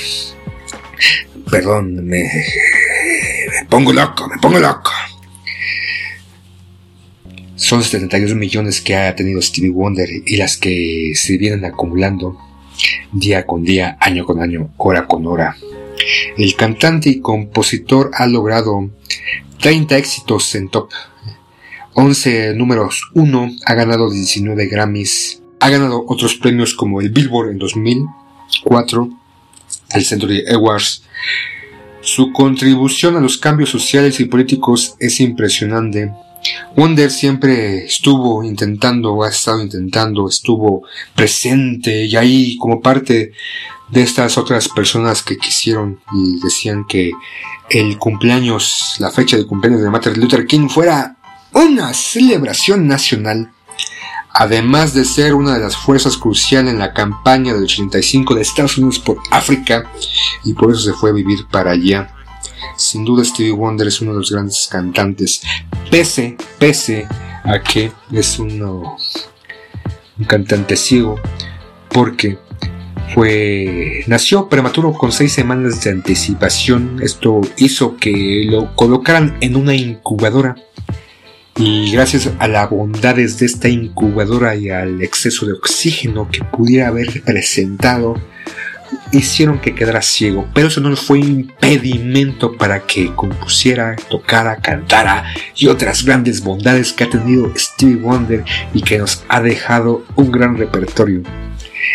Perdón, 1.52 2.06
me, 2.06 2.24
me 2.24 3.66
pongo 3.68 3.92
loco, 3.92 4.30
me 4.30 4.38
pongo 4.38 4.60
loco. 4.60 4.92
Son 7.58 7.84
72 7.84 8.34
millones 8.36 8.80
que 8.80 8.96
ha 8.96 9.14
tenido 9.14 9.42
Stevie 9.42 9.72
Wonder 9.72 10.08
y 10.26 10.38
las 10.38 10.56
que 10.56 11.12
se 11.16 11.38
vienen 11.38 11.66
acumulando 11.66 12.38
día 13.12 13.46
con 13.46 13.66
día, 13.66 13.98
año 14.00 14.24
con 14.24 14.42
año, 14.42 14.74
hora 14.78 15.06
con 15.06 15.28
hora. 15.28 15.58
El 16.38 16.56
cantante 16.56 17.10
y 17.10 17.20
compositor 17.20 18.10
ha 18.14 18.26
logrado 18.26 18.90
30 19.62 19.96
éxitos 19.96 20.56
en 20.56 20.70
top, 20.70 20.90
11 21.94 22.56
números 22.56 23.12
1, 23.14 23.52
ha 23.68 23.74
ganado 23.76 24.10
19 24.10 24.66
Grammys, 24.66 25.44
ha 25.60 25.70
ganado 25.70 26.04
otros 26.08 26.34
premios 26.36 26.74
como 26.74 27.00
el 27.00 27.12
Billboard 27.12 27.52
en 27.52 27.60
2004, 27.60 29.10
el 29.94 30.04
Century 30.04 30.44
Awards. 30.52 31.04
Su 32.02 32.32
contribución 32.32 33.16
a 33.16 33.20
los 33.20 33.38
cambios 33.38 33.70
sociales 33.70 34.20
y 34.20 34.26
políticos 34.26 34.96
es 35.00 35.20
impresionante. 35.20 36.12
Wonder 36.76 37.12
siempre 37.12 37.86
estuvo 37.86 38.44
intentando, 38.44 39.22
ha 39.22 39.30
estado 39.30 39.62
intentando, 39.62 40.28
estuvo 40.28 40.88
presente 41.16 42.06
y 42.06 42.16
ahí 42.16 42.58
como 42.58 42.82
parte 42.82 43.34
de 43.92 44.02
estas 44.02 44.38
otras 44.38 44.70
personas 44.70 45.22
que 45.22 45.38
quisieron 45.38 46.00
y 46.14 46.40
decían 46.40 46.86
que 46.86 47.12
el 47.70 47.98
cumpleaños, 47.98 48.96
la 49.00 49.12
fecha 49.12 49.38
de 49.38 49.46
cumpleaños 49.46 49.82
de 49.82 49.90
Martin 49.90 50.20
Luther 50.20 50.48
King 50.48 50.68
fuera 50.70 51.18
una 51.54 51.94
celebración 51.94 52.88
nacional, 52.88 53.52
además 54.34 54.94
de 54.94 55.04
ser 55.04 55.36
una 55.36 55.56
de 55.56 55.60
las 55.60 55.76
fuerzas 55.76 56.18
cruciales 56.18 56.74
en 56.74 56.80
la 56.80 56.94
campaña 56.94 57.54
del 57.54 57.64
85 57.64 58.36
de 58.36 58.42
Estados 58.42 58.78
Unidos 58.78 59.00
por 59.00 59.20
África, 59.30 59.90
y 60.44 60.54
por 60.54 60.72
eso 60.72 60.82
se 60.82 60.94
fue 60.94 61.10
a 61.10 61.14
vivir 61.14 61.46
para 61.52 61.72
allá. 61.72 62.16
Sin 62.78 63.04
duda 63.04 63.26
Stevie 63.26 63.52
Wonder 63.52 63.88
es 63.88 64.02
uno 64.02 64.14
de 64.14 64.20
los 64.20 64.32
grandes 64.32 64.68
cantantes, 64.72 65.42
pese, 65.90 66.38
pese 66.58 67.08
a 67.44 67.60
que 67.60 67.92
es 68.12 68.40
uno, 68.40 68.98
un 70.18 70.26
cantante 70.26 70.78
ciego, 70.78 71.20
porque 71.90 72.38
fue 73.14 74.04
nació 74.08 74.48
prematuro 74.50 74.94
con 74.94 75.12
seis 75.12 75.34
semanas 75.34 75.84
de 75.84 75.92
anticipación. 75.92 77.00
Esto 77.02 77.42
hizo 77.58 77.98
que 77.98 78.46
lo 78.50 78.76
colocaran 78.76 79.38
en 79.42 79.56
una 79.56 79.76
incubadora 79.76 80.56
y 81.58 81.92
gracias 81.92 82.30
a 82.40 82.48
las 82.48 82.70
bondades 82.70 83.38
de 83.40 83.46
esta 83.46 83.68
incubadora 83.70 84.56
y 84.56 84.70
al 84.70 85.02
exceso 85.02 85.46
de 85.46 85.54
oxígeno 85.54 86.30
que 86.32 86.44
pudiera 86.44 86.88
haber 86.88 87.22
presentado, 87.24 88.16
hicieron 89.12 89.60
que 89.60 89.76
quedara 89.76 90.02
ciego, 90.02 90.48
pero 90.54 90.68
eso 90.68 90.82
no 90.82 90.96
fue 90.96 91.20
impedimento 91.20 92.54
para 92.54 92.86
que 92.86 93.14
compusiera, 93.14 93.96
tocara, 94.10 94.58
cantara 94.58 95.26
y 95.56 95.68
otras 95.68 96.04
grandes 96.04 96.42
bondades 96.42 96.94
que 96.94 97.04
ha 97.04 97.10
tenido 97.10 97.52
Stevie 97.56 97.98
Wonder 97.98 98.44
y 98.74 98.82
que 98.82 98.98
nos 98.98 99.24
ha 99.28 99.42
dejado 99.42 100.04
un 100.16 100.32
gran 100.32 100.58
repertorio. 100.58 101.24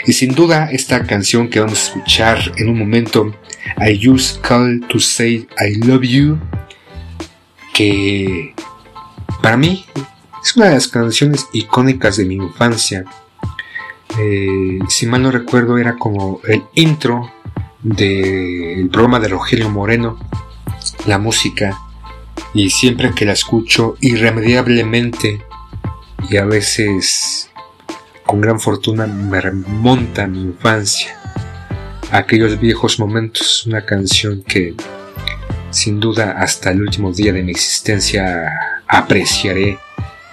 Y 0.07 0.13
sin 0.13 0.35
duda 0.35 0.69
esta 0.71 1.05
canción 1.05 1.49
que 1.49 1.61
vamos 1.61 1.79
a 1.79 1.87
escuchar 1.89 2.53
en 2.57 2.69
un 2.69 2.79
momento, 2.79 3.35
I 3.79 4.09
Use 4.09 4.39
Call 4.41 4.85
to 4.89 4.99
Say 5.01 5.47
I 5.59 5.75
Love 5.87 6.03
You, 6.03 6.39
que 7.75 8.55
para 9.43 9.57
mí 9.57 9.85
es 10.43 10.57
una 10.57 10.67
de 10.67 10.75
las 10.75 10.89
canciones 10.89 11.47
icónicas 11.53 12.17
de 12.17 12.25
mi 12.25 12.37
infancia. 12.37 13.05
Eh, 14.19 14.79
si 14.89 15.07
mal 15.07 15.23
no 15.23 15.31
recuerdo 15.31 15.77
era 15.77 15.97
como 15.97 16.41
el 16.45 16.63
intro 16.75 17.33
del 17.83 18.89
programa 18.91 19.21
de 19.21 19.29
Rogelio 19.29 19.69
Moreno, 19.69 20.19
la 21.07 21.19
música, 21.19 21.79
y 22.55 22.71
siempre 22.71 23.13
que 23.15 23.25
la 23.25 23.33
escucho 23.33 23.97
irremediablemente 24.01 25.43
y 26.31 26.37
a 26.37 26.45
veces 26.45 27.51
con 28.27 28.41
gran 28.41 28.61
fortuna 28.61 29.07
me 29.07 29.41
remonta 29.41 30.25
a 30.25 30.27
mi 30.27 30.41
infancia, 30.41 31.17
a 32.11 32.19
aquellos 32.19 32.59
viejos 32.61 32.99
momentos, 32.99 33.65
una 33.67 33.85
canción 33.85 34.43
que 34.43 34.75
sin 35.71 36.01
duda 36.01 36.33
hasta 36.39 36.71
el 36.71 36.83
último 36.83 37.13
día 37.13 37.33
de 37.33 37.43
mi 37.43 37.53
existencia 37.53 38.53
apreciaré 38.89 39.79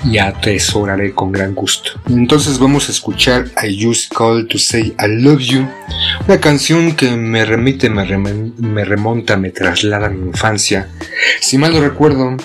y 0.06 0.18
atesoraré 0.18 1.14
con 1.14 1.32
gran 1.32 1.54
gusto. 1.54 1.92
Entonces 2.10 2.60
vamos 2.60 2.90
a 2.90 2.92
escuchar 2.92 3.46
I 3.64 3.82
Just 3.82 4.14
Call 4.14 4.48
to 4.48 4.58
Say 4.58 4.96
I 5.00 5.08
Love 5.08 5.40
You, 5.40 5.68
una 6.28 6.40
canción 6.40 6.96
que 6.96 7.12
me 7.12 7.46
remite, 7.46 7.90
me, 7.90 8.04
me 8.18 8.86
remonta, 8.86 9.38
me 9.38 9.52
traslada 9.52 10.08
a 10.08 10.10
mi 10.10 10.28
infancia. 10.28 10.90
Si 11.40 11.58
mal 11.58 11.74
no 11.74 11.82
recuerdo, 11.82 12.36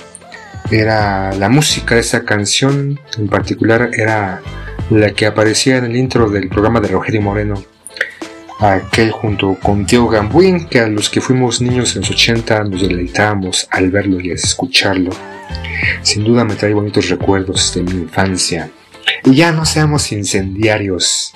era 0.70 1.32
la 1.32 1.48
música 1.48 1.94
de 1.94 2.02
esa 2.02 2.24
canción, 2.24 3.00
en 3.16 3.28
particular 3.28 3.90
era 3.94 4.42
la 4.90 5.12
que 5.12 5.26
aparecía 5.26 5.78
en 5.78 5.84
el 5.84 5.96
intro 5.96 6.30
del 6.30 6.48
programa 6.48 6.80
de 6.80 6.88
Rogelio 6.88 7.22
Moreno 7.22 7.62
aquel 8.58 9.12
junto 9.12 9.54
con 9.54 9.86
Diego 9.86 10.08
Gambuin, 10.08 10.66
que 10.66 10.80
a 10.80 10.88
los 10.88 11.08
que 11.08 11.20
fuimos 11.20 11.60
niños 11.60 11.94
en 11.94 12.02
los 12.02 12.10
80 12.10 12.64
nos 12.64 12.82
deleitábamos 12.82 13.68
al 13.70 13.90
verlo 13.90 14.20
y 14.20 14.30
escucharlo. 14.30 15.10
Sin 16.02 16.24
duda 16.24 16.44
me 16.44 16.56
trae 16.56 16.74
bonitos 16.74 17.08
recuerdos 17.08 17.74
de 17.74 17.82
mi 17.82 17.92
infancia. 17.92 18.70
Y 19.24 19.36
ya 19.36 19.52
no 19.52 19.64
seamos 19.64 20.10
incendiarios, 20.12 21.32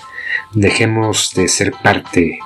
dejemos 0.52 1.32
de 1.34 1.48
ser 1.48 1.72
parte 1.72 2.38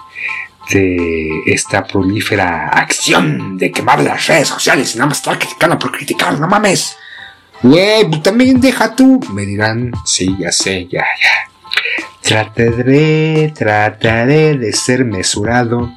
de 0.70 1.42
esta 1.46 1.84
prolífera 1.84 2.68
acción 2.68 3.56
de 3.56 3.70
quemar 3.70 4.02
las 4.02 4.26
redes 4.26 4.48
sociales 4.48 4.94
y 4.94 4.98
nada 4.98 5.08
más 5.08 5.18
estar 5.18 5.38
criticando 5.38 5.78
por 5.78 5.92
criticar, 5.92 6.38
no 6.38 6.48
mames. 6.48 6.96
Güey, 7.62 8.08
pues 8.08 8.22
también 8.22 8.60
deja 8.60 8.94
tú. 8.94 9.20
Me 9.32 9.46
dirán, 9.46 9.92
sí, 10.04 10.36
ya 10.38 10.52
sé, 10.52 10.86
ya, 10.90 11.00
ya. 11.00 11.50
Trataré, 12.20 13.52
trataré 13.56 14.56
de 14.56 14.72
ser 14.72 15.04
mesurado 15.04 15.92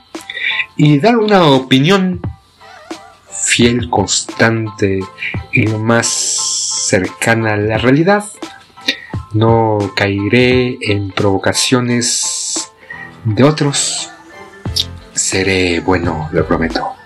y 0.75 0.99
dar 0.99 1.17
una 1.17 1.43
opinión 1.45 2.21
fiel, 3.29 3.89
constante 3.89 4.99
y 5.51 5.67
lo 5.67 5.79
más 5.79 6.07
cercana 6.87 7.53
a 7.53 7.57
la 7.57 7.77
realidad. 7.77 8.25
No 9.33 9.91
caeré 9.95 10.77
en 10.81 11.11
provocaciones 11.11 12.71
de 13.25 13.43
otros. 13.43 14.09
Seré 15.13 15.79
bueno, 15.81 16.29
lo 16.31 16.45
prometo. 16.47 16.98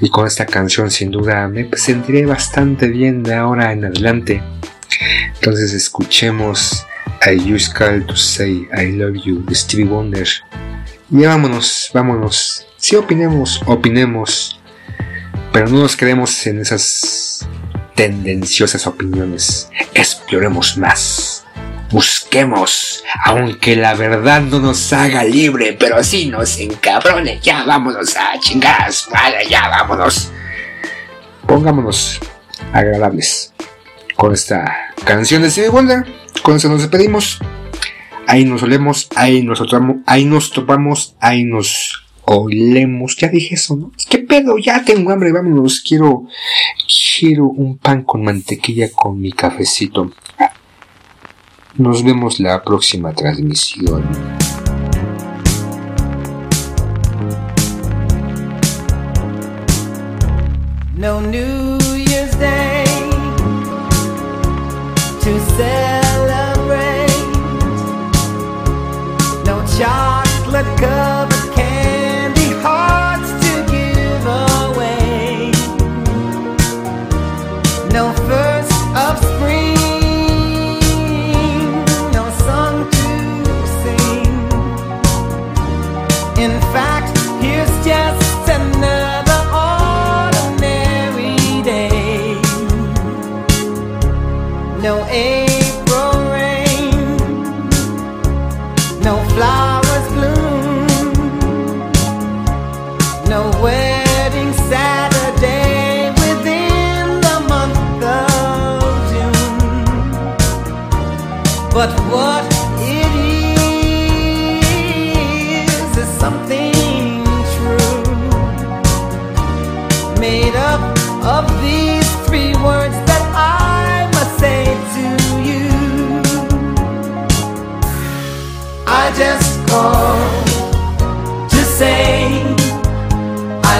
Y 0.00 0.08
con 0.08 0.26
esta 0.26 0.46
canción 0.46 0.90
sin 0.90 1.10
duda 1.10 1.46
me 1.48 1.68
sentiré 1.76 2.24
bastante 2.24 2.88
bien 2.88 3.22
de 3.22 3.34
ahora 3.34 3.72
en 3.72 3.84
adelante. 3.84 4.42
Entonces 5.34 5.72
escuchemos 5.72 6.86
I 7.26 7.52
Use 7.52 7.70
Call 7.72 8.06
to 8.06 8.16
Say 8.16 8.66
I 8.76 8.92
Love 8.92 9.22
You 9.24 9.44
de 9.44 9.54
Stevie 9.54 9.84
Wonder. 9.84 10.26
Y 11.10 11.24
vámonos, 11.24 11.90
vámonos. 11.92 12.66
Si 12.78 12.96
opinemos, 12.96 13.60
opinemos. 13.66 14.58
Pero 15.52 15.68
no 15.68 15.80
nos 15.80 15.96
quedemos 15.96 16.46
en 16.46 16.60
esas 16.60 17.46
tendenciosas 17.94 18.86
opiniones. 18.86 19.68
Exploremos 19.92 20.78
más. 20.78 21.44
Busquemos, 21.90 22.89
aunque 23.24 23.76
la 23.76 23.94
verdad 23.94 24.42
no 24.42 24.60
nos 24.60 24.92
haga 24.92 25.24
libre, 25.24 25.76
pero 25.78 26.02
sí 26.02 26.26
nos 26.26 26.58
encabrone. 26.58 27.40
Ya 27.42 27.64
vámonos 27.64 28.16
a 28.16 28.38
chingadas, 28.38 29.08
vale, 29.12 29.48
ya 29.48 29.68
vámonos. 29.68 30.30
Pongámonos 31.46 32.20
agradables 32.72 33.52
con 34.16 34.32
esta 34.32 34.92
canción 35.04 35.42
de 35.42 35.50
Stevie 35.50 35.70
Wonder. 35.70 36.04
Con 36.42 36.56
eso 36.56 36.68
nos 36.68 36.80
despedimos. 36.80 37.40
Ahí 38.26 38.44
nos 38.44 38.62
olemos, 38.62 39.08
ahí 39.16 39.42
nos, 39.42 39.60
ahí 40.06 40.24
nos 40.24 40.52
topamos, 40.52 41.16
ahí 41.20 41.44
nos 41.44 42.04
olemos. 42.26 43.16
Ya 43.16 43.28
dije 43.28 43.56
eso, 43.56 43.76
¿no? 43.76 43.92
¿Qué 44.08 44.18
pedo? 44.18 44.56
Ya 44.58 44.84
tengo 44.84 45.10
hambre, 45.10 45.32
vámonos. 45.32 45.80
Quiero, 45.80 46.26
quiero 47.18 47.46
un 47.46 47.78
pan 47.78 48.04
con 48.04 48.22
mantequilla 48.22 48.90
con 48.92 49.20
mi 49.20 49.32
cafecito. 49.32 50.12
Nos 51.76 52.02
vemos 52.04 52.40
la 52.40 52.62
próxima 52.62 53.12
transmisión. 53.12 54.02
No 60.96 61.20
New 61.20 61.78
Year's 61.96 62.36
Day 62.38 62.84
to 65.22 65.40
chocolate 69.78 70.78
covered 70.78 71.09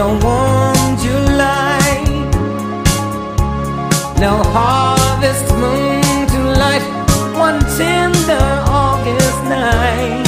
don't 0.00 0.24
want 0.24 0.98
July. 0.98 1.88
No 4.18 4.32
harvest 4.56 5.46
moon 5.60 6.26
to 6.32 6.40
light 6.62 6.84
one 7.46 7.60
tender 7.76 8.46
August 8.84 9.40
night. 9.56 10.26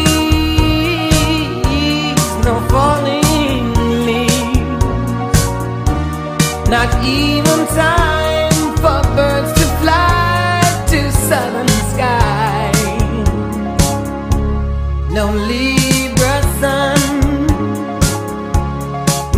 no 2.46 2.54
falling 2.70 3.68
leaves, 4.06 5.42
not 6.70 6.90
even 7.04 7.60
time. 7.74 8.17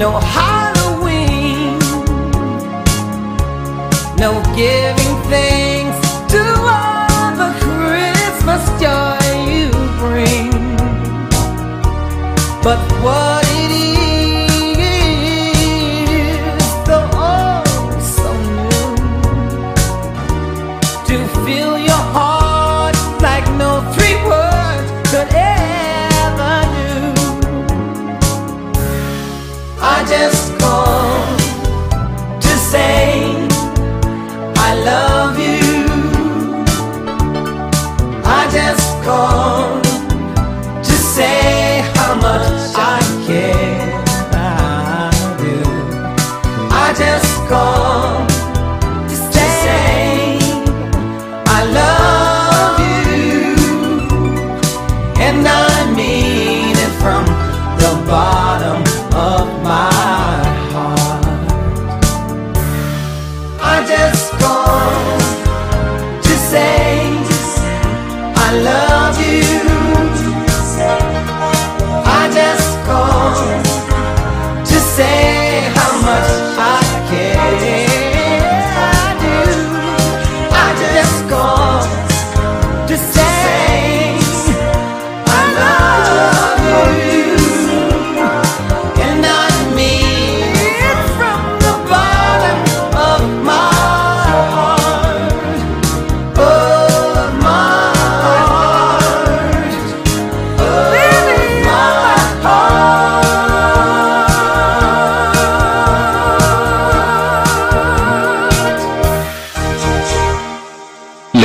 No 0.00 0.18
how. 0.18 0.49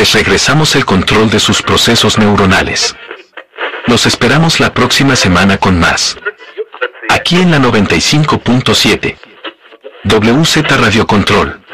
Pues 0.06 0.14
regresamos 0.14 0.76
el 0.76 0.86
control 0.86 1.32
de 1.32 1.40
sus 1.40 1.64
procesos 1.64 2.19
neuronales. 2.19 2.95
Los 3.88 4.06
esperamos 4.06 4.60
la 4.60 4.72
próxima 4.72 5.15
semana 5.15 5.57
con 5.57 5.80
más. 5.80 6.15
Aquí 7.10 7.38
en 7.38 7.49
la 7.49 7.57
95.7. 7.57 9.18
WZ 10.03 10.77
Radio 10.77 11.07
Control. 11.07 11.64